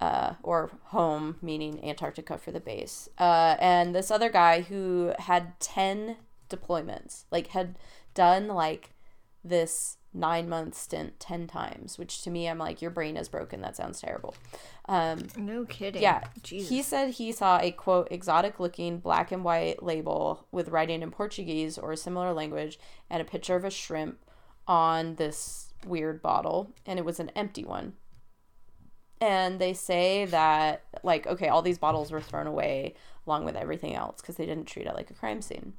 uh, 0.00 0.34
or 0.42 0.70
home, 0.86 1.36
meaning 1.42 1.84
Antarctica 1.84 2.38
for 2.38 2.52
the 2.52 2.60
base. 2.60 3.08
Uh, 3.18 3.56
and 3.58 3.94
this 3.94 4.10
other 4.10 4.30
guy 4.30 4.62
who 4.62 5.12
had 5.18 5.58
10 5.60 6.16
deployments, 6.48 7.24
like, 7.30 7.48
had 7.48 7.76
done 8.14 8.48
like 8.48 8.94
this 9.44 9.96
nine 10.14 10.48
month 10.48 10.74
stint 10.74 11.18
10 11.20 11.46
times, 11.46 11.98
which 11.98 12.22
to 12.22 12.30
me, 12.30 12.48
I'm 12.48 12.58
like, 12.58 12.80
your 12.80 12.90
brain 12.90 13.16
is 13.16 13.28
broken. 13.28 13.60
That 13.60 13.76
sounds 13.76 14.00
terrible. 14.00 14.34
Um, 14.86 15.26
no 15.36 15.64
kidding. 15.64 16.02
yeah. 16.02 16.24
Jesus. 16.42 16.68
He 16.68 16.82
said 16.82 17.10
he 17.10 17.32
saw 17.32 17.58
a 17.60 17.70
quote, 17.70 18.08
exotic 18.10 18.58
looking 18.58 18.98
black 18.98 19.30
and 19.32 19.44
white 19.44 19.82
label 19.82 20.46
with 20.50 20.68
writing 20.70 21.02
in 21.02 21.10
Portuguese 21.10 21.76
or 21.76 21.92
a 21.92 21.96
similar 21.96 22.32
language 22.32 22.78
and 23.10 23.20
a 23.20 23.24
picture 23.24 23.56
of 23.56 23.64
a 23.64 23.70
shrimp 23.70 24.18
on 24.66 25.14
this 25.16 25.72
weird 25.86 26.20
bottle, 26.20 26.72
and 26.86 26.98
it 26.98 27.04
was 27.04 27.20
an 27.20 27.30
empty 27.30 27.64
one. 27.64 27.94
And 29.20 29.58
they 29.58 29.74
say 29.74 30.26
that, 30.26 30.84
like, 31.02 31.26
okay, 31.26 31.48
all 31.48 31.62
these 31.62 31.78
bottles 31.78 32.12
were 32.12 32.20
thrown 32.20 32.46
away 32.46 32.94
along 33.26 33.44
with 33.44 33.56
everything 33.56 33.94
else 33.94 34.20
because 34.20 34.36
they 34.36 34.46
didn't 34.46 34.66
treat 34.66 34.86
it 34.86 34.94
like 34.94 35.10
a 35.10 35.14
crime 35.14 35.42
scene. 35.42 35.74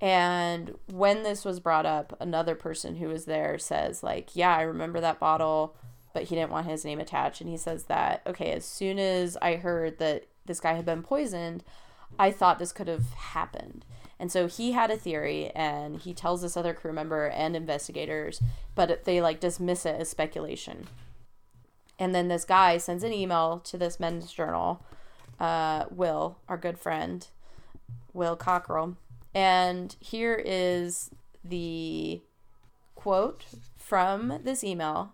And 0.00 0.74
when 0.90 1.22
this 1.22 1.44
was 1.44 1.60
brought 1.60 1.86
up, 1.86 2.16
another 2.20 2.54
person 2.54 2.96
who 2.96 3.08
was 3.08 3.26
there 3.26 3.58
says, 3.58 4.02
like, 4.02 4.34
yeah, 4.34 4.56
I 4.56 4.62
remember 4.62 5.00
that 5.00 5.20
bottle, 5.20 5.76
but 6.12 6.24
he 6.24 6.34
didn't 6.34 6.50
want 6.50 6.66
his 6.66 6.84
name 6.84 7.00
attached. 7.00 7.40
And 7.40 7.48
he 7.50 7.56
says 7.56 7.84
that, 7.84 8.22
okay, 8.26 8.52
as 8.52 8.64
soon 8.64 8.98
as 8.98 9.36
I 9.40 9.56
heard 9.56 9.98
that 9.98 10.26
this 10.46 10.60
guy 10.60 10.74
had 10.74 10.84
been 10.84 11.02
poisoned, 11.02 11.64
I 12.18 12.30
thought 12.30 12.58
this 12.58 12.72
could 12.72 12.88
have 12.88 13.10
happened. 13.12 13.84
And 14.18 14.30
so 14.30 14.46
he 14.46 14.72
had 14.72 14.90
a 14.90 14.96
theory, 14.96 15.50
and 15.54 16.00
he 16.00 16.14
tells 16.14 16.42
this 16.42 16.56
other 16.56 16.72
crew 16.72 16.92
member 16.92 17.26
and 17.26 17.56
investigators, 17.56 18.40
but 18.74 19.04
they 19.04 19.20
like 19.20 19.40
dismiss 19.40 19.84
it 19.84 20.00
as 20.00 20.08
speculation. 20.08 20.86
And 21.98 22.14
then 22.14 22.28
this 22.28 22.44
guy 22.44 22.78
sends 22.78 23.04
an 23.04 23.12
email 23.12 23.60
to 23.60 23.78
this 23.78 24.00
men's 24.00 24.32
journal, 24.32 24.84
uh, 25.38 25.84
Will, 25.90 26.38
our 26.48 26.56
good 26.56 26.78
friend, 26.78 27.26
Will 28.12 28.36
Cockrell. 28.36 28.96
And 29.34 29.94
here 30.00 30.40
is 30.44 31.10
the 31.44 32.22
quote 32.94 33.44
from 33.76 34.40
this 34.42 34.64
email. 34.64 35.12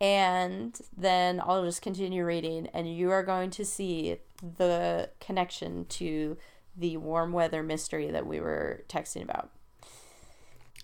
And 0.00 0.78
then 0.96 1.40
I'll 1.44 1.64
just 1.64 1.82
continue 1.82 2.24
reading, 2.24 2.68
and 2.72 2.92
you 2.92 3.10
are 3.10 3.24
going 3.24 3.50
to 3.50 3.64
see 3.64 4.18
the 4.40 5.10
connection 5.18 5.86
to 5.86 6.36
the 6.76 6.96
warm 6.98 7.32
weather 7.32 7.64
mystery 7.64 8.08
that 8.12 8.24
we 8.24 8.38
were 8.38 8.84
texting 8.88 9.24
about. 9.24 9.50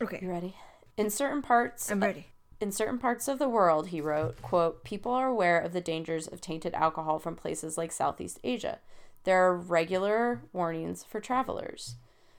Okay. 0.03 0.19
You 0.21 0.29
ready? 0.29 0.57
In 0.97 1.11
certain 1.11 1.43
parts 1.43 1.91
I'm 1.91 2.01
ready. 2.01 2.27
In 2.65 2.73
certain 2.73 2.99
parts 2.99 3.29
of 3.29 3.39
the 3.39 3.47
world, 3.47 3.89
he 3.89 4.01
wrote, 4.01 4.41
quote, 4.41 4.85
people 4.85 5.13
are 5.13 5.29
aware 5.29 5.61
of 5.61 5.75
the 5.75 5.83
dangers 5.83 6.27
of 6.27 6.41
tainted 6.41 6.73
alcohol 6.73 7.19
from 7.19 7.37
places 7.37 7.77
like 7.77 7.93
Southeast 7.93 8.41
Asia. 8.43 8.79
There 9.25 9.45
are 9.45 9.55
regular 9.55 10.41
warnings 10.51 11.05
for 11.05 11.21
travelers. 11.21 11.97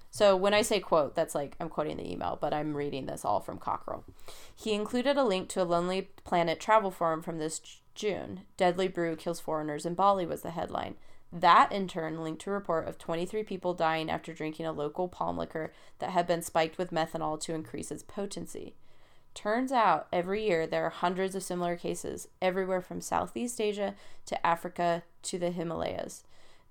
So 0.10 0.36
when 0.36 0.56
I 0.56 0.64
say 0.64 0.80
quote, 0.80 1.14
that's 1.14 1.36
like 1.36 1.56
I'm 1.60 1.70
quoting 1.70 1.98
the 1.98 2.12
email, 2.12 2.40
but 2.42 2.56
I'm 2.56 2.76
reading 2.76 3.06
this 3.06 3.24
all 3.24 3.40
from 3.40 3.60
Cockrell. 3.60 4.04
He 4.56 4.74
included 4.74 5.16
a 5.16 5.24
link 5.24 5.48
to 5.50 5.62
a 5.62 5.64
Lonely 5.64 6.10
Planet 6.24 6.60
travel 6.60 6.90
forum 6.90 7.22
from 7.22 7.38
this 7.38 7.62
June. 7.94 8.42
Deadly 8.58 8.88
brew 8.88 9.16
kills 9.16 9.40
foreigners 9.40 9.86
in 9.86 9.94
Bali 9.94 10.26
was 10.26 10.42
the 10.42 10.52
headline. 10.52 10.96
That 11.32 11.72
in 11.72 11.88
turn 11.88 12.24
linked 12.24 12.42
to 12.42 12.50
a 12.50 12.54
report 12.54 12.88
of 12.88 12.98
23 12.98 13.44
people 13.44 13.76
dying 13.76 14.10
after 14.10 14.34
drinking 14.34 14.66
a 14.66 14.72
local 14.72 15.08
palm 15.08 15.38
liquor 15.38 15.72
that 16.00 16.10
had 16.10 16.26
been 16.26 16.42
spiked 16.42 16.80
with 16.80 16.90
methanol 16.90 17.40
to 17.42 17.54
increase 17.54 17.92
its 17.92 18.02
potency. 18.02 18.74
Turns 19.36 19.74
out 19.74 20.08
every 20.14 20.48
year 20.48 20.66
there 20.66 20.86
are 20.86 20.90
hundreds 20.90 21.36
of 21.36 21.44
similar 21.44 21.76
cases, 21.76 22.30
everywhere 22.42 22.82
from 22.82 23.02
Southeast 23.02 23.60
Asia 23.60 23.94
to 24.26 24.48
Africa 24.48 25.04
to 25.24 25.38
the 25.38 25.52
Himalayas. 25.52 26.24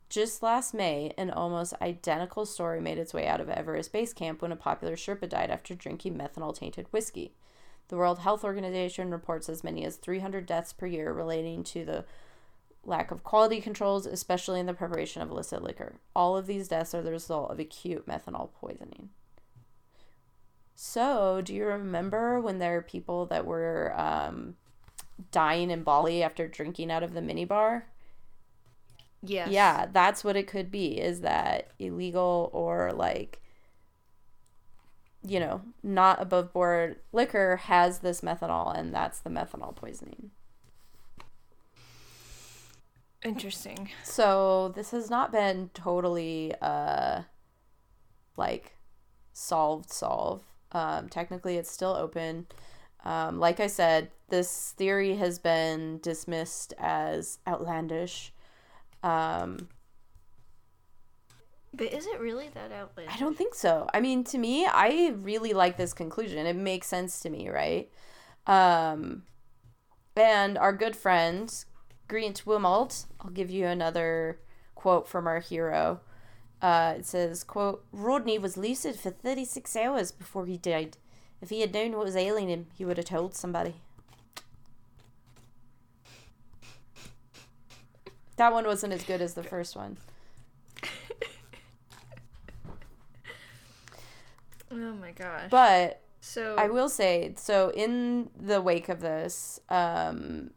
Just 0.08 0.42
last 0.42 0.72
May, 0.72 1.12
an 1.18 1.30
almost 1.30 1.74
identical 1.82 2.46
story 2.46 2.80
made 2.80 2.98
its 2.98 3.12
way 3.12 3.26
out 3.26 3.40
of 3.40 3.50
Everest 3.50 3.92
Base 3.92 4.12
Camp 4.14 4.40
when 4.40 4.50
a 4.50 4.56
popular 4.56 4.96
Sherpa 4.96 5.28
died 5.28 5.50
after 5.50 5.74
drinking 5.74 6.16
methanol 6.16 6.56
tainted 6.56 6.86
whiskey. 6.90 7.34
The 7.88 7.96
World 7.96 8.20
Health 8.20 8.44
Organization 8.44 9.10
reports 9.10 9.48
as 9.48 9.62
many 9.62 9.84
as 9.84 9.96
300 9.96 10.46
deaths 10.46 10.72
per 10.72 10.86
year 10.86 11.12
relating 11.12 11.64
to 11.64 11.84
the 11.84 12.04
lack 12.82 13.10
of 13.10 13.22
quality 13.22 13.60
controls, 13.60 14.06
especially 14.06 14.58
in 14.58 14.66
the 14.66 14.74
preparation 14.74 15.20
of 15.20 15.30
illicit 15.30 15.62
liquor. 15.62 15.96
All 16.16 16.36
of 16.36 16.46
these 16.46 16.68
deaths 16.68 16.94
are 16.94 17.02
the 17.02 17.10
result 17.10 17.50
of 17.50 17.58
acute 17.58 18.06
methanol 18.06 18.50
poisoning. 18.58 19.10
So, 20.75 21.41
do 21.41 21.55
you 21.55 21.66
remember 21.66 22.41
when 22.41 22.59
there 22.59 22.77
are 22.77 22.83
people 22.83 23.27
that 23.27 23.47
were 23.47 23.95
um, 23.97 24.57
dying 25.31 25.70
in 25.70 25.83
Bali 25.83 26.22
after 26.22 26.49
drinking 26.49 26.91
out 26.91 27.03
of 27.03 27.14
the 27.14 27.20
minibar? 27.20 27.85
Yes. 29.22 29.49
Yeah, 29.49 29.87
that's 29.91 30.25
what 30.25 30.37
it 30.37 30.47
could 30.47 30.70
be. 30.70 31.01
Is 31.01 31.20
that 31.20 31.70
illegal 31.79 32.51
or 32.53 32.93
like, 32.93 33.41
you 35.27 35.41
know, 35.41 35.62
not 35.83 36.20
above 36.20 36.53
board 36.53 36.99
liquor 37.12 37.57
has 37.57 38.01
this 38.01 38.20
methanol, 38.20 38.77
and 38.77 38.93
that's 38.93 39.20
the 39.20 39.31
methanol 39.31 39.75
poisoning. 39.75 40.31
Interesting. 43.25 43.89
So 44.03 44.68
this 44.75 44.91
has 44.91 45.09
not 45.09 45.33
been 45.33 45.70
totally 45.72 46.55
uh 46.61 47.22
like 48.37 48.77
solved 49.33 49.91
solve. 49.91 50.43
Um 50.75 51.09
technically 51.09 51.57
it's 51.57 51.70
still 51.70 51.95
open. 51.95 52.47
Um 53.05 53.39
like 53.39 53.61
I 53.61 53.68
said, 53.68 54.11
this 54.29 54.72
theory 54.72 55.16
has 55.16 55.39
been 55.39 56.01
dismissed 56.03 56.75
as 56.79 57.39
outlandish. 57.47 58.33
Um 59.03 59.68
But 61.72 61.93
is 61.93 62.07
it 62.07 62.20
really 62.20 62.49
that 62.51 62.70
outlandish? 62.70 63.14
I 63.14 63.18
don't 63.18 63.37
think 63.37 63.55
so. 63.55 63.89
I 63.93 64.01
mean, 64.01 64.22
to 64.25 64.39
me, 64.39 64.64
I 64.66 65.12
really 65.16 65.53
like 65.53 65.77
this 65.77 65.93
conclusion. 65.93 66.47
It 66.47 66.55
makes 66.57 66.87
sense 66.87 67.20
to 67.20 67.31
me, 67.31 67.49
right? 67.49 67.91
Um 68.47 69.22
and 70.16 70.59
our 70.59 70.72
good 70.72 70.97
friend 70.97 71.53
Grant 72.07 72.45
Wormald, 72.45 73.07
I'll 73.20 73.31
give 73.31 73.51
you 73.51 73.66
another 73.66 74.41
quote 74.75 75.09
from 75.09 75.27
our 75.27 75.41
hero. 75.41 76.01
Uh, 76.62 76.94
it 76.98 77.05
says, 77.07 77.44
quote, 77.44 77.84
Rodney 77.92 78.38
was 78.38 78.57
lucid 78.57 78.96
for 78.96 79.11
36 79.11 79.76
hours 79.76 80.12
before 80.12 80.46
he 80.46 80.57
died. 80.57 80.96
If 81.42 81.50
he 81.50 81.61
had 81.61 81.74
known 81.74 81.92
what 81.92 82.07
was 82.07 82.16
ailing 82.16 82.48
him, 82.48 82.66
he 82.74 82.84
would 82.84 82.96
have 82.96 83.07
told 83.07 83.34
somebody. 83.34 83.74
That 88.36 88.52
one 88.52 88.64
wasn't 88.64 88.94
as 88.94 89.05
good 89.05 89.20
as 89.20 89.34
the 89.34 89.42
first 89.42 89.76
one. 89.76 89.98
Oh 94.70 94.92
my 94.94 95.12
gosh. 95.12 95.50
But 95.50 96.00
so 96.20 96.57
I 96.59 96.68
will 96.68 96.88
say, 96.88 97.34
so 97.36 97.70
in 97.74 98.30
the 98.36 98.61
wake 98.61 98.88
of 98.88 99.00
this, 99.00 99.61
um, 99.68 100.50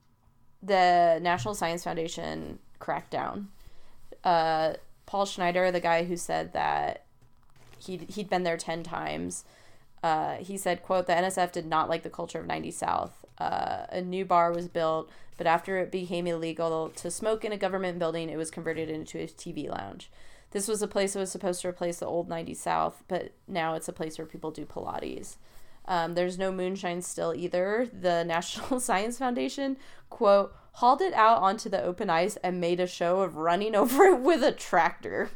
the 0.63 1.19
National 1.21 1.53
Science 1.53 1.83
Foundation 1.83 2.57
cracked 2.79 3.11
down. 3.11 3.49
Uh, 4.23 4.73
Paul 5.07 5.25
Schneider, 5.25 5.71
the 5.71 5.79
guy 5.79 6.03
who 6.03 6.15
said 6.15 6.53
that 6.53 7.05
he'd, 7.79 8.11
he'd 8.11 8.29
been 8.29 8.43
there 8.43 8.57
10 8.57 8.83
times, 8.83 9.43
uh, 10.03 10.35
he 10.35 10.57
said, 10.57 10.83
quote, 10.83 11.07
the 11.07 11.13
NSF 11.13 11.51
did 11.51 11.65
not 11.65 11.89
like 11.89 12.03
the 12.03 12.09
culture 12.09 12.39
of 12.39 12.45
90 12.45 12.69
South. 12.69 13.25
Uh, 13.39 13.85
a 13.89 14.01
new 14.01 14.25
bar 14.25 14.51
was 14.51 14.67
built, 14.67 15.09
but 15.37 15.47
after 15.47 15.77
it 15.77 15.91
became 15.91 16.27
illegal 16.27 16.89
to 16.89 17.09
smoke 17.09 17.43
in 17.43 17.51
a 17.51 17.57
government 17.57 17.97
building, 17.97 18.29
it 18.29 18.37
was 18.37 18.51
converted 18.51 18.89
into 18.89 19.19
a 19.19 19.27
TV 19.27 19.69
lounge. 19.69 20.11
This 20.51 20.67
was 20.67 20.81
a 20.81 20.87
place 20.87 21.13
that 21.13 21.19
was 21.19 21.31
supposed 21.31 21.61
to 21.61 21.67
replace 21.67 21.99
the 21.99 22.05
old 22.05 22.29
90 22.29 22.53
South, 22.53 23.03
but 23.07 23.31
now 23.47 23.73
it's 23.73 23.87
a 23.87 23.93
place 23.93 24.17
where 24.17 24.27
people 24.27 24.51
do 24.51 24.65
Pilates. 24.65 25.37
Um, 25.87 26.15
there's 26.15 26.37
no 26.37 26.51
moonshine 26.51 27.01
still 27.01 27.33
either. 27.33 27.87
The 27.91 28.23
National 28.27 28.79
Science 28.79 29.17
Foundation, 29.17 29.77
quote, 30.09 30.53
hauled 30.77 31.01
it 31.01 31.13
out 31.13 31.41
onto 31.41 31.69
the 31.69 31.81
open 31.81 32.07
ice 32.07 32.37
and 32.43 32.61
made 32.61 32.79
a 32.79 32.85
show 32.85 33.21
of 33.21 33.35
running 33.35 33.73
over 33.81 34.03
it 34.05 34.19
with 34.19 34.43
a 34.43 34.51
tractor. 34.51 35.31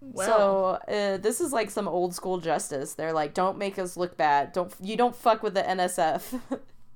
well, 0.00 0.80
So 0.86 0.92
uh, 0.92 1.16
this 1.18 1.40
is 1.40 1.52
like 1.52 1.70
some 1.70 1.86
old 1.86 2.14
school 2.14 2.38
justice. 2.38 2.94
They're 2.94 3.12
like, 3.12 3.34
don't 3.34 3.56
make 3.56 3.78
us 3.78 3.96
look 3.96 4.16
bad. 4.16 4.52
Don't 4.52 4.74
you 4.80 4.96
don't 4.96 5.14
fuck 5.14 5.44
with 5.44 5.54
the 5.54 5.62
NSF. 5.62 6.40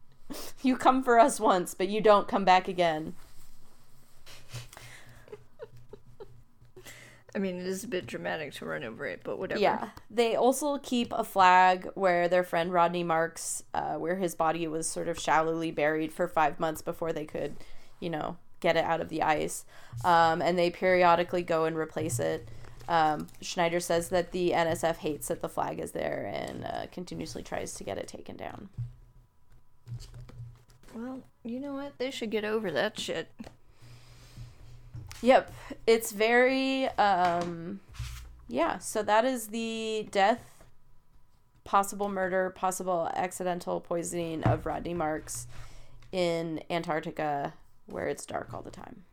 you 0.63 0.77
come 0.77 1.05
for 1.05 1.21
us 1.21 1.39
once, 1.39 1.73
but 1.73 1.89
you 1.89 2.01
don't 2.01 2.27
come 2.27 2.45
back 2.45 2.67
again. 2.67 3.15
I 7.35 7.39
mean, 7.39 7.59
it 7.59 7.67
is 7.67 7.83
a 7.85 7.89
bit 7.89 8.07
dramatic 8.07 8.53
to 8.55 8.67
run 8.67 8.85
over 8.85 9.07
it, 9.07 9.21
but 9.25 9.39
whatever. 9.39 9.61
Yeah. 9.61 9.89
They 10.11 10.37
also 10.37 10.79
keep 10.79 11.13
a 11.13 11.25
flag 11.25 11.89
where 11.95 12.29
their 12.29 12.45
friend 12.45 12.73
Rodney 12.73 13.05
Marks, 13.05 13.63
uh, 13.73 13.95
where 13.95 14.17
his 14.17 14.35
body 14.35 14.67
was 14.69 14.87
sort 14.87 15.09
of 15.09 15.19
shallowly 15.19 15.71
buried 15.71 16.13
for 16.13 16.29
five 16.29 16.61
months 16.61 16.83
before 16.83 17.13
they 17.13 17.25
could, 17.25 17.57
you 18.01 18.11
know, 18.11 18.37
get 18.61 18.77
it 18.77 18.85
out 18.85 19.01
of 19.01 19.09
the 19.09 19.23
ice. 19.23 19.65
Um, 20.05 20.43
and 20.43 20.59
they 20.59 20.71
periodically 20.71 21.43
go 21.43 21.65
and 21.65 21.77
replace 21.77 22.21
it. 22.21 22.49
Um, 22.89 23.29
Schneider 23.41 23.81
says 23.81 24.11
that 24.11 24.33
the 24.33 24.51
NSF 24.51 24.97
hates 24.97 25.29
that 25.29 25.41
the 25.41 25.49
flag 25.49 25.79
is 25.79 25.93
there 25.93 26.31
and 26.35 26.65
uh, 26.65 26.87
continuously 26.93 27.43
tries 27.43 27.75
to 27.75 27.85
get 27.85 27.97
it 27.97 28.09
taken 28.09 28.37
down. 28.37 28.69
Well, 30.95 31.23
you 31.45 31.61
know 31.61 31.73
what? 31.73 31.97
They 31.99 32.11
should 32.11 32.31
get 32.31 32.45
over 32.45 32.71
that 32.71 32.99
shit. 32.99 33.31
Yep, 35.23 35.53
it's 35.87 36.13
very 36.13 36.89
um 36.99 37.81
yeah, 38.49 38.79
so 38.79 39.03
that 39.03 39.25
is 39.25 39.49
the 39.49 40.07
death 40.11 40.45
possible 41.65 42.09
murder, 42.09 42.51
possible 42.51 43.09
accidental 43.15 43.81
poisoning 43.81 44.43
of 44.43 44.67
Rodney 44.67 44.95
Marks 44.95 45.47
in 46.11 46.61
Antarctica 46.69 47.55
where 47.87 48.09
it's 48.09 48.27
dark 48.27 48.53
all 48.53 48.63
the 48.63 48.71
time. 48.71 49.05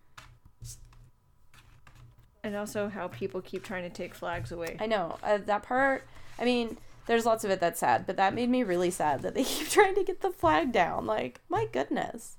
And 2.43 2.55
also 2.55 2.87
how 2.87 3.09
people 3.09 3.41
keep 3.41 3.63
trying 3.63 3.83
to 3.83 3.89
take 3.89 4.15
flags 4.15 4.51
away. 4.51 4.77
I 4.79 4.85
know. 4.85 5.17
Uh, 5.21 5.39
that 5.45 5.63
part, 5.63 6.05
I 6.39 6.45
mean, 6.45 6.77
there's 7.05 7.25
lots 7.25 7.43
of 7.43 7.51
it 7.51 7.59
that's 7.59 7.81
sad, 7.81 8.05
but 8.05 8.17
that 8.17 8.33
made 8.33 8.49
me 8.49 8.63
really 8.63 8.91
sad 8.91 9.21
that 9.23 9.35
they 9.35 9.43
keep 9.45 9.69
trying 9.69 9.95
to 9.95 10.03
get 10.03 10.21
the 10.21 10.31
flag 10.31 10.71
down. 10.71 11.05
Like, 11.05 11.41
my 11.49 11.65
goodness. 11.71 12.37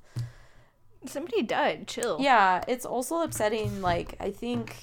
Somebody 1.06 1.42
died. 1.42 1.88
Chill. 1.88 2.18
Yeah, 2.20 2.62
it's 2.68 2.84
also 2.84 3.20
upsetting. 3.22 3.80
Like, 3.80 4.16
I 4.20 4.30
think 4.30 4.76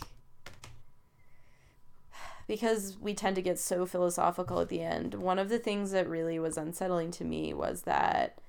because 2.47 2.97
we 2.99 3.13
tend 3.13 3.35
to 3.35 3.41
get 3.41 3.59
so 3.59 3.85
philosophical 3.85 4.59
at 4.59 4.69
the 4.69 4.81
end, 4.81 5.15
one 5.15 5.37
of 5.37 5.49
the 5.49 5.59
things 5.59 5.91
that 5.91 6.09
really 6.09 6.39
was 6.39 6.57
unsettling 6.57 7.11
to 7.11 7.25
me 7.25 7.53
was 7.53 7.83
that 7.83 8.39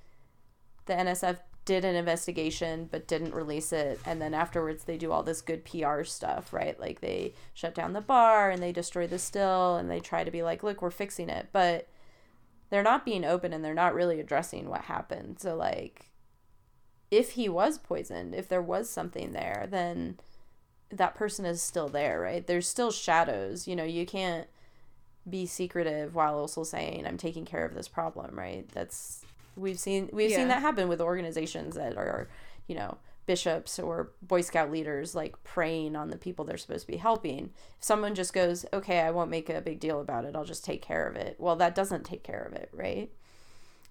the 0.87 0.95
NSF 0.95 1.39
did 1.65 1.85
an 1.85 1.97
investigation 1.97 2.89
but 2.91 3.07
didn't 3.07 3.35
release 3.35 3.75
it 3.75 4.01
and 4.07 4.23
then 4.23 4.33
afterwards 4.33 4.85
they 4.85 4.97
do 4.97 5.13
all 5.13 5.23
this 5.23 5.43
good 5.43 5.67
PR 5.67 6.03
stuff, 6.03 6.51
right? 6.53 6.81
Like 6.81 7.03
they 7.03 7.35
shut 7.53 7.75
down 7.75 7.93
the 7.93 8.01
bar 8.01 8.51
and 8.51 8.63
they 8.63 8.73
destroy 8.73 9.07
the 9.07 9.19
still 9.19 9.77
and 9.77 9.91
they 9.91 10.01
try 10.01 10.25
to 10.25 10.31
be 10.31 10.43
like, 10.43 10.63
"Look, 10.63 10.81
we're 10.81 10.91
fixing 10.91 11.29
it." 11.29 11.49
But 11.53 11.89
they're 12.71 12.83
not 12.83 13.05
being 13.05 13.25
open 13.25 13.53
and 13.53 13.63
they're 13.63 13.75
not 13.75 13.95
really 13.95 14.19
addressing 14.19 14.71
what 14.71 14.83
happened. 14.83 15.41
So 15.41 15.57
like 15.57 16.08
if 17.11 17.33
he 17.33 17.49
was 17.49 17.79
poisoned, 17.79 18.35
if 18.35 18.49
there 18.49 18.63
was 18.63 18.91
something 18.91 19.33
there, 19.33 19.67
then 19.71 20.19
that 20.91 21.15
person 21.15 21.45
is 21.45 21.63
still 21.63 21.89
there, 21.89 22.21
right? 22.21 22.47
There's 22.47 22.69
still 22.69 22.91
shadows. 22.91 23.67
You 23.67 23.77
know, 23.77 23.85
you 23.85 24.07
can't 24.07 24.47
be 25.29 25.47
secretive 25.47 26.15
while 26.15 26.39
also 26.39 26.65
saying 26.65 27.07
I'm 27.07 27.19
taking 27.19 27.45
care 27.45 27.65
of 27.65 27.75
this 27.75 27.89
problem, 27.89 28.39
right? 28.39 28.69
That's 28.73 29.25
we've 29.57 29.79
seen 29.79 30.09
we've 30.13 30.31
yeah. 30.31 30.39
seen 30.39 30.49
that 30.49 30.63
happen 30.63 30.89
with 30.89 31.01
organizations 31.01 31.75
that 31.75 31.97
are, 31.97 32.29
you 32.67 32.75
know, 32.75 32.99
bishops 33.27 33.79
or 33.79 34.13
boy 34.23 34.41
scout 34.41 34.71
leaders 34.71 35.15
like 35.15 35.43
preying 35.45 35.95
on 35.95 36.09
the 36.09 36.17
people 36.17 36.45
they're 36.45 36.57
supposed 36.57 36.87
to 36.87 36.93
be 36.93 36.99
helping. 36.99 37.51
If 37.79 37.85
someone 37.85 38.15
just 38.15 38.33
goes, 38.33 38.65
"Okay, 38.73 39.01
I 39.01 39.11
won't 39.11 39.31
make 39.31 39.51
a 39.51 39.61
big 39.61 39.81
deal 39.81 40.01
about 40.01 40.25
it. 40.25 40.35
I'll 40.35 40.45
just 40.45 40.65
take 40.65 40.81
care 40.81 41.07
of 41.07 41.17
it." 41.17 41.37
Well, 41.39 41.57
that 41.57 41.75
doesn't 41.75 42.05
take 42.05 42.23
care 42.23 42.43
of 42.43 42.55
it, 42.55 42.71
right? 42.73 43.11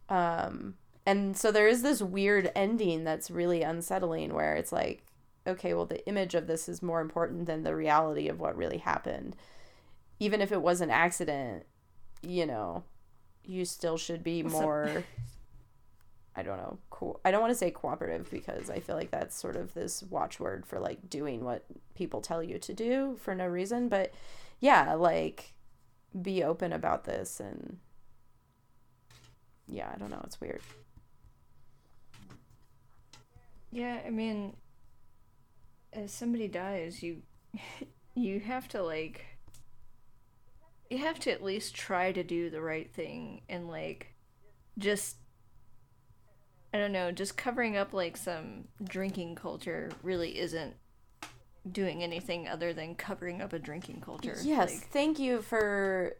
Um 0.10 0.76
and 1.08 1.36
so 1.36 1.52
there 1.52 1.68
is 1.68 1.82
this 1.82 2.04
weird 2.04 2.52
ending 2.56 3.04
that's 3.04 3.32
really 3.32 3.64
unsettling 3.64 4.36
where 4.36 4.56
it's 4.56 4.72
like 4.72 5.04
okay, 5.48 5.74
well, 5.74 5.86
the 5.86 6.06
image 6.08 6.36
of 6.36 6.48
this 6.48 6.68
is 6.68 6.84
more 6.84 7.02
important 7.02 7.46
than 7.46 7.64
the 7.64 7.76
reality 7.76 8.28
of 8.28 8.40
what 8.40 8.58
really 8.58 8.80
happened. 8.80 9.36
Even 10.20 10.42
if 10.42 10.52
it 10.52 10.62
was 10.62 10.82
an 10.82 10.92
accident, 10.92 11.66
you 12.22 12.46
know, 12.46 12.84
you 13.44 13.64
still 13.66 13.98
should 13.98 14.24
be 14.24 14.44
more. 14.44 15.04
I 16.36 16.44
don't 16.44 16.58
know. 16.58 16.78
Co- 16.92 17.20
I 17.26 17.32
don't 17.32 17.42
want 17.42 17.52
to 17.52 17.58
say 17.58 17.72
cooperative 17.72 18.30
because 18.30 18.70
I 18.70 18.80
feel 18.80 18.96
like 18.96 19.10
that's 19.10 19.36
sort 19.36 19.56
of 19.56 19.74
this 19.74 20.04
watchword 20.04 20.68
for 20.68 20.80
like 20.80 21.10
doing 21.10 21.44
what 21.44 21.66
people 21.96 22.22
tell 22.22 22.44
you 22.44 22.60
to 22.60 22.74
do 22.74 23.18
for 23.20 23.34
no 23.34 23.48
reason. 23.48 23.90
But 23.90 24.14
yeah, 24.60 24.94
like 24.94 25.54
be 26.22 26.44
open 26.44 26.74
about 26.74 27.06
this 27.06 27.40
and 27.40 27.78
yeah, 29.68 29.92
I 29.94 29.98
don't 29.98 30.12
know. 30.12 30.22
It's 30.26 30.40
weird. 30.40 30.62
Yeah, 33.78 34.00
I 34.04 34.10
mean, 34.10 34.56
as 35.94 36.12
somebody 36.12 36.48
dies, 36.48 37.04
you 37.04 37.22
you 38.16 38.40
have 38.40 38.68
to 38.70 38.82
like 38.82 39.24
you 40.90 40.98
have 40.98 41.20
to 41.20 41.32
at 41.32 41.44
least 41.44 41.76
try 41.76 42.12
to 42.12 42.24
do 42.24 42.50
the 42.50 42.60
right 42.60 42.92
thing 42.92 43.42
and 43.48 43.68
like 43.68 44.16
just 44.80 45.18
I 46.74 46.80
don't 46.80 46.92
know, 46.92 47.12
just 47.12 47.38
covering 47.38 47.78
up 47.78 47.94
like 47.94 48.18
some 48.18 48.64
drinking 48.84 49.36
culture 49.36 49.92
really 50.02 50.40
isn't 50.40 50.74
doing 51.72 52.02
anything 52.02 52.48
other 52.48 52.74
than 52.74 52.96
covering 52.96 53.44
up 53.44 53.54
a 53.54 53.60
drinking 53.60 54.02
culture. 54.02 54.38
Yes, 54.42 54.72
like, 54.72 54.90
thank 54.90 55.20
you 55.20 55.44
for 55.44 56.16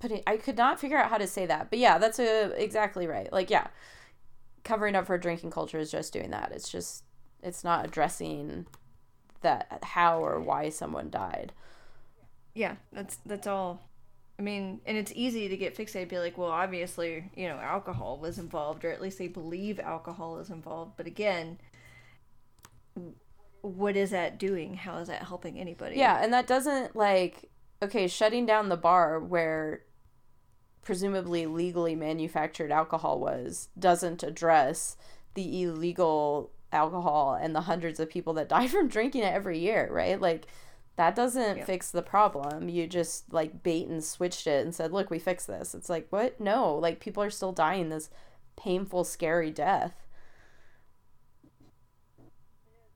putting 0.00 0.24
I 0.26 0.36
could 0.36 0.56
not 0.56 0.80
figure 0.80 0.98
out 0.98 1.10
how 1.10 1.18
to 1.18 1.28
say 1.28 1.46
that. 1.46 1.70
But 1.70 1.78
yeah, 1.78 1.98
that's 1.98 2.18
a, 2.18 2.46
exactly 2.60 3.06
right. 3.06 3.32
Like 3.32 3.50
yeah, 3.50 3.68
covering 4.64 4.94
up 4.94 5.06
for 5.06 5.18
drinking 5.18 5.50
culture 5.50 5.78
is 5.78 5.90
just 5.90 6.12
doing 6.12 6.30
that. 6.30 6.52
It's 6.52 6.68
just 6.68 7.04
it's 7.42 7.64
not 7.64 7.84
addressing 7.84 8.66
that 9.40 9.80
how 9.82 10.24
or 10.24 10.40
why 10.40 10.68
someone 10.68 11.10
died. 11.10 11.52
Yeah, 12.54 12.76
that's 12.92 13.18
that's 13.26 13.46
all. 13.46 13.80
I 14.38 14.42
mean, 14.42 14.80
and 14.86 14.96
it's 14.96 15.12
easy 15.14 15.48
to 15.48 15.56
get 15.56 15.76
fixated, 15.76 16.08
be 16.08 16.18
like, 16.18 16.38
well, 16.38 16.50
obviously, 16.50 17.30
you 17.36 17.48
know, 17.48 17.56
alcohol 17.56 18.18
was 18.18 18.38
involved, 18.38 18.84
or 18.84 18.90
at 18.90 19.00
least 19.00 19.18
they 19.18 19.28
believe 19.28 19.78
alcohol 19.78 20.38
is 20.38 20.50
involved. 20.50 20.92
But 20.96 21.06
again, 21.06 21.58
what 23.60 23.96
is 23.96 24.10
that 24.10 24.38
doing? 24.38 24.74
How 24.74 24.98
is 24.98 25.08
that 25.08 25.22
helping 25.24 25.58
anybody? 25.58 25.96
Yeah, 25.96 26.22
and 26.22 26.32
that 26.32 26.46
doesn't 26.46 26.96
like 26.96 27.50
okay, 27.82 28.06
shutting 28.06 28.46
down 28.46 28.68
the 28.68 28.76
bar 28.76 29.18
where 29.18 29.82
presumably 30.82 31.46
legally 31.46 31.94
manufactured 31.94 32.72
alcohol 32.72 33.20
was 33.20 33.68
doesn't 33.78 34.22
address 34.22 34.96
the 35.34 35.62
illegal 35.62 36.50
alcohol 36.72 37.38
and 37.40 37.54
the 37.54 37.62
hundreds 37.62 38.00
of 38.00 38.10
people 38.10 38.32
that 38.34 38.48
die 38.50 38.68
from 38.68 38.88
drinking 38.88 39.22
it 39.22 39.32
every 39.32 39.58
year, 39.58 39.88
right? 39.90 40.20
Like 40.20 40.46
that 40.96 41.14
doesn't 41.14 41.64
fix 41.64 41.90
the 41.90 42.02
problem. 42.02 42.68
You 42.68 42.86
just 42.86 43.32
like 43.32 43.62
bait 43.62 43.88
and 43.88 44.04
switched 44.04 44.46
it 44.46 44.64
and 44.64 44.74
said, 44.74 44.92
"Look, 44.92 45.10
we 45.10 45.18
fixed 45.18 45.46
this." 45.46 45.74
It's 45.74 45.88
like, 45.88 46.06
"What? 46.10 46.38
No, 46.40 46.74
like 46.74 47.00
people 47.00 47.22
are 47.22 47.30
still 47.30 47.52
dying 47.52 47.88
this 47.88 48.10
painful, 48.56 49.04
scary 49.04 49.50
death." 49.50 49.94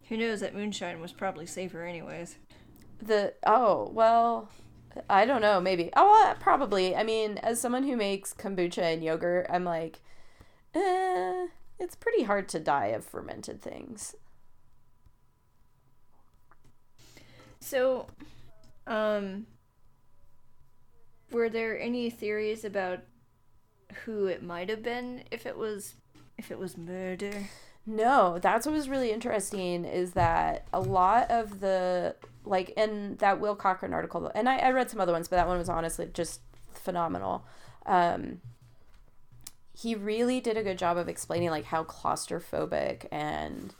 Who 0.08 0.16
knows 0.16 0.40
that 0.40 0.54
moonshine 0.54 1.00
was 1.00 1.12
probably 1.12 1.46
safer 1.46 1.84
anyways. 1.84 2.36
The 3.00 3.34
oh, 3.46 3.90
well, 3.92 4.50
I 5.08 5.24
don't 5.24 5.40
know, 5.42 5.60
maybe. 5.60 5.90
Oh, 5.96 6.10
well, 6.10 6.34
probably. 6.40 6.96
I 6.96 7.02
mean, 7.02 7.38
as 7.38 7.60
someone 7.60 7.84
who 7.84 7.96
makes 7.96 8.32
kombucha 8.34 8.82
and 8.82 9.02
yogurt, 9.02 9.46
I'm 9.50 9.64
like, 9.64 10.00
eh, 10.74 11.46
it's 11.78 11.96
pretty 11.96 12.24
hard 12.24 12.48
to 12.50 12.60
die 12.60 12.86
of 12.86 13.04
fermented 13.04 13.62
things. 13.62 14.14
So, 17.60 18.06
um, 18.86 19.46
were 21.30 21.48
there 21.48 21.78
any 21.80 22.10
theories 22.10 22.64
about 22.64 23.00
who 24.04 24.26
it 24.26 24.42
might 24.42 24.68
have 24.68 24.82
been 24.82 25.24
if 25.30 25.46
it 25.46 25.56
was 25.56 25.94
if 26.38 26.50
it 26.50 26.58
was 26.58 26.76
murder? 26.76 27.48
No, 27.86 28.38
that's 28.40 28.66
what 28.66 28.74
was 28.74 28.88
really 28.88 29.12
interesting 29.12 29.84
is 29.84 30.12
that 30.12 30.66
a 30.72 30.80
lot 30.80 31.30
of 31.30 31.60
the 31.60 32.16
like 32.46 32.70
in 32.70 33.16
that 33.16 33.40
Will 33.40 33.56
Cockrell 33.56 33.92
article, 33.92 34.30
and 34.34 34.48
I, 34.48 34.58
I 34.58 34.70
read 34.70 34.90
some 34.90 35.00
other 35.00 35.12
ones, 35.12 35.28
but 35.28 35.36
that 35.36 35.48
one 35.48 35.58
was 35.58 35.68
honestly 35.68 36.08
just 36.12 36.40
phenomenal. 36.72 37.44
Um, 37.84 38.40
he 39.74 39.94
really 39.94 40.40
did 40.40 40.56
a 40.56 40.62
good 40.62 40.78
job 40.78 40.96
of 40.96 41.08
explaining 41.08 41.50
like 41.50 41.66
how 41.66 41.84
claustrophobic 41.84 43.06
and 43.12 43.74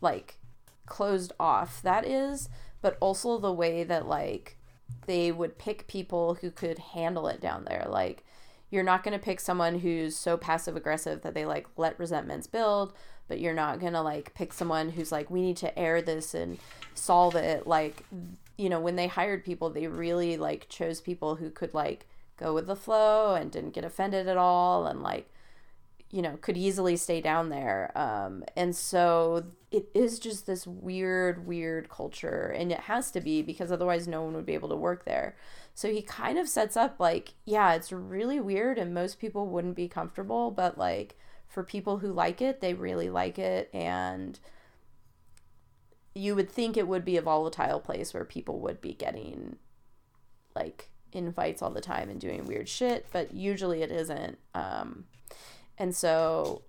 like 0.00 0.38
closed 0.86 1.32
off 1.38 1.80
that 1.82 2.06
is, 2.06 2.48
but 2.80 2.96
also 3.00 3.38
the 3.38 3.52
way 3.52 3.84
that 3.84 4.08
like 4.08 4.56
they 5.06 5.30
would 5.30 5.58
pick 5.58 5.86
people 5.86 6.34
who 6.34 6.50
could 6.50 6.78
handle 6.78 7.28
it 7.28 7.40
down 7.40 7.64
there. 7.64 7.86
Like 7.88 8.24
you're 8.70 8.82
not 8.82 9.02
going 9.02 9.18
to 9.18 9.24
pick 9.24 9.40
someone 9.40 9.78
who's 9.78 10.16
so 10.16 10.36
passive 10.36 10.76
aggressive 10.76 11.22
that 11.22 11.34
they 11.34 11.46
like 11.46 11.66
let 11.76 11.98
resentments 11.98 12.46
build, 12.46 12.92
but 13.28 13.40
you're 13.40 13.54
not 13.54 13.80
to 13.80 14.00
like 14.00 14.34
pick 14.34 14.52
someone 14.52 14.90
who's 14.90 15.12
like 15.12 15.30
we 15.30 15.42
need 15.42 15.56
to 15.58 15.78
air 15.78 16.02
this 16.02 16.34
and 16.34 16.58
solve 16.94 17.34
it. 17.34 17.66
Like 17.66 18.04
you 18.56 18.68
know, 18.68 18.80
when 18.80 18.96
they 18.96 19.06
hired 19.06 19.44
people, 19.44 19.70
they 19.70 19.86
really 19.86 20.36
like 20.36 20.68
chose 20.68 21.00
people 21.00 21.36
who 21.36 21.50
could 21.50 21.74
like 21.74 22.06
go 22.36 22.54
with 22.54 22.66
the 22.66 22.76
flow 22.76 23.34
and 23.34 23.50
didn't 23.50 23.74
get 23.74 23.84
offended 23.84 24.28
at 24.28 24.36
all 24.36 24.86
and 24.86 25.02
like 25.02 25.28
you 26.10 26.22
know 26.22 26.38
could 26.40 26.56
easily 26.56 26.96
stay 26.96 27.20
down 27.20 27.50
there. 27.50 27.92
Um, 27.96 28.44
and 28.56 28.74
so 28.74 29.44
it 29.70 29.88
is 29.94 30.18
just 30.18 30.46
this 30.46 30.66
weird 30.66 31.46
weird 31.46 31.88
culture 31.88 32.54
and 32.56 32.72
it 32.72 32.80
has 32.80 33.10
to 33.12 33.20
be 33.20 33.42
because 33.42 33.70
otherwise 33.70 34.08
no 34.08 34.22
one 34.22 34.34
would 34.34 34.46
be 34.46 34.54
able 34.54 34.70
to 34.70 34.76
work 34.76 35.04
there. 35.04 35.36
So 35.74 35.92
he 35.92 36.02
kind 36.02 36.38
of 36.38 36.48
sets 36.48 36.76
up 36.76 36.96
like 36.98 37.34
yeah 37.44 37.74
it's 37.74 37.92
really 37.92 38.40
weird 38.40 38.78
and 38.78 38.92
most 38.94 39.20
people 39.20 39.46
wouldn't 39.46 39.76
be 39.76 39.88
comfortable 39.88 40.50
but 40.50 40.78
like 40.78 41.16
for 41.48 41.62
people 41.62 41.98
who 41.98 42.12
like 42.12 42.40
it 42.40 42.60
they 42.60 42.74
really 42.74 43.10
like 43.10 43.38
it 43.38 43.68
and 43.72 44.38
you 46.14 46.34
would 46.34 46.50
think 46.50 46.76
it 46.76 46.88
would 46.88 47.04
be 47.04 47.16
a 47.16 47.22
volatile 47.22 47.80
place 47.80 48.12
where 48.12 48.24
people 48.24 48.60
would 48.60 48.80
be 48.80 48.92
getting 48.92 49.56
like 50.54 50.90
invites 51.12 51.62
all 51.62 51.70
the 51.70 51.80
time 51.80 52.10
and 52.10 52.20
doing 52.20 52.44
weird 52.44 52.68
shit, 52.68 53.06
but 53.12 53.32
usually 53.32 53.82
it 53.82 53.90
isn't. 53.90 54.38
Um, 54.54 55.04
and 55.76 55.94
so, 55.94 56.62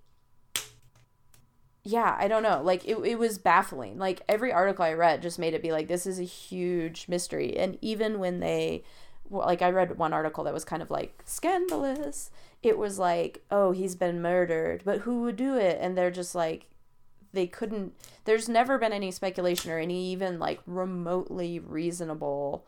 yeah, 1.84 2.16
I 2.20 2.28
don't 2.28 2.44
know. 2.44 2.62
Like, 2.64 2.86
it, 2.86 2.98
it 3.00 3.18
was 3.18 3.38
baffling. 3.38 3.98
Like, 3.98 4.22
every 4.30 4.52
article 4.52 4.86
I 4.86 4.94
read 4.94 5.22
just 5.22 5.40
made 5.40 5.54
it 5.54 5.62
be 5.62 5.72
like, 5.72 5.88
this 5.88 6.06
is 6.06 6.20
a 6.20 6.24
huge 6.24 7.08
mystery. 7.08 7.58
And 7.58 7.78
even 7.82 8.20
when 8.20 8.40
they 8.40 8.84
like 9.30 9.62
I 9.62 9.70
read 9.70 9.98
one 9.98 10.14
article 10.14 10.44
that 10.44 10.54
was 10.54 10.66
kind 10.66 10.82
of 10.82 10.90
like 10.90 11.22
scandalous. 11.26 12.32
It 12.62 12.78
was 12.78 13.00
like, 13.00 13.44
oh, 13.52 13.72
he's 13.72 13.96
been 13.96 14.22
murdered, 14.22 14.82
but 14.84 15.00
who 15.00 15.22
would 15.22 15.36
do 15.36 15.56
it? 15.56 15.78
And 15.80 15.98
they're 15.98 16.12
just 16.12 16.36
like, 16.36 16.68
they 17.32 17.48
couldn't. 17.48 17.94
There's 18.26 18.50
never 18.50 18.78
been 18.78 18.92
any 18.92 19.12
speculation 19.12 19.72
or 19.72 19.78
any 19.78 20.12
even 20.12 20.40
like 20.40 20.60
remotely 20.66 21.60
reasonable, 21.60 22.66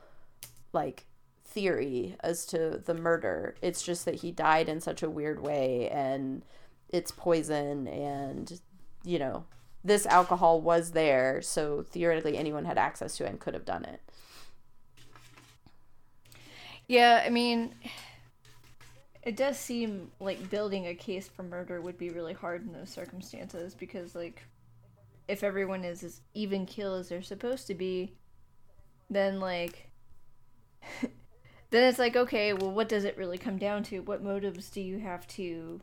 like 0.72 1.05
theory 1.43 2.16
as 2.22 2.45
to 2.47 2.82
the 2.86 2.93
murder. 2.93 3.55
It's 3.62 3.84
just 3.84 4.05
that 4.05 4.16
he 4.16 4.32
died 4.32 4.70
in 4.70 4.80
such 4.80 5.03
a 5.03 5.09
weird 5.09 5.41
way 5.41 5.89
and 5.89 6.43
it's 6.89 7.12
poison 7.12 7.88
and 7.88 8.62
you 9.03 9.20
know, 9.20 9.45
this 9.84 10.05
alcohol 10.05 10.62
was 10.62 10.91
there, 10.91 11.41
so 11.41 11.82
theoretically 11.82 12.38
anyone 12.38 12.66
had 12.66 12.78
access 12.78 13.18
to 13.18 13.26
it 13.26 13.30
and 13.30 13.39
could 13.39 13.55
have 13.55 13.66
done 13.66 13.84
it. 13.84 13.99
Yeah, 16.92 17.24
I 17.26 17.30
mean, 17.30 17.74
it 19.24 19.38
does 19.38 19.58
seem 19.58 20.12
like 20.20 20.50
building 20.50 20.88
a 20.88 20.94
case 20.94 21.26
for 21.26 21.42
murder 21.42 21.80
would 21.80 21.98
be 21.98 22.10
really 22.10 22.34
hard 22.34 22.66
in 22.66 22.74
those 22.74 22.89
circumstances 22.89 23.74
because, 23.74 24.14
like, 24.14 24.44
if 25.30 25.42
everyone 25.42 25.86
is 25.86 26.04
as 26.04 26.20
even 26.34 26.66
kill 26.66 26.96
as 26.96 27.08
they're 27.08 27.22
supposed 27.22 27.68
to 27.68 27.76
be, 27.76 28.12
then, 29.10 29.39
like, 29.39 29.89
then 31.70 31.88
it's 31.88 31.98
like, 31.98 32.18
okay, 32.18 32.52
well, 32.52 32.72
what 32.72 32.89
does 32.89 33.06
it 33.06 33.18
really 33.18 33.38
come 33.38 33.58
down 33.58 33.84
to? 33.84 34.02
What 34.02 34.22
motives 34.22 34.70
do 34.70 34.82
you 34.82 35.00
have 35.00 35.26
to, 35.28 35.80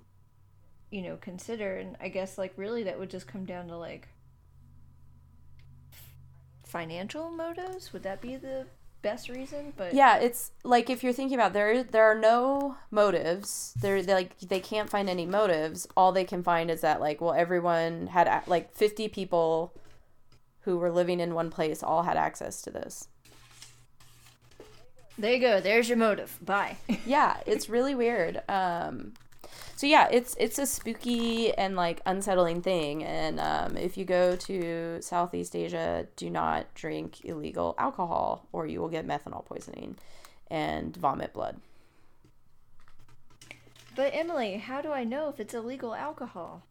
you 0.91 1.03
know, 1.03 1.17
consider? 1.17 1.79
And 1.79 1.97
I 2.03 2.11
guess, 2.11 2.37
like, 2.37 2.53
really 2.59 2.83
that 2.83 2.99
would 2.99 3.09
just 3.09 3.27
come 3.27 3.47
down 3.47 3.69
to, 3.69 3.79
like, 3.79 4.09
financial 6.65 7.31
motives? 7.31 7.95
Would 7.95 8.03
that 8.03 8.21
be 8.21 8.37
the 8.37 8.67
best 9.03 9.29
reason, 9.29 9.73
but 9.77 9.95
yeah, 9.95 10.19
it's 10.19 10.51
like 10.65 10.91
if 10.91 11.03
you're 11.03 11.13
thinking 11.13 11.37
about 11.37 11.53
there, 11.53 11.83
there 11.83 12.05
are 12.05 12.19
no 12.19 12.77
motives. 12.91 13.75
They're, 13.81 14.03
they're 14.03 14.17
like 14.17 14.39
they 14.41 14.61
can't 14.61 14.91
find 14.91 15.09
any 15.09 15.27
motives. 15.27 15.87
All 15.97 16.13
they 16.13 16.25
can 16.25 16.43
find 16.43 16.71
is 16.71 16.81
that 16.81 17.01
like 17.01 17.21
well, 17.21 17.35
everyone 17.35 18.09
had 18.09 18.43
like 18.47 18.75
50 18.75 19.09
people 19.09 19.75
who 20.63 20.79
were 20.79 20.91
living 20.91 21.21
in 21.21 21.35
one 21.35 21.51
place 21.51 21.83
all 21.83 22.03
had 22.03 22.17
access 22.17 22.61
to 22.63 22.71
this. 22.71 23.09
There 25.17 25.33
you 25.33 25.41
go. 25.41 25.61
There's 25.61 25.89
your 25.89 25.99
motive. 25.99 26.39
Bye. 26.41 26.77
yeah, 27.05 27.39
it's 27.47 27.69
really 27.69 27.95
weird. 27.95 28.43
Um, 28.49 29.15
so 29.79 29.87
yeah, 29.87 30.09
it's 30.11 30.35
it's 30.41 30.59
a 30.59 30.67
spooky 30.67 31.55
and 31.55 31.77
like 31.77 32.01
unsettling 32.05 32.63
thing. 32.63 33.05
And 33.05 33.39
um, 33.39 33.77
if 33.77 33.97
you 33.97 34.05
go 34.05 34.35
to 34.35 35.01
Southeast 35.01 35.55
Asia, 35.55 36.09
do 36.17 36.29
not 36.31 36.75
drink 36.75 37.25
illegal 37.25 37.77
alcohol, 37.79 38.49
or 38.51 38.67
you 38.67 38.81
will 38.81 38.89
get 38.89 39.07
methanol 39.07 39.47
poisoning 39.47 39.95
and 40.51 40.97
vomit 40.97 41.33
blood. 41.33 41.61
But 43.95 44.11
Emily, 44.17 44.57
how 44.57 44.83
do 44.83 44.91
I 44.91 45.05
know 45.05 45.29
if 45.29 45.39
it's 45.39 45.55
illegal 45.55 45.95
alcohol? 45.95 46.65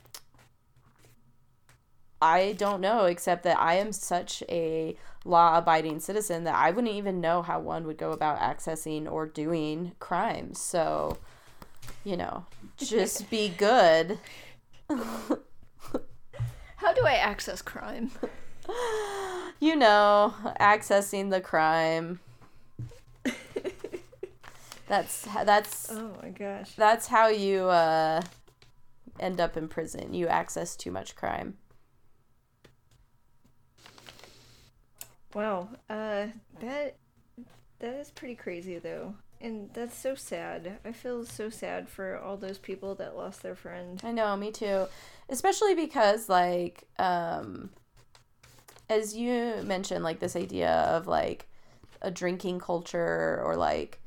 I 2.21 2.55
don't 2.57 2.81
know, 2.81 3.05
except 3.05 3.43
that 3.43 3.57
I 3.57 3.75
am 3.75 3.93
such 3.93 4.43
a 4.49 4.97
law 5.23 5.57
abiding 5.57 6.01
citizen 6.01 6.43
that 6.43 6.55
I 6.55 6.71
wouldn't 6.71 6.93
even 6.93 7.21
know 7.21 7.41
how 7.41 7.61
one 7.61 7.87
would 7.87 7.97
go 7.97 8.11
about 8.11 8.39
accessing 8.39 9.09
or 9.09 9.25
doing 9.25 9.93
crimes. 9.99 10.59
So 10.59 11.19
you 12.07 12.15
know, 12.15 12.45
just 12.77 13.29
be 13.29 13.49
good. 13.49 14.17
How 14.89 15.35
do 16.93 17.05
I 17.05 17.15
access 17.15 17.61
crime? 17.61 18.11
You 19.59 19.75
know, 19.75 20.35
accessing 20.59 21.31
the 21.31 21.41
crime. 21.41 22.19
That's 24.87 25.27
that's 25.45 25.91
Oh 25.91 26.11
my 26.21 26.29
gosh. 26.29 26.75
That's 26.75 27.07
how 27.07 27.29
you 27.29 27.69
uh 27.69 28.21
end 29.19 29.41
up 29.41 29.57
in 29.57 29.67
prison. 29.67 30.13
You 30.13 30.27
access 30.27 30.75
too 30.75 30.91
much 30.91 31.15
crime. 31.15 31.57
Wow. 35.33 35.69
Uh 35.89 36.27
that 36.59 36.97
that 37.79 37.95
is 37.95 38.11
pretty 38.11 38.35
crazy 38.35 38.77
though. 38.77 39.15
And 39.39 39.69
that's 39.73 39.97
so 39.97 40.15
sad. 40.15 40.79
I 40.83 40.91
feel 40.91 41.23
so 41.25 41.49
sad 41.49 41.89
for 41.89 42.17
all 42.17 42.37
those 42.37 42.57
people 42.57 42.95
that 42.95 43.15
lost 43.15 43.43
their 43.43 43.55
friend. 43.55 44.01
I 44.03 44.11
know, 44.11 44.35
me 44.35 44.51
too. 44.51 44.87
Especially 45.29 45.75
because 45.75 46.29
like 46.29 46.83
um 46.97 47.69
as 48.89 49.15
you 49.15 49.55
mentioned 49.63 50.03
like 50.03 50.19
this 50.19 50.35
idea 50.35 50.71
of 50.71 51.07
like 51.07 51.47
a 52.01 52.09
drinking 52.09 52.59
culture 52.59 53.41
or 53.43 53.55
like 53.55 53.99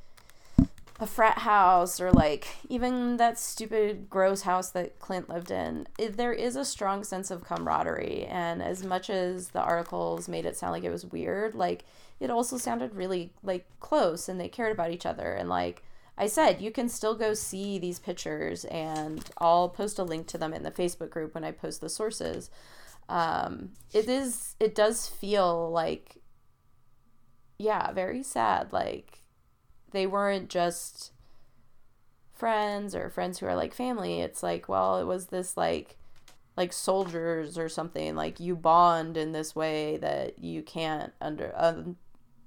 a 1.00 1.06
frat 1.06 1.38
house 1.38 1.98
or 1.98 2.12
like 2.12 2.46
even 2.68 3.16
that 3.16 3.38
stupid 3.38 4.10
gross 4.10 4.42
house 4.42 4.70
that 4.70 4.98
Clint 4.98 5.28
lived 5.30 5.50
in, 5.50 5.88
there 5.98 6.32
is 6.32 6.56
a 6.56 6.64
strong 6.64 7.04
sense 7.04 7.30
of 7.30 7.44
camaraderie. 7.44 8.26
And 8.26 8.62
as 8.62 8.84
much 8.84 9.08
as 9.08 9.48
the 9.48 9.62
articles 9.62 10.28
made 10.28 10.44
it 10.44 10.56
sound 10.56 10.72
like 10.72 10.84
it 10.84 10.90
was 10.90 11.06
weird, 11.06 11.54
like 11.54 11.84
it 12.20 12.30
also 12.30 12.58
sounded 12.58 12.94
really 12.94 13.32
like 13.42 13.66
close 13.80 14.28
and 14.28 14.38
they 14.38 14.48
cared 14.48 14.72
about 14.72 14.90
each 14.92 15.06
other. 15.06 15.32
And 15.32 15.48
like 15.48 15.82
I 16.18 16.26
said, 16.26 16.60
you 16.60 16.70
can 16.70 16.88
still 16.88 17.14
go 17.14 17.32
see 17.34 17.78
these 17.78 17.98
pictures 17.98 18.66
and 18.66 19.24
I'll 19.38 19.70
post 19.70 19.98
a 19.98 20.04
link 20.04 20.26
to 20.28 20.38
them 20.38 20.52
in 20.52 20.62
the 20.62 20.70
Facebook 20.70 21.10
group 21.10 21.34
when 21.34 21.44
I 21.44 21.50
post 21.50 21.80
the 21.80 21.88
sources. 21.88 22.50
Um, 23.08 23.70
it 23.92 24.08
is, 24.08 24.54
it 24.60 24.74
does 24.74 25.06
feel 25.06 25.70
like, 25.70 26.16
yeah, 27.58 27.90
very 27.92 28.22
sad. 28.22 28.72
Like, 28.72 29.22
they 29.90 30.06
weren't 30.06 30.48
just 30.48 31.12
friends 32.34 32.94
or 32.94 33.10
friends 33.10 33.38
who 33.38 33.46
are 33.46 33.56
like 33.56 33.74
family. 33.74 34.20
It's 34.20 34.42
like, 34.42 34.68
well, 34.68 34.98
it 34.98 35.04
was 35.04 35.26
this 35.26 35.56
like 35.56 35.96
like 36.56 36.72
soldiers 36.72 37.56
or 37.56 37.68
something. 37.68 38.14
Like 38.14 38.40
you 38.40 38.56
bond 38.56 39.16
in 39.16 39.32
this 39.32 39.54
way 39.54 39.96
that 39.98 40.38
you 40.38 40.62
can't 40.62 41.12
under 41.20 41.52
uh, 41.56 41.82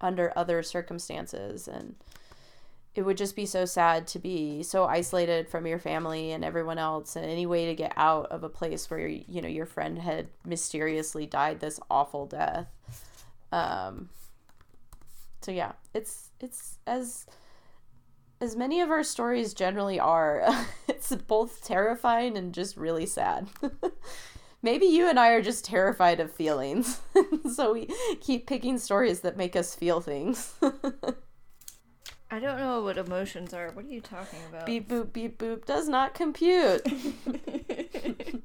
under 0.04 0.32
other 0.36 0.62
circumstances 0.62 1.68
and 1.68 1.96
it 2.94 3.02
would 3.02 3.18
just 3.18 3.36
be 3.36 3.46
so 3.46 3.66
sad 3.66 4.06
to 4.06 4.20
be 4.20 4.62
so 4.62 4.84
isolated 4.86 5.50
from 5.50 5.66
your 5.66 5.80
family 5.80 6.32
and 6.32 6.46
everyone 6.46 6.78
else 6.78 7.16
and 7.16 7.26
any 7.26 7.46
way 7.48 7.66
to 7.66 7.74
get 7.74 7.92
out 7.96 8.28
of 8.28 8.44
a 8.44 8.50
place 8.50 8.90
where 8.90 9.08
you 9.08 9.42
know 9.42 9.48
your 9.48 9.66
friend 9.66 9.98
had 9.98 10.28
mysteriously 10.46 11.26
died 11.26 11.60
this 11.60 11.80
awful 11.90 12.28
death. 12.28 12.68
Um 13.52 14.10
so 15.42 15.52
yeah 15.52 15.72
it's 15.94 16.30
it's 16.40 16.78
as 16.86 17.26
as 18.40 18.56
many 18.56 18.82
of 18.82 18.92
our 18.92 19.04
stories 19.04 19.54
generally 19.54 20.00
are 20.00 20.46
it's 20.88 21.16
both 21.16 21.66
terrifying 21.66 22.38
and 22.38 22.54
just 22.54 22.78
really 22.78 23.06
sad 23.06 23.48
maybe 24.64 24.88
you 24.88 25.08
and 25.08 25.20
i 25.20 25.30
are 25.30 25.42
just 25.42 25.64
terrified 25.64 26.20
of 26.20 26.32
feelings 26.32 27.02
so 27.54 27.74
we 27.74 27.88
keep 28.20 28.48
picking 28.48 28.80
stories 28.80 29.20
that 29.20 29.38
make 29.38 29.56
us 29.56 29.76
feel 29.76 30.02
things 30.02 30.56
I 32.34 32.40
don't 32.40 32.58
know 32.58 32.82
what 32.82 32.98
emotions 32.98 33.54
are. 33.54 33.70
What 33.74 33.86
are 33.86 33.90
you 33.90 34.02
talking 34.02 34.40
about? 34.50 34.66
Beep 34.66 34.90
boop 34.90 35.14
beep 35.14 35.38
boop 35.38 35.66
does 35.66 35.88
not 35.88 36.16
compute. 36.16 36.82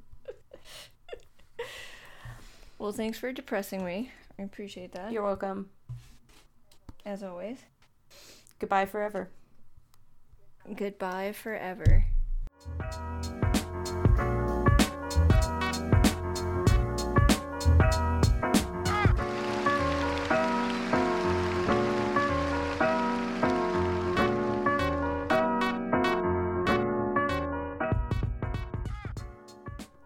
well, 2.79 2.93
thanks 2.93 3.19
for 3.19 3.33
depressing 3.33 3.83
me. 3.83 4.13
I 4.39 4.43
appreciate 4.43 4.93
that. 4.93 5.11
You're 5.11 5.23
welcome. 5.23 5.71
As 7.07 7.23
always. 7.23 7.61
Goodbye 8.59 8.85
forever. 8.85 9.31
Goodbye 10.77 11.33
forever. 11.33 12.05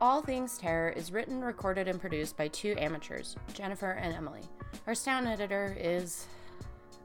All 0.02 0.20
Things 0.20 0.58
Terror 0.58 0.88
is 0.88 1.12
written, 1.12 1.40
recorded, 1.40 1.86
and 1.86 2.00
produced 2.00 2.36
by 2.36 2.48
two 2.48 2.74
amateurs, 2.76 3.36
Jennifer 3.54 3.92
and 3.92 4.12
Emily. 4.12 4.40
Our 4.88 4.96
sound 4.96 5.28
editor 5.28 5.76
is 5.78 6.26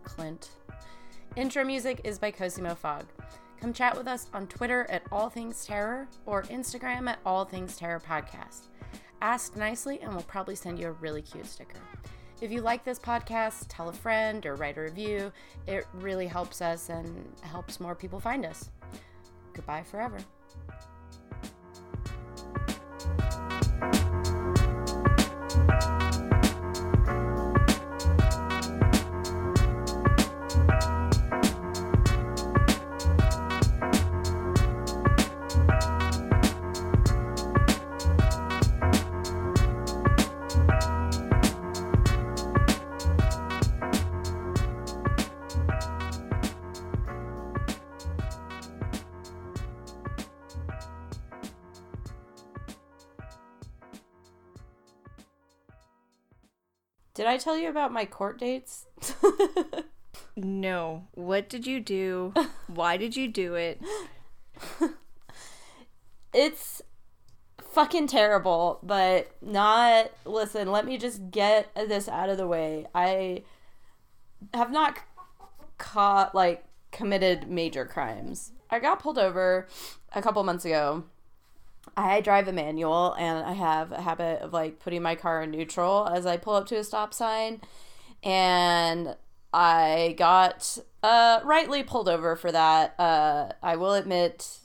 Clint. 0.03 0.49
Intro 1.35 1.63
music 1.63 2.01
is 2.03 2.17
by 2.17 2.31
Cosimo 2.31 2.73
Fogg. 2.73 3.05
Come 3.61 3.71
chat 3.71 3.95
with 3.95 4.07
us 4.07 4.31
on 4.33 4.47
Twitter 4.47 4.87
at 4.89 5.03
All 5.11 5.29
Things 5.29 5.63
Terror 5.63 6.07
or 6.25 6.41
Instagram 6.45 7.07
at 7.07 7.19
All 7.23 7.45
Things 7.45 7.77
Terror 7.77 7.99
Podcast. 7.99 8.69
Ask 9.21 9.55
nicely, 9.55 9.99
and 10.01 10.11
we'll 10.11 10.23
probably 10.23 10.55
send 10.55 10.79
you 10.79 10.87
a 10.87 10.93
really 10.93 11.21
cute 11.21 11.45
sticker. 11.45 11.77
If 12.41 12.51
you 12.51 12.61
like 12.61 12.83
this 12.83 12.97
podcast, 12.97 13.67
tell 13.69 13.89
a 13.89 13.93
friend 13.93 14.43
or 14.43 14.55
write 14.55 14.79
a 14.79 14.81
review. 14.81 15.31
It 15.67 15.85
really 15.93 16.25
helps 16.25 16.63
us 16.63 16.89
and 16.89 17.31
helps 17.43 17.79
more 17.79 17.93
people 17.93 18.19
find 18.19 18.43
us. 18.43 18.71
Goodbye 19.53 19.83
forever. 19.83 20.17
I 57.37 57.39
tell 57.39 57.55
you 57.55 57.69
about 57.69 57.93
my 57.93 58.05
court 58.05 58.39
dates? 58.39 58.87
no. 60.35 61.05
What 61.11 61.47
did 61.49 61.67
you 61.67 61.79
do? 61.79 62.33
Why 62.65 62.97
did 62.97 63.15
you 63.15 63.27
do 63.27 63.53
it? 63.53 63.79
it's 66.33 66.81
fucking 67.61 68.07
terrible, 68.07 68.79
but 68.81 69.29
not. 69.39 70.09
Listen, 70.25 70.71
let 70.71 70.87
me 70.87 70.97
just 70.97 71.29
get 71.29 71.69
this 71.75 72.09
out 72.09 72.29
of 72.29 72.37
the 72.37 72.47
way. 72.47 72.87
I 72.95 73.43
have 74.55 74.71
not 74.71 74.97
caught, 75.77 76.33
like, 76.33 76.65
committed 76.91 77.47
major 77.47 77.85
crimes. 77.85 78.51
I 78.71 78.79
got 78.79 78.99
pulled 78.99 79.19
over 79.19 79.67
a 80.11 80.23
couple 80.23 80.43
months 80.43 80.65
ago. 80.65 81.03
I 81.97 82.21
drive 82.21 82.47
a 82.47 82.53
manual 82.53 83.13
and 83.17 83.43
I 83.43 83.53
have 83.53 83.91
a 83.91 84.01
habit 84.01 84.41
of 84.41 84.53
like 84.53 84.79
putting 84.79 85.01
my 85.01 85.15
car 85.15 85.41
in 85.41 85.49
neutral 85.49 86.07
as 86.07 86.27
I 86.27 86.37
pull 86.37 86.53
up 86.53 86.67
to 86.67 86.77
a 86.77 86.83
stop 86.83 87.11
sign. 87.11 87.59
And 88.23 89.15
I 89.51 90.13
got 90.15 90.77
uh, 91.01 91.39
rightly 91.43 91.81
pulled 91.81 92.07
over 92.07 92.35
for 92.35 92.51
that. 92.51 92.93
Uh, 92.99 93.49
I 93.63 93.77
will 93.77 93.95
admit 93.95 94.59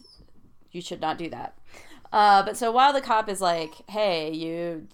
you 0.72 0.82
should 0.82 1.00
not 1.00 1.16
do 1.16 1.30
that. 1.30 1.56
Uh, 2.12 2.42
but 2.42 2.58
so 2.58 2.70
while 2.70 2.92
the 2.92 3.00
cop 3.00 3.30
is 3.30 3.40
like, 3.40 3.76
hey, 3.88 4.30
you 4.30 4.88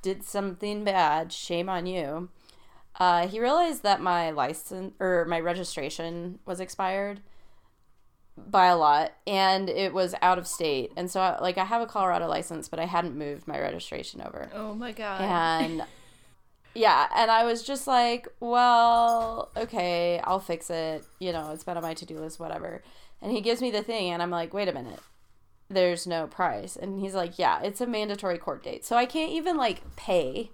did 0.00 0.22
something 0.22 0.84
bad, 0.84 1.32
shame 1.32 1.68
on 1.68 1.86
you, 1.86 2.28
uh, 3.00 3.26
he 3.26 3.40
realized 3.40 3.82
that 3.82 4.00
my 4.00 4.30
license 4.30 4.94
or 5.00 5.24
my 5.24 5.40
registration 5.40 6.38
was 6.46 6.60
expired 6.60 7.20
by 8.36 8.66
a 8.66 8.76
lot 8.76 9.12
and 9.26 9.68
it 9.68 9.94
was 9.94 10.14
out 10.20 10.38
of 10.38 10.46
state. 10.46 10.92
And 10.96 11.10
so, 11.10 11.20
I, 11.20 11.40
like, 11.40 11.58
I 11.58 11.64
have 11.64 11.82
a 11.82 11.86
Colorado 11.86 12.28
license, 12.28 12.68
but 12.68 12.78
I 12.78 12.86
hadn't 12.86 13.16
moved 13.16 13.46
my 13.46 13.58
registration 13.60 14.20
over. 14.20 14.50
Oh 14.54 14.74
my 14.74 14.92
God. 14.92 15.20
And 15.20 15.84
yeah, 16.74 17.08
and 17.14 17.30
I 17.30 17.44
was 17.44 17.62
just 17.62 17.86
like, 17.86 18.26
well, 18.40 19.50
okay, 19.56 20.20
I'll 20.24 20.40
fix 20.40 20.70
it. 20.70 21.04
You 21.20 21.32
know, 21.32 21.52
it's 21.52 21.64
been 21.64 21.76
on 21.76 21.82
my 21.82 21.94
to 21.94 22.06
do 22.06 22.18
list, 22.18 22.40
whatever. 22.40 22.82
And 23.22 23.32
he 23.32 23.40
gives 23.40 23.62
me 23.62 23.70
the 23.70 23.82
thing, 23.82 24.10
and 24.10 24.22
I'm 24.22 24.30
like, 24.30 24.52
wait 24.52 24.68
a 24.68 24.72
minute 24.72 25.00
there's 25.68 26.06
no 26.06 26.26
price. 26.26 26.76
And 26.76 27.00
he's 27.00 27.14
like, 27.14 27.38
yeah, 27.38 27.60
it's 27.62 27.80
a 27.80 27.86
mandatory 27.86 28.38
court 28.38 28.62
date. 28.62 28.84
So 28.84 28.96
I 28.96 29.06
can't 29.06 29.32
even 29.32 29.56
like 29.56 29.96
pay. 29.96 30.50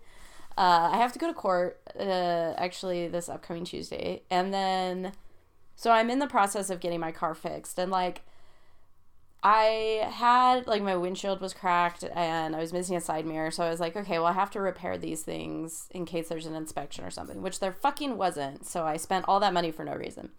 Uh, 0.56 0.90
I 0.92 0.96
have 0.98 1.12
to 1.12 1.18
go 1.18 1.26
to 1.26 1.34
court 1.34 1.80
uh, 1.98 2.54
actually 2.56 3.08
this 3.08 3.28
upcoming 3.28 3.64
Tuesday. 3.64 4.22
And 4.30 4.52
then, 4.52 5.12
so 5.80 5.92
I'm 5.92 6.10
in 6.10 6.18
the 6.18 6.26
process 6.26 6.68
of 6.68 6.78
getting 6.78 7.00
my 7.00 7.10
car 7.10 7.34
fixed. 7.34 7.78
And 7.78 7.90
like, 7.90 8.20
I 9.42 10.06
had 10.12 10.66
like 10.66 10.82
my 10.82 10.94
windshield 10.94 11.40
was 11.40 11.54
cracked 11.54 12.04
and 12.04 12.54
I 12.54 12.58
was 12.58 12.74
missing 12.74 12.96
a 12.96 13.00
side 13.00 13.24
mirror. 13.24 13.50
So 13.50 13.64
I 13.64 13.70
was 13.70 13.80
like, 13.80 13.96
okay, 13.96 14.18
well, 14.18 14.26
I 14.26 14.34
have 14.34 14.50
to 14.50 14.60
repair 14.60 14.98
these 14.98 15.22
things 15.22 15.88
in 15.92 16.04
case 16.04 16.28
there's 16.28 16.44
an 16.44 16.54
inspection 16.54 17.02
or 17.02 17.10
something, 17.10 17.40
which 17.40 17.60
there 17.60 17.72
fucking 17.72 18.18
wasn't. 18.18 18.66
So 18.66 18.84
I 18.84 18.98
spent 18.98 19.24
all 19.26 19.40
that 19.40 19.54
money 19.54 19.70
for 19.70 19.82
no 19.82 19.94
reason. 19.94 20.32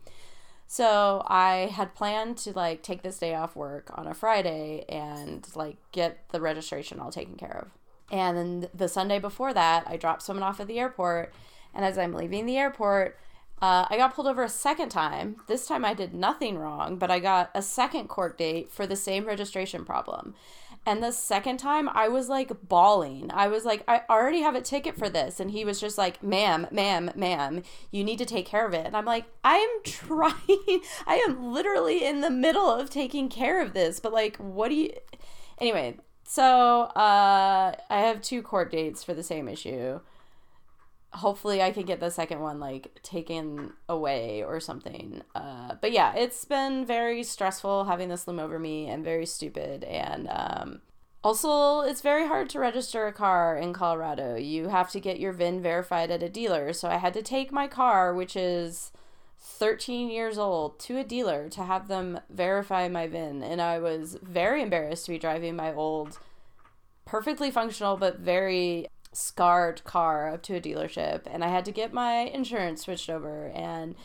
So 0.67 1.23
I 1.25 1.71
had 1.73 1.95
planned 1.95 2.37
to 2.37 2.51
like 2.51 2.83
take 2.83 3.01
this 3.01 3.17
day 3.17 3.33
off 3.33 3.55
work 3.55 3.89
on 3.95 4.05
a 4.05 4.13
Friday 4.13 4.85
and 4.89 5.47
like 5.55 5.77
get 5.91 6.29
the 6.29 6.39
registration 6.39 6.99
all 6.99 7.11
taken 7.11 7.33
care 7.35 7.65
of. 7.65 8.15
And 8.15 8.37
then 8.37 8.69
the 8.75 8.87
Sunday 8.87 9.17
before 9.17 9.55
that, 9.55 9.85
I 9.87 9.97
dropped 9.97 10.21
someone 10.21 10.43
off 10.43 10.59
at 10.59 10.67
the 10.67 10.79
airport. 10.79 11.33
And 11.73 11.83
as 11.83 11.97
I'm 11.97 12.13
leaving 12.13 12.45
the 12.45 12.59
airport, 12.59 13.17
uh, 13.61 13.85
I 13.89 13.97
got 13.97 14.15
pulled 14.15 14.27
over 14.27 14.43
a 14.43 14.49
second 14.49 14.89
time. 14.89 15.35
This 15.47 15.67
time 15.67 15.85
I 15.85 15.93
did 15.93 16.13
nothing 16.13 16.57
wrong, 16.57 16.97
but 16.97 17.11
I 17.11 17.19
got 17.19 17.51
a 17.53 17.61
second 17.61 18.07
court 18.07 18.37
date 18.37 18.71
for 18.71 18.87
the 18.87 18.95
same 18.95 19.25
registration 19.25 19.85
problem. 19.85 20.33
And 20.83 21.03
the 21.03 21.11
second 21.11 21.57
time, 21.57 21.87
I 21.89 22.07
was 22.07 22.27
like 22.27 22.67
bawling. 22.67 23.29
I 23.31 23.47
was 23.47 23.63
like, 23.63 23.83
I 23.87 24.01
already 24.09 24.41
have 24.41 24.55
a 24.55 24.61
ticket 24.61 24.97
for 24.97 25.09
this. 25.09 25.39
And 25.39 25.51
he 25.51 25.63
was 25.63 25.79
just 25.79 25.95
like, 25.95 26.23
ma'am, 26.23 26.65
ma'am, 26.71 27.11
ma'am, 27.15 27.61
you 27.91 28.03
need 28.03 28.17
to 28.17 28.25
take 28.25 28.47
care 28.47 28.65
of 28.65 28.73
it. 28.73 28.87
And 28.87 28.97
I'm 28.97 29.05
like, 29.05 29.25
I 29.43 29.57
am 29.57 29.83
trying. 29.83 30.81
I 31.05 31.23
am 31.27 31.53
literally 31.53 32.03
in 32.03 32.21
the 32.21 32.31
middle 32.31 32.67
of 32.67 32.89
taking 32.89 33.29
care 33.29 33.61
of 33.61 33.73
this. 33.73 33.99
But 33.99 34.11
like, 34.11 34.37
what 34.37 34.69
do 34.69 34.75
you. 34.75 34.91
Anyway, 35.59 35.97
so 36.23 36.83
uh, 36.95 37.75
I 37.91 37.99
have 37.99 38.23
two 38.23 38.41
court 38.41 38.71
dates 38.71 39.03
for 39.03 39.13
the 39.13 39.21
same 39.21 39.47
issue. 39.47 39.99
Hopefully, 41.13 41.61
I 41.61 41.71
can 41.71 41.83
get 41.83 41.99
the 41.99 42.09
second 42.09 42.39
one 42.39 42.59
like 42.59 42.99
taken 43.03 43.73
away 43.89 44.43
or 44.43 44.59
something. 44.59 45.21
Uh, 45.35 45.75
but 45.81 45.91
yeah, 45.91 46.13
it's 46.15 46.45
been 46.45 46.85
very 46.85 47.23
stressful 47.23 47.85
having 47.85 48.09
this 48.09 48.27
loom 48.27 48.39
over 48.39 48.57
me 48.57 48.87
and 48.87 49.03
very 49.03 49.25
stupid. 49.25 49.83
And 49.83 50.29
um, 50.29 50.81
also, 51.23 51.81
it's 51.81 52.01
very 52.01 52.27
hard 52.27 52.49
to 52.49 52.59
register 52.59 53.05
a 53.05 53.13
car 53.13 53.55
in 53.55 53.73
Colorado. 53.73 54.35
You 54.35 54.69
have 54.69 54.89
to 54.91 54.99
get 54.99 55.19
your 55.19 55.33
VIN 55.33 55.61
verified 55.61 56.09
at 56.09 56.23
a 56.23 56.29
dealer. 56.29 56.73
So 56.73 56.89
I 56.89 56.97
had 56.97 57.13
to 57.13 57.21
take 57.21 57.51
my 57.51 57.67
car, 57.67 58.13
which 58.13 58.35
is 58.35 58.91
13 59.39 60.09
years 60.09 60.39
old, 60.39 60.79
to 60.79 60.97
a 60.97 61.03
dealer 61.03 61.47
to 61.49 61.63
have 61.63 61.87
them 61.87 62.21
verify 62.29 62.87
my 62.87 63.05
VIN. 63.05 63.43
And 63.43 63.61
I 63.61 63.77
was 63.77 64.17
very 64.23 64.63
embarrassed 64.63 65.05
to 65.05 65.11
be 65.11 65.19
driving 65.19 65.55
my 65.55 65.71
old, 65.71 66.17
perfectly 67.05 67.51
functional, 67.51 67.97
but 67.97 68.17
very 68.17 68.87
scarred 69.13 69.83
car 69.83 70.33
up 70.33 70.41
to 70.43 70.55
a 70.55 70.61
dealership 70.61 71.21
and 71.25 71.43
I 71.43 71.49
had 71.49 71.65
to 71.65 71.71
get 71.71 71.93
my 71.93 72.19
insurance 72.21 72.83
switched 72.83 73.09
over 73.09 73.47
and 73.53 73.95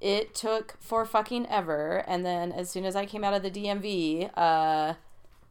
it 0.00 0.34
took 0.34 0.76
for 0.80 1.04
fucking 1.04 1.46
ever 1.46 2.04
and 2.08 2.26
then 2.26 2.50
as 2.50 2.68
soon 2.70 2.84
as 2.84 2.96
I 2.96 3.06
came 3.06 3.22
out 3.22 3.34
of 3.34 3.42
the 3.42 3.50
DMV 3.50 4.30
uh 4.36 4.94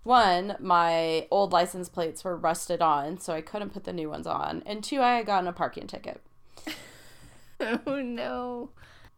one 0.03 0.57
my 0.59 1.27
old 1.31 1.53
license 1.53 1.87
plates 1.87 2.23
were 2.23 2.35
rusted 2.35 2.81
on 2.81 3.19
so 3.19 3.33
I 3.33 3.41
couldn't 3.41 3.73
put 3.73 3.85
the 3.85 3.93
new 3.93 4.09
ones 4.09 4.27
on 4.27 4.63
and 4.65 4.83
two 4.83 5.01
I 5.01 5.17
had 5.17 5.25
gotten 5.25 5.47
a 5.47 5.53
parking 5.53 5.87
ticket. 5.87 6.21
oh 7.59 8.01
no. 8.01 8.69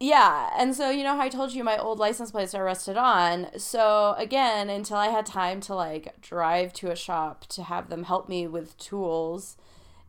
Yeah, 0.04 0.50
and 0.58 0.76
so 0.76 0.90
you 0.90 1.04
know 1.04 1.16
how 1.16 1.22
I 1.22 1.30
told 1.30 1.54
you 1.54 1.64
my 1.64 1.78
old 1.78 2.00
license 2.00 2.32
plates 2.32 2.56
are 2.56 2.64
rusted 2.64 2.98
on. 2.98 3.48
So 3.60 4.16
again, 4.18 4.68
until 4.68 4.98
I 4.98 5.10
had 5.10 5.28
time 5.28 5.62
to 5.62 5.76
like 5.76 6.20
drive 6.22 6.74
to 6.74 6.90
a 6.90 6.96
shop 6.96 7.46
to 7.50 7.62
have 7.62 7.90
them 7.90 8.06
help 8.06 8.28
me 8.28 8.48
with 8.48 8.76
tools 8.80 9.58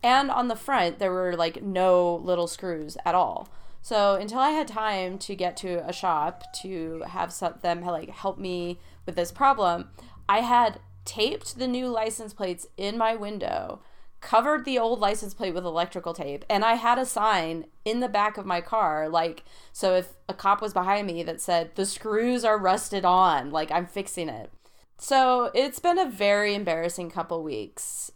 and 0.02 0.30
on 0.30 0.48
the 0.48 0.56
front 0.56 0.98
there 0.98 1.12
were 1.12 1.36
like 1.36 1.62
no 1.62 2.16
little 2.16 2.46
screws 2.46 2.96
at 3.04 3.14
all. 3.14 3.48
So 3.82 4.14
until 4.14 4.38
i 4.38 4.50
had 4.50 4.68
time 4.68 5.18
to 5.18 5.34
get 5.34 5.56
to 5.58 5.86
a 5.88 5.92
shop 5.92 6.44
to 6.62 7.02
have 7.08 7.32
some, 7.32 7.54
them 7.62 7.80
like 7.82 8.10
help 8.10 8.38
me 8.38 8.78
with 9.06 9.16
this 9.16 9.32
problem 9.32 9.90
i 10.28 10.40
had 10.40 10.78
taped 11.04 11.58
the 11.58 11.66
new 11.66 11.88
license 11.88 12.32
plates 12.32 12.66
in 12.76 12.96
my 12.96 13.16
window 13.16 13.80
covered 14.20 14.64
the 14.64 14.78
old 14.78 15.00
license 15.00 15.34
plate 15.34 15.52
with 15.52 15.64
electrical 15.64 16.14
tape 16.14 16.44
and 16.48 16.64
i 16.64 16.74
had 16.74 16.96
a 16.96 17.04
sign 17.04 17.66
in 17.84 17.98
the 17.98 18.08
back 18.08 18.38
of 18.38 18.46
my 18.46 18.60
car 18.60 19.08
like 19.08 19.42
so 19.72 19.96
if 19.96 20.14
a 20.28 20.34
cop 20.34 20.62
was 20.62 20.72
behind 20.72 21.08
me 21.08 21.24
that 21.24 21.40
said 21.40 21.74
the 21.74 21.84
screws 21.84 22.44
are 22.44 22.56
rusted 22.56 23.04
on 23.04 23.50
like 23.50 23.70
i'm 23.72 23.86
fixing 23.86 24.28
it. 24.28 24.50
So 24.98 25.50
it's 25.52 25.80
been 25.80 25.98
a 25.98 26.08
very 26.08 26.54
embarrassing 26.54 27.10
couple 27.10 27.42
weeks 27.42 28.11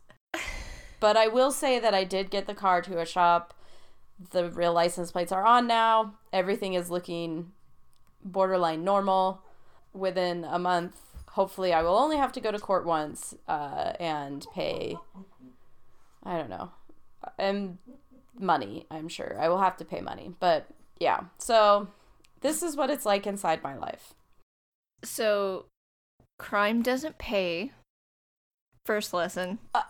but 1.00 1.16
I 1.16 1.28
will 1.28 1.50
say 1.50 1.78
that 1.78 1.94
I 1.94 2.04
did 2.04 2.30
get 2.30 2.46
the 2.46 2.54
car 2.54 2.82
to 2.82 3.00
a 3.00 3.06
shop. 3.06 3.54
The 4.30 4.50
real 4.50 4.72
license 4.72 5.12
plates 5.12 5.32
are 5.32 5.44
on 5.44 5.66
now. 5.66 6.14
Everything 6.32 6.74
is 6.74 6.90
looking 6.90 7.52
borderline 8.24 8.84
normal. 8.84 9.42
Within 9.92 10.44
a 10.44 10.58
month, 10.58 11.00
hopefully, 11.30 11.72
I 11.72 11.82
will 11.82 11.96
only 11.96 12.18
have 12.18 12.32
to 12.32 12.40
go 12.40 12.52
to 12.52 12.58
court 12.58 12.84
once 12.84 13.34
uh, 13.48 13.92
and 13.98 14.46
pay. 14.54 14.96
I 16.22 16.36
don't 16.36 16.50
know, 16.50 16.70
and 17.38 17.78
money. 18.38 18.86
I'm 18.90 19.08
sure 19.08 19.38
I 19.40 19.48
will 19.48 19.60
have 19.60 19.76
to 19.78 19.84
pay 19.84 20.00
money, 20.00 20.34
but 20.38 20.66
yeah. 20.98 21.20
So 21.38 21.88
this 22.40 22.62
is 22.62 22.76
what 22.76 22.90
it's 22.90 23.06
like 23.06 23.26
inside 23.26 23.62
my 23.62 23.76
life. 23.76 24.14
So, 25.02 25.66
crime 26.38 26.82
doesn't 26.82 27.18
pay. 27.18 27.72
First 28.84 29.12
lesson. 29.12 29.58
Uh, 29.74 29.82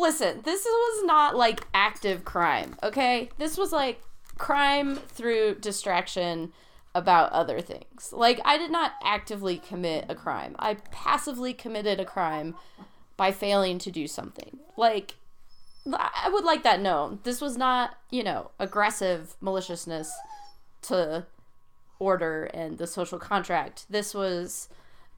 listen, 0.00 0.40
this 0.44 0.64
was 0.64 1.04
not 1.04 1.36
like 1.36 1.66
active 1.74 2.24
crime, 2.24 2.76
okay? 2.82 3.30
This 3.38 3.56
was 3.58 3.72
like 3.72 4.02
crime 4.38 4.96
through 4.96 5.56
distraction 5.56 6.52
about 6.94 7.30
other 7.32 7.60
things. 7.60 8.12
Like, 8.12 8.40
I 8.44 8.58
did 8.58 8.70
not 8.70 8.92
actively 9.04 9.58
commit 9.58 10.06
a 10.08 10.14
crime, 10.14 10.56
I 10.58 10.74
passively 10.74 11.52
committed 11.52 12.00
a 12.00 12.04
crime 12.04 12.54
by 13.16 13.30
failing 13.32 13.78
to 13.80 13.90
do 13.90 14.06
something. 14.06 14.58
Like, 14.76 15.16
I 15.92 16.28
would 16.32 16.44
like 16.44 16.62
that 16.64 16.80
known. 16.80 17.20
This 17.22 17.40
was 17.40 17.56
not, 17.56 17.96
you 18.10 18.22
know, 18.22 18.50
aggressive 18.58 19.36
maliciousness 19.40 20.12
to 20.82 21.26
order 21.98 22.44
and 22.44 22.78
the 22.78 22.86
social 22.86 23.18
contract. 23.18 23.86
This 23.90 24.14
was 24.14 24.68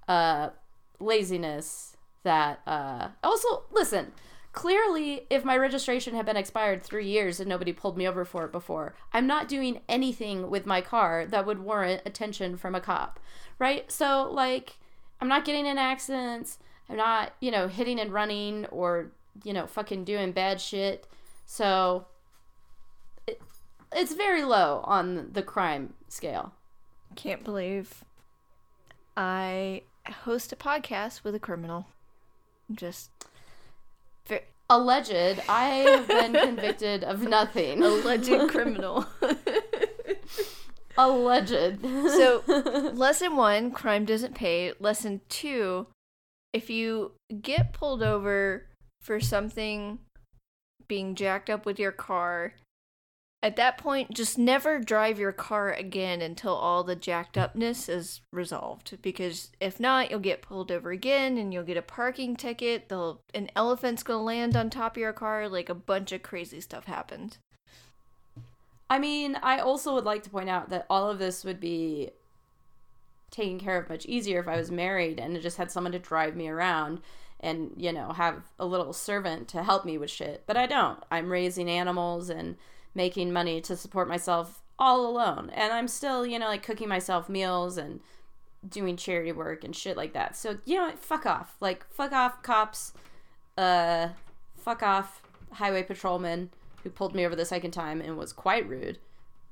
uh 0.08 0.50
laziness 0.98 1.96
that 2.24 2.60
uh 2.66 3.08
also 3.22 3.62
listen 3.70 4.12
clearly 4.53 5.26
if 5.30 5.44
my 5.44 5.57
registration 5.57 6.14
had 6.14 6.26
been 6.26 6.36
expired 6.36 6.82
three 6.82 7.07
years 7.07 7.40
and 7.40 7.48
nobody 7.48 7.72
pulled 7.72 7.96
me 7.96 8.07
over 8.07 8.24
for 8.24 8.44
it 8.44 8.53
before 8.53 8.94
i'm 9.12 9.26
not 9.26 9.48
doing 9.48 9.80
anything 9.88 10.50
with 10.50 10.66
my 10.66 10.80
car 10.80 11.26
that 11.26 11.46
would 11.46 11.59
warrant 11.59 12.03
attention 12.05 12.57
from 12.57 12.74
a 12.74 12.80
cop 12.80 13.18
right 13.59 13.90
so 13.90 14.28
like 14.30 14.78
i'm 15.20 15.28
not 15.28 15.44
getting 15.44 15.66
in 15.66 15.78
accidents 15.78 16.59
i'm 16.88 16.96
not 16.96 17.32
you 17.40 17.50
know 17.50 17.66
hitting 17.66 17.98
and 17.98 18.12
running 18.12 18.66
or 18.66 19.11
you 19.42 19.53
know 19.53 19.66
fucking 19.66 20.05
doing 20.05 20.32
bad 20.32 20.61
shit 20.61 21.07
so 21.46 22.07
it's 23.94 24.14
very 24.14 24.42
low 24.42 24.80
on 24.84 25.30
the 25.32 25.42
crime 25.42 25.94
scale. 26.09 26.53
Can't 27.14 27.44
believe 27.44 28.05
I 29.16 29.82
host 30.24 30.53
a 30.53 30.57
podcast 30.57 31.24
with 31.24 31.34
a 31.34 31.38
criminal. 31.38 31.86
Just 32.74 33.11
Alleged, 34.72 35.42
I 35.50 35.64
have 35.86 36.08
been 36.08 36.32
convicted 36.32 37.04
of 37.04 37.22
nothing. 37.22 37.82
alleged 37.82 38.48
criminal. 38.48 39.04
Alleged. 40.96 41.82
So, 41.82 42.42
lesson 42.94 43.36
one 43.36 43.70
crime 43.70 44.06
doesn't 44.06 44.34
pay. 44.34 44.72
Lesson 44.80 45.20
two 45.28 45.88
if 46.54 46.70
you 46.70 47.12
get 47.42 47.74
pulled 47.74 48.02
over 48.02 48.66
for 49.02 49.20
something 49.20 49.98
being 50.88 51.14
jacked 51.14 51.50
up 51.50 51.66
with 51.66 51.78
your 51.78 51.92
car, 51.92 52.54
at 53.43 53.57
that 53.57 53.76
point, 53.76 54.12
just 54.12 54.38
never 54.38 54.78
drive 54.78 55.18
your 55.18 55.32
car 55.32 55.72
again 55.72 56.22
until 56.22 56.55
all 56.55 56.84
the 56.84 56.95
jacked 56.95 57.36
upness 57.36 57.88
is 57.88 58.20
resolved. 58.32 58.97
Because 59.03 59.51
if 59.61 59.80
not, 59.80 60.11
you'll 60.11 60.20
get 60.20 60.43
pulled 60.43 60.70
over 60.70 60.93
again 60.93 61.36
and 61.36 61.53
you'll 61.53 61.64
get 61.64 61.76
a 61.76 61.82
parking 61.82 62.36
ticket. 62.36 62.88
They'll, 62.88 63.20
an 63.34 63.51
elephant's 63.57 64.05
gonna 64.05 64.22
land 64.22 64.57
on 64.57 64.70
top 64.70 64.97
of 64.97 65.01
your 65.01 65.12
car. 65.12 65.49
Like 65.49 65.68
a 65.68 65.74
bunch 65.74 66.12
of 66.12 66.22
crazy 66.22 66.61
stuff 66.61 66.84
happens. 66.84 67.38
I 68.88 69.01
mean, 69.01 69.36
I 69.43 69.59
also 69.59 69.95
would 69.95 70.05
like 70.05 70.22
to 70.22 70.30
point 70.30 70.49
out 70.49 70.68
that 70.70 70.86
all 70.88 71.11
of 71.11 71.18
this 71.18 71.43
would 71.45 71.59
be 71.59 72.11
taken 73.32 73.59
care 73.59 73.78
of 73.78 73.88
much 73.88 74.07
easier 74.07 74.38
if 74.38 74.47
I 74.47 74.59
was 74.59 74.70
married 74.70 75.18
and 75.18 75.40
just 75.40 75.57
had 75.57 75.70
someone 75.70 75.93
to 75.93 75.99
drive 75.99 76.36
me 76.36 76.49
around 76.49 77.01
and, 77.40 77.72
you 77.76 77.93
know, 77.93 78.12
have 78.12 78.45
a 78.61 78.66
little 78.66 78.93
servant 78.93 79.49
to 79.49 79.64
help 79.64 79.84
me 79.84 79.99
with 79.99 80.11
shit. 80.11 80.45
But 80.47 80.57
I 80.57 80.66
don't. 80.66 81.03
I'm 81.11 81.32
raising 81.32 81.68
animals 81.68 82.30
and 82.30 82.57
making 82.95 83.32
money 83.32 83.61
to 83.62 83.76
support 83.76 84.09
myself 84.09 84.62
all 84.78 85.07
alone. 85.07 85.51
And 85.55 85.72
I'm 85.72 85.88
still, 85.88 86.26
you 86.26 86.38
know, 86.38 86.47
like 86.49 86.62
cooking 86.62 86.88
myself 86.88 87.28
meals 87.28 87.76
and 87.76 88.01
doing 88.68 88.97
charity 88.97 89.32
work 89.32 89.64
and 89.64 89.74
shit 89.74 89.97
like 89.97 90.12
that. 90.12 90.36
So, 90.36 90.59
you 90.64 90.76
know, 90.76 90.93
fuck 90.97 91.26
off. 91.26 91.57
Like, 91.61 91.86
fuck 91.90 92.12
off, 92.12 92.43
cops. 92.43 92.93
Uh, 93.57 94.09
fuck 94.57 94.82
off, 94.82 95.22
highway 95.53 95.82
patrolman 95.82 96.51
who 96.82 96.90
pulled 96.90 97.14
me 97.14 97.24
over 97.26 97.36
the 97.36 97.45
second 97.45 97.72
time 97.72 98.01
and 98.01 98.16
was 98.16 98.32
quite 98.32 98.68
rude. 98.68 98.99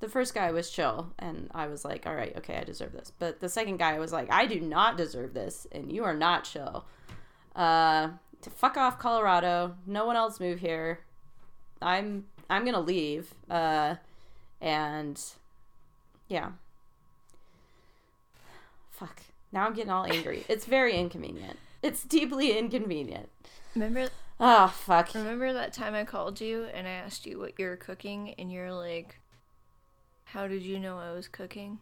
The 0.01 0.09
first 0.09 0.35
guy 0.35 0.51
was 0.51 0.71
chill, 0.71 1.13
and 1.19 1.51
I 1.55 1.67
was 1.67 1.85
like, 1.85 2.07
all 2.07 2.15
right, 2.15 2.35
okay, 2.39 2.57
I 2.57 2.65
deserve 2.65 2.93
this. 2.93 3.13
But 3.19 3.41
the 3.41 3.51
second 3.51 3.77
guy 3.79 3.99
was 3.99 4.13
like, 4.13 4.33
I 4.33 4.47
do 4.47 4.59
not 4.59 4.97
deserve 4.97 5.35
this, 5.35 5.67
and 5.73 5.93
you 5.93 6.05
are 6.05 6.15
not 6.15 6.45
chill. 6.45 6.87
Uh, 7.55 8.09
to 8.41 8.51
fuck 8.51 8.79
off, 8.79 8.99
Colorado. 8.99 9.77
No 9.87 10.07
one 10.07 10.17
else 10.17 10.41
move 10.41 10.61
here. 10.61 11.01
I'm 11.83 12.25
I'm 12.51 12.65
gonna 12.65 12.81
leave. 12.81 13.33
Uh, 13.49 13.95
and 14.61 15.23
yeah. 16.29 16.51
Fuck. 18.91 19.23
Now 19.53 19.67
I'm 19.67 19.73
getting 19.73 19.91
all 19.91 20.05
angry. 20.05 20.45
It's 20.49 20.67
very 20.67 20.97
inconvenient. 20.97 21.59
It's 21.83 22.03
deeply 22.03 22.59
inconvenient. 22.59 23.31
Remember 23.75 24.09
Oh 24.39 24.69
fuck. 24.69 25.15
Remember 25.15 25.53
that 25.53 25.73
time 25.73 25.95
I 25.95 26.05
called 26.05 26.41
you 26.41 26.65
and 26.75 26.87
I 26.87 26.93
asked 26.93 27.27
you 27.27 27.39
what 27.39 27.59
you 27.59 27.67
were 27.67 27.77
cooking, 27.77 28.35
and 28.39 28.51
you're 28.51 28.73
like, 28.73 29.21
How 30.25 30.47
did 30.47 30.63
you 30.63 30.79
know 30.79 30.99
I 30.99 31.13
was 31.13 31.29
cooking? 31.29 31.79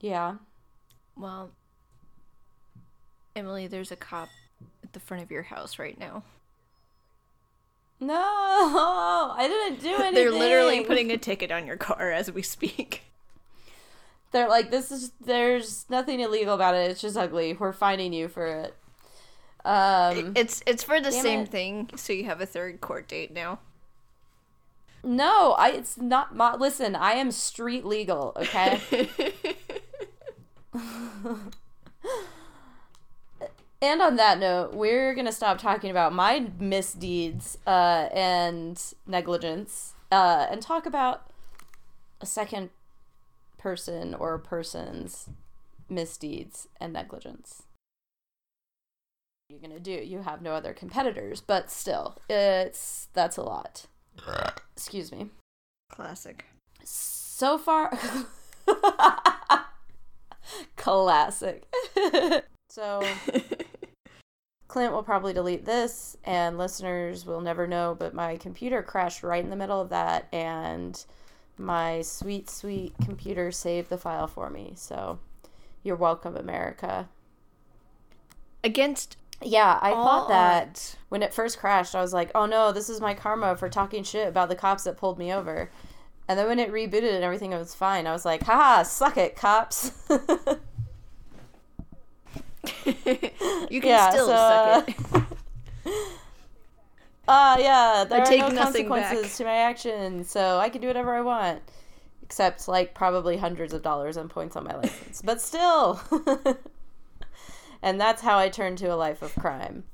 Yeah. 0.00 0.36
Well, 1.16 1.50
Emily, 3.36 3.66
there's 3.66 3.92
a 3.92 3.96
cop 3.96 4.28
at 4.82 4.92
the 4.92 5.00
front 5.00 5.22
of 5.22 5.30
your 5.30 5.42
house 5.42 5.78
right 5.78 5.98
now. 5.98 6.22
No, 8.00 8.16
I 9.36 9.46
didn't 9.46 9.80
do 9.80 9.88
anything. 9.94 10.14
They're 10.14 10.30
literally 10.30 10.82
putting 10.84 11.10
a 11.12 11.18
ticket 11.18 11.50
on 11.52 11.66
your 11.66 11.76
car 11.76 12.10
as 12.10 12.32
we 12.32 12.42
speak. 12.42 13.02
They're 14.32 14.48
like, 14.48 14.70
this 14.70 14.90
is. 14.90 15.12
There's 15.20 15.84
nothing 15.90 16.20
illegal 16.20 16.54
about 16.54 16.74
it. 16.74 16.90
It's 16.90 17.00
just 17.00 17.16
ugly. 17.16 17.52
We're 17.52 17.72
finding 17.72 18.12
you 18.12 18.28
for 18.28 18.46
it. 18.46 18.74
Um, 19.64 20.32
It's 20.36 20.62
it's 20.66 20.82
for 20.82 21.00
the 21.00 21.12
same 21.12 21.40
it. 21.40 21.48
thing, 21.50 21.90
so 21.96 22.12
you 22.14 22.24
have 22.24 22.40
a 22.40 22.46
third 22.46 22.80
court 22.80 23.06
date 23.08 23.32
now. 23.32 23.58
no, 25.02 25.52
I. 25.58 25.70
It's 25.72 25.98
not. 25.98 26.34
My, 26.34 26.54
listen, 26.56 26.94
I 26.96 27.12
am 27.14 27.30
street 27.32 27.84
legal. 27.84 28.32
Okay. 28.36 28.80
and 33.82 34.02
on 34.02 34.16
that 34.16 34.38
note, 34.38 34.74
we're 34.74 35.14
gonna 35.14 35.32
stop 35.32 35.58
talking 35.58 35.90
about 35.90 36.12
my 36.12 36.46
misdeeds 36.58 37.58
uh, 37.66 38.08
and 38.12 38.82
negligence, 39.06 39.94
uh, 40.12 40.46
and 40.50 40.60
talk 40.60 40.86
about 40.86 41.30
a 42.20 42.26
second 42.26 42.70
person 43.58 44.14
or 44.14 44.38
person's 44.38 45.28
misdeeds 45.88 46.68
and 46.80 46.92
negligence. 46.92 47.62
You're 49.48 49.60
gonna 49.60 49.80
do. 49.80 49.92
You 49.92 50.22
have 50.22 50.42
no 50.42 50.52
other 50.52 50.72
competitors, 50.72 51.40
but 51.40 51.70
still, 51.70 52.18
it's 52.28 53.08
that's 53.14 53.36
a 53.36 53.42
lot. 53.42 53.86
Excuse 54.76 55.10
me. 55.10 55.30
Classic. 55.90 56.44
So 56.84 57.58
far, 57.58 57.98
classic. 60.76 61.64
so 62.70 63.02
Clint 64.70 64.92
will 64.92 65.02
probably 65.02 65.32
delete 65.32 65.64
this, 65.64 66.16
and 66.22 66.56
listeners 66.56 67.26
will 67.26 67.40
never 67.40 67.66
know. 67.66 67.96
But 67.98 68.14
my 68.14 68.36
computer 68.36 68.84
crashed 68.84 69.24
right 69.24 69.42
in 69.42 69.50
the 69.50 69.56
middle 69.56 69.80
of 69.80 69.88
that, 69.88 70.28
and 70.32 71.04
my 71.58 72.02
sweet, 72.02 72.48
sweet 72.48 72.94
computer 73.04 73.50
saved 73.50 73.90
the 73.90 73.98
file 73.98 74.28
for 74.28 74.48
me. 74.48 74.74
So 74.76 75.18
you're 75.82 75.96
welcome, 75.96 76.36
America. 76.36 77.08
Against 78.62 79.16
Yeah, 79.42 79.76
I 79.82 79.90
all 79.90 80.04
thought 80.06 80.28
that 80.28 80.68
odds. 80.68 80.96
when 81.08 81.24
it 81.24 81.34
first 81.34 81.58
crashed, 81.58 81.96
I 81.96 82.00
was 82.00 82.12
like, 82.12 82.30
oh 82.36 82.46
no, 82.46 82.70
this 82.70 82.88
is 82.88 83.00
my 83.00 83.12
karma 83.12 83.56
for 83.56 83.68
talking 83.68 84.04
shit 84.04 84.28
about 84.28 84.48
the 84.48 84.54
cops 84.54 84.84
that 84.84 84.96
pulled 84.96 85.18
me 85.18 85.32
over. 85.32 85.72
And 86.28 86.38
then 86.38 86.46
when 86.46 86.60
it 86.60 86.70
rebooted 86.70 87.12
and 87.12 87.24
everything 87.24 87.52
it 87.52 87.58
was 87.58 87.74
fine, 87.74 88.06
I 88.06 88.12
was 88.12 88.24
like, 88.24 88.44
haha, 88.44 88.84
suck 88.84 89.16
it, 89.16 89.34
cops. 89.34 89.90
you 93.70 93.80
can 93.80 93.90
Yeah, 93.90 94.10
still 94.10 94.26
so, 94.26 94.34
suck 94.34 94.88
it. 94.88 94.96
Ah, 97.28 97.58
yeah, 97.58 98.04
there 98.08 98.18
I 98.18 98.22
are 98.22 98.26
take 98.26 98.40
no 98.40 98.50
consequences 98.52 99.22
back. 99.22 99.32
to 99.36 99.44
my 99.44 99.54
actions, 99.54 100.30
so 100.30 100.58
I 100.58 100.68
can 100.68 100.80
do 100.80 100.86
whatever 100.88 101.14
I 101.14 101.20
want. 101.20 101.60
Except, 102.22 102.68
like, 102.68 102.94
probably 102.94 103.36
hundreds 103.36 103.72
of 103.72 103.82
dollars 103.82 104.16
and 104.16 104.30
points 104.30 104.54
on 104.56 104.64
my 104.64 104.74
license. 104.76 105.20
but 105.22 105.40
still. 105.40 106.00
and 107.82 108.00
that's 108.00 108.22
how 108.22 108.38
I 108.38 108.48
turned 108.48 108.78
to 108.78 108.92
a 108.92 108.96
life 108.96 109.22
of 109.22 109.34
crime. 109.34 109.84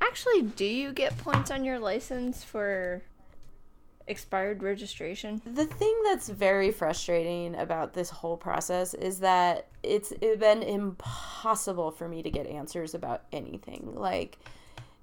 Actually, 0.00 0.42
do 0.42 0.64
you 0.64 0.92
get 0.92 1.16
points 1.18 1.50
on 1.50 1.64
your 1.64 1.78
license 1.78 2.44
for 2.44 3.02
expired 4.06 4.62
registration? 4.62 5.40
The 5.44 5.66
thing 5.66 5.94
that's 6.04 6.28
very 6.28 6.70
frustrating 6.70 7.54
about 7.56 7.94
this 7.94 8.10
whole 8.10 8.36
process 8.36 8.94
is 8.94 9.20
that 9.20 9.68
it's 9.82 10.12
been 10.12 10.62
impossible 10.62 11.90
for 11.90 12.08
me 12.08 12.22
to 12.22 12.30
get 12.30 12.46
answers 12.46 12.94
about 12.94 13.22
anything. 13.32 13.92
Like 13.94 14.38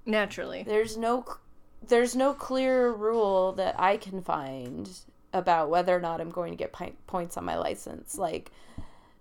Naturally. 0.06 0.62
there's 0.62 0.96
no 0.96 1.24
there's 1.86 2.14
no 2.14 2.32
clear 2.32 2.92
rule 2.92 3.52
that 3.52 3.74
I 3.78 3.96
can 3.96 4.22
find 4.22 4.88
about 5.32 5.70
whether 5.70 5.96
or 5.96 6.00
not 6.00 6.20
I'm 6.20 6.30
going 6.30 6.52
to 6.52 6.56
get 6.56 6.72
pi- 6.72 6.92
points 7.06 7.36
on 7.36 7.44
my 7.44 7.56
license. 7.56 8.16
Like 8.16 8.52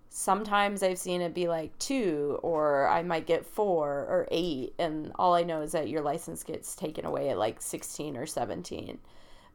sometimes 0.10 0.84
I've 0.84 1.00
seen 1.00 1.22
it 1.22 1.34
be 1.34 1.48
like 1.48 1.78
2 1.80 2.40
or 2.44 2.88
I 2.88 3.02
might 3.02 3.26
get 3.26 3.46
4 3.46 3.88
or 3.88 4.28
8 4.30 4.74
and 4.78 5.12
all 5.16 5.34
I 5.34 5.44
know 5.44 5.62
is 5.62 5.72
that 5.72 5.88
your 5.88 6.02
license 6.02 6.44
gets 6.44 6.76
taken 6.76 7.06
away 7.06 7.30
at 7.30 7.38
like 7.38 7.62
16 7.62 8.18
or 8.18 8.26
17 8.26 9.00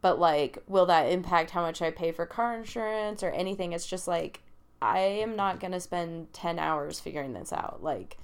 but 0.00 0.18
like 0.18 0.58
will 0.66 0.86
that 0.86 1.10
impact 1.10 1.50
how 1.50 1.62
much 1.62 1.82
i 1.82 1.90
pay 1.90 2.12
for 2.12 2.26
car 2.26 2.56
insurance 2.56 3.22
or 3.22 3.30
anything? 3.30 3.72
It's 3.72 3.86
just 3.86 4.08
like 4.08 4.40
i 4.82 4.98
am 4.98 5.36
not 5.36 5.60
going 5.60 5.72
to 5.72 5.80
spend 5.80 6.32
10 6.32 6.58
hours 6.58 7.00
figuring 7.00 7.32
this 7.32 7.52
out. 7.52 7.82
Like 7.82 8.18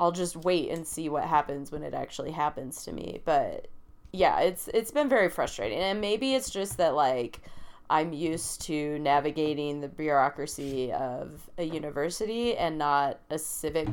i'll 0.00 0.12
just 0.12 0.36
wait 0.36 0.70
and 0.70 0.86
see 0.86 1.08
what 1.08 1.24
happens 1.24 1.70
when 1.70 1.82
it 1.82 1.94
actually 1.94 2.32
happens 2.32 2.84
to 2.84 2.92
me. 2.92 3.20
But 3.24 3.68
yeah 4.12 4.40
it's 4.40 4.68
it's 4.68 4.90
been 4.90 5.08
very 5.08 5.30
frustrating. 5.30 5.78
And 5.78 6.00
maybe 6.00 6.34
it's 6.34 6.50
just 6.50 6.76
that 6.78 6.94
like 6.94 7.40
i'm 7.92 8.12
used 8.12 8.62
to 8.62 8.98
navigating 9.00 9.80
the 9.80 9.88
bureaucracy 9.88 10.90
of 10.92 11.48
a 11.58 11.64
university 11.64 12.56
and 12.56 12.78
not 12.78 13.20
a 13.30 13.38
civic 13.38 13.88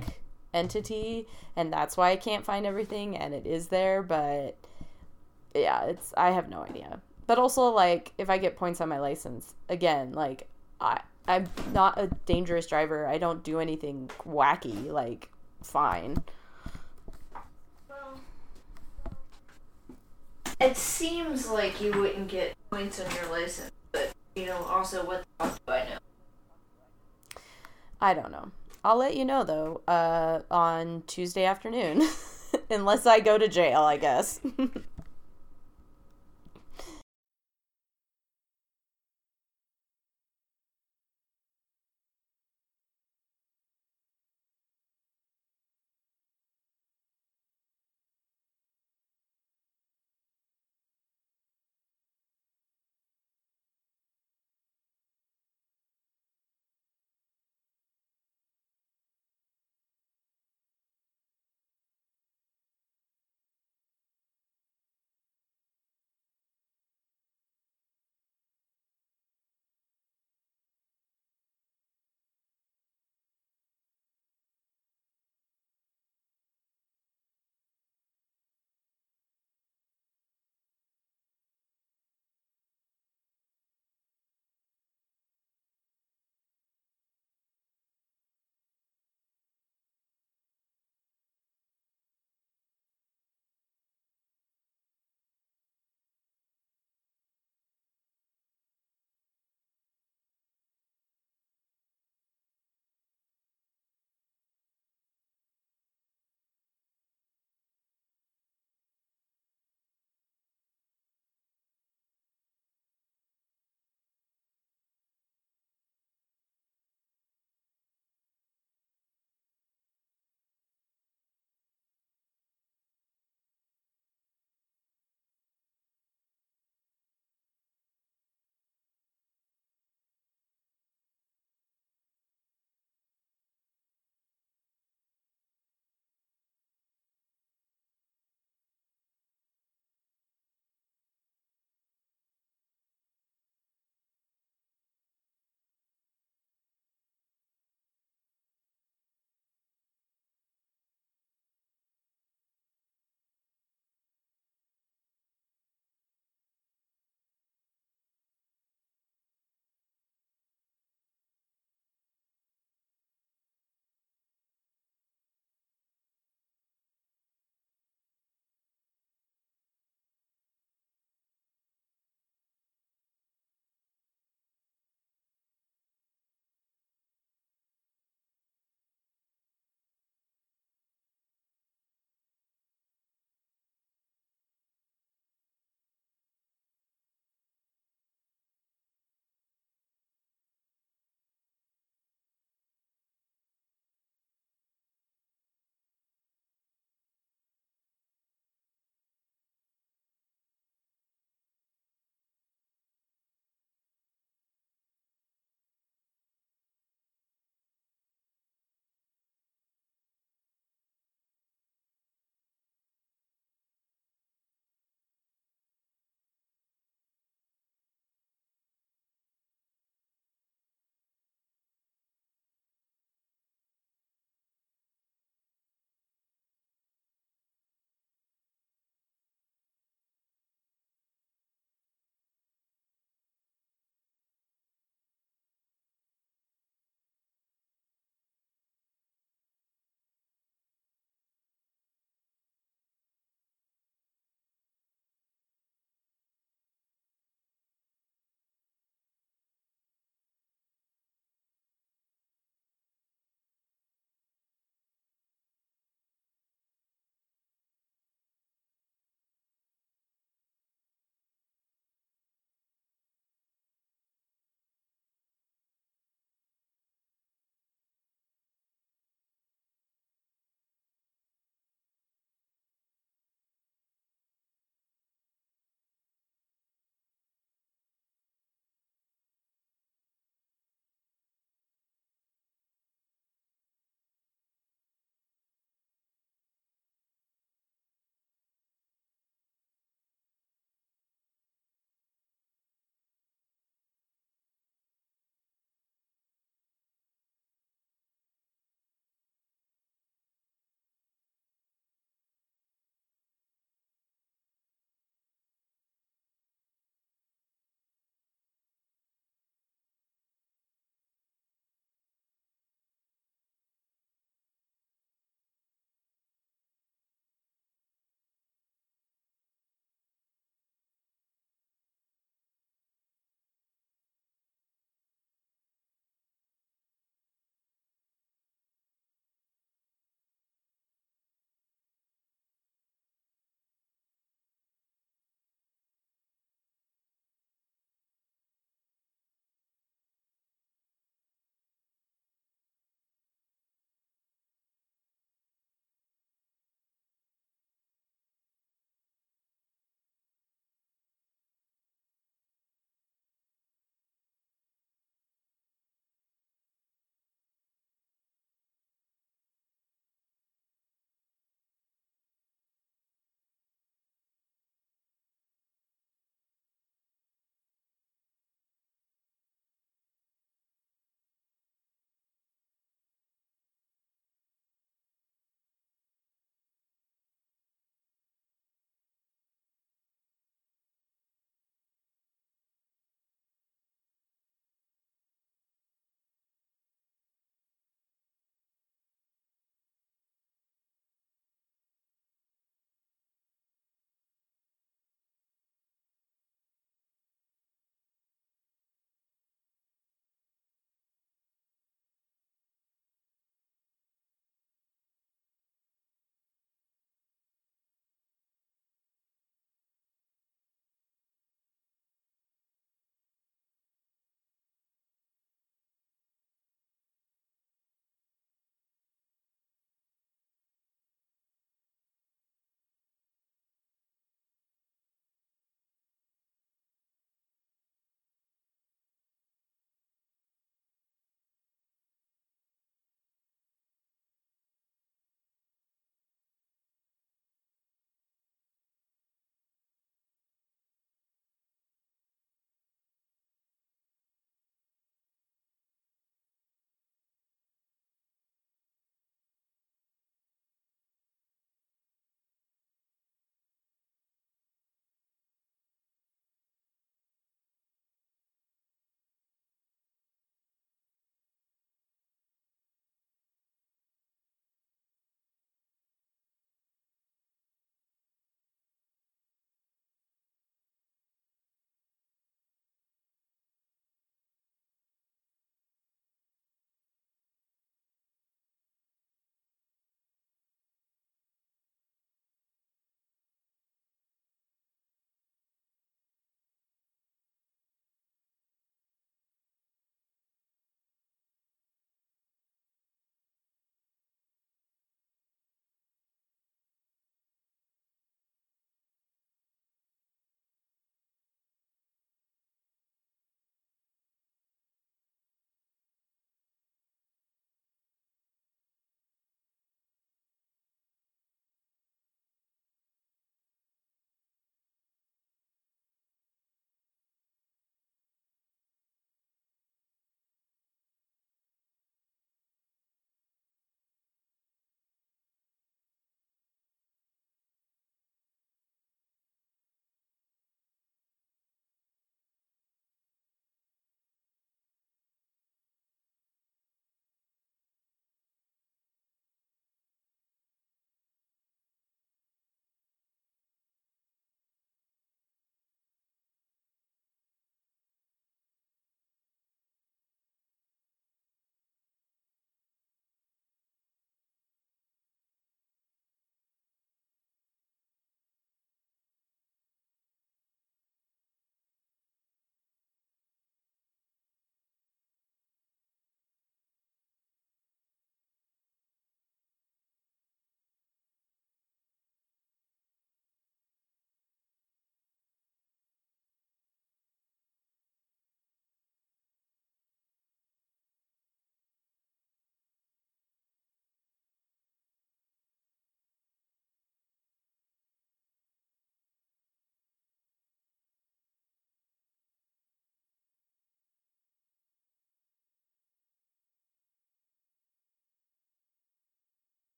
entity 0.54 1.28
and 1.56 1.72
that's 1.72 1.98
why 1.98 2.10
i 2.12 2.16
can't 2.16 2.46
find 2.46 2.66
everything 2.66 3.18
and 3.18 3.34
it 3.34 3.46
is 3.46 3.68
there 3.68 4.02
but 4.02 4.58
yeah, 5.54 5.86
it's 5.86 6.14
I 6.16 6.32
have 6.32 6.50
no 6.50 6.64
idea. 6.64 7.02
But 7.28 7.38
also 7.38 7.70
like 7.70 8.14
if 8.18 8.30
I 8.30 8.38
get 8.38 8.58
points 8.58 8.82
on 8.82 8.90
my 8.90 9.00
license, 9.00 9.54
again, 9.70 10.14
like 10.14 10.48
I 10.80 11.02
I'm 11.28 11.48
not 11.74 12.00
a 12.00 12.08
dangerous 12.26 12.66
driver. 12.66 13.06
I 13.08 13.18
don't 13.18 13.44
do 13.44 13.60
anything 13.60 14.10
wacky, 14.26 14.92
like 14.92 15.30
fine. 15.62 16.18
It 20.60 20.76
seems 20.76 21.50
like 21.50 21.80
you 21.80 21.92
wouldn't 21.94 22.28
get 22.28 22.54
points 22.70 23.00
on 23.00 23.06
your 23.16 23.32
license, 23.32 23.72
but 23.94 24.12
you 24.36 24.46
know, 24.46 24.58
also 24.64 25.06
what 25.06 25.24
the 25.38 25.46
fuck 25.46 25.66
do 25.66 25.72
I 25.72 25.84
know? 25.86 27.42
I 28.02 28.14
don't 28.14 28.32
know. 28.32 28.52
I'll 28.84 28.98
let 28.98 29.16
you 29.16 29.24
know 29.24 29.44
though 29.44 29.82
uh, 29.88 30.42
on 30.52 31.04
Tuesday 31.08 31.46
afternoon, 31.46 32.02
unless 32.70 33.06
I 33.06 33.20
go 33.20 33.38
to 33.38 33.48
jail, 33.48 33.82
I 33.82 33.98
guess. 33.98 34.42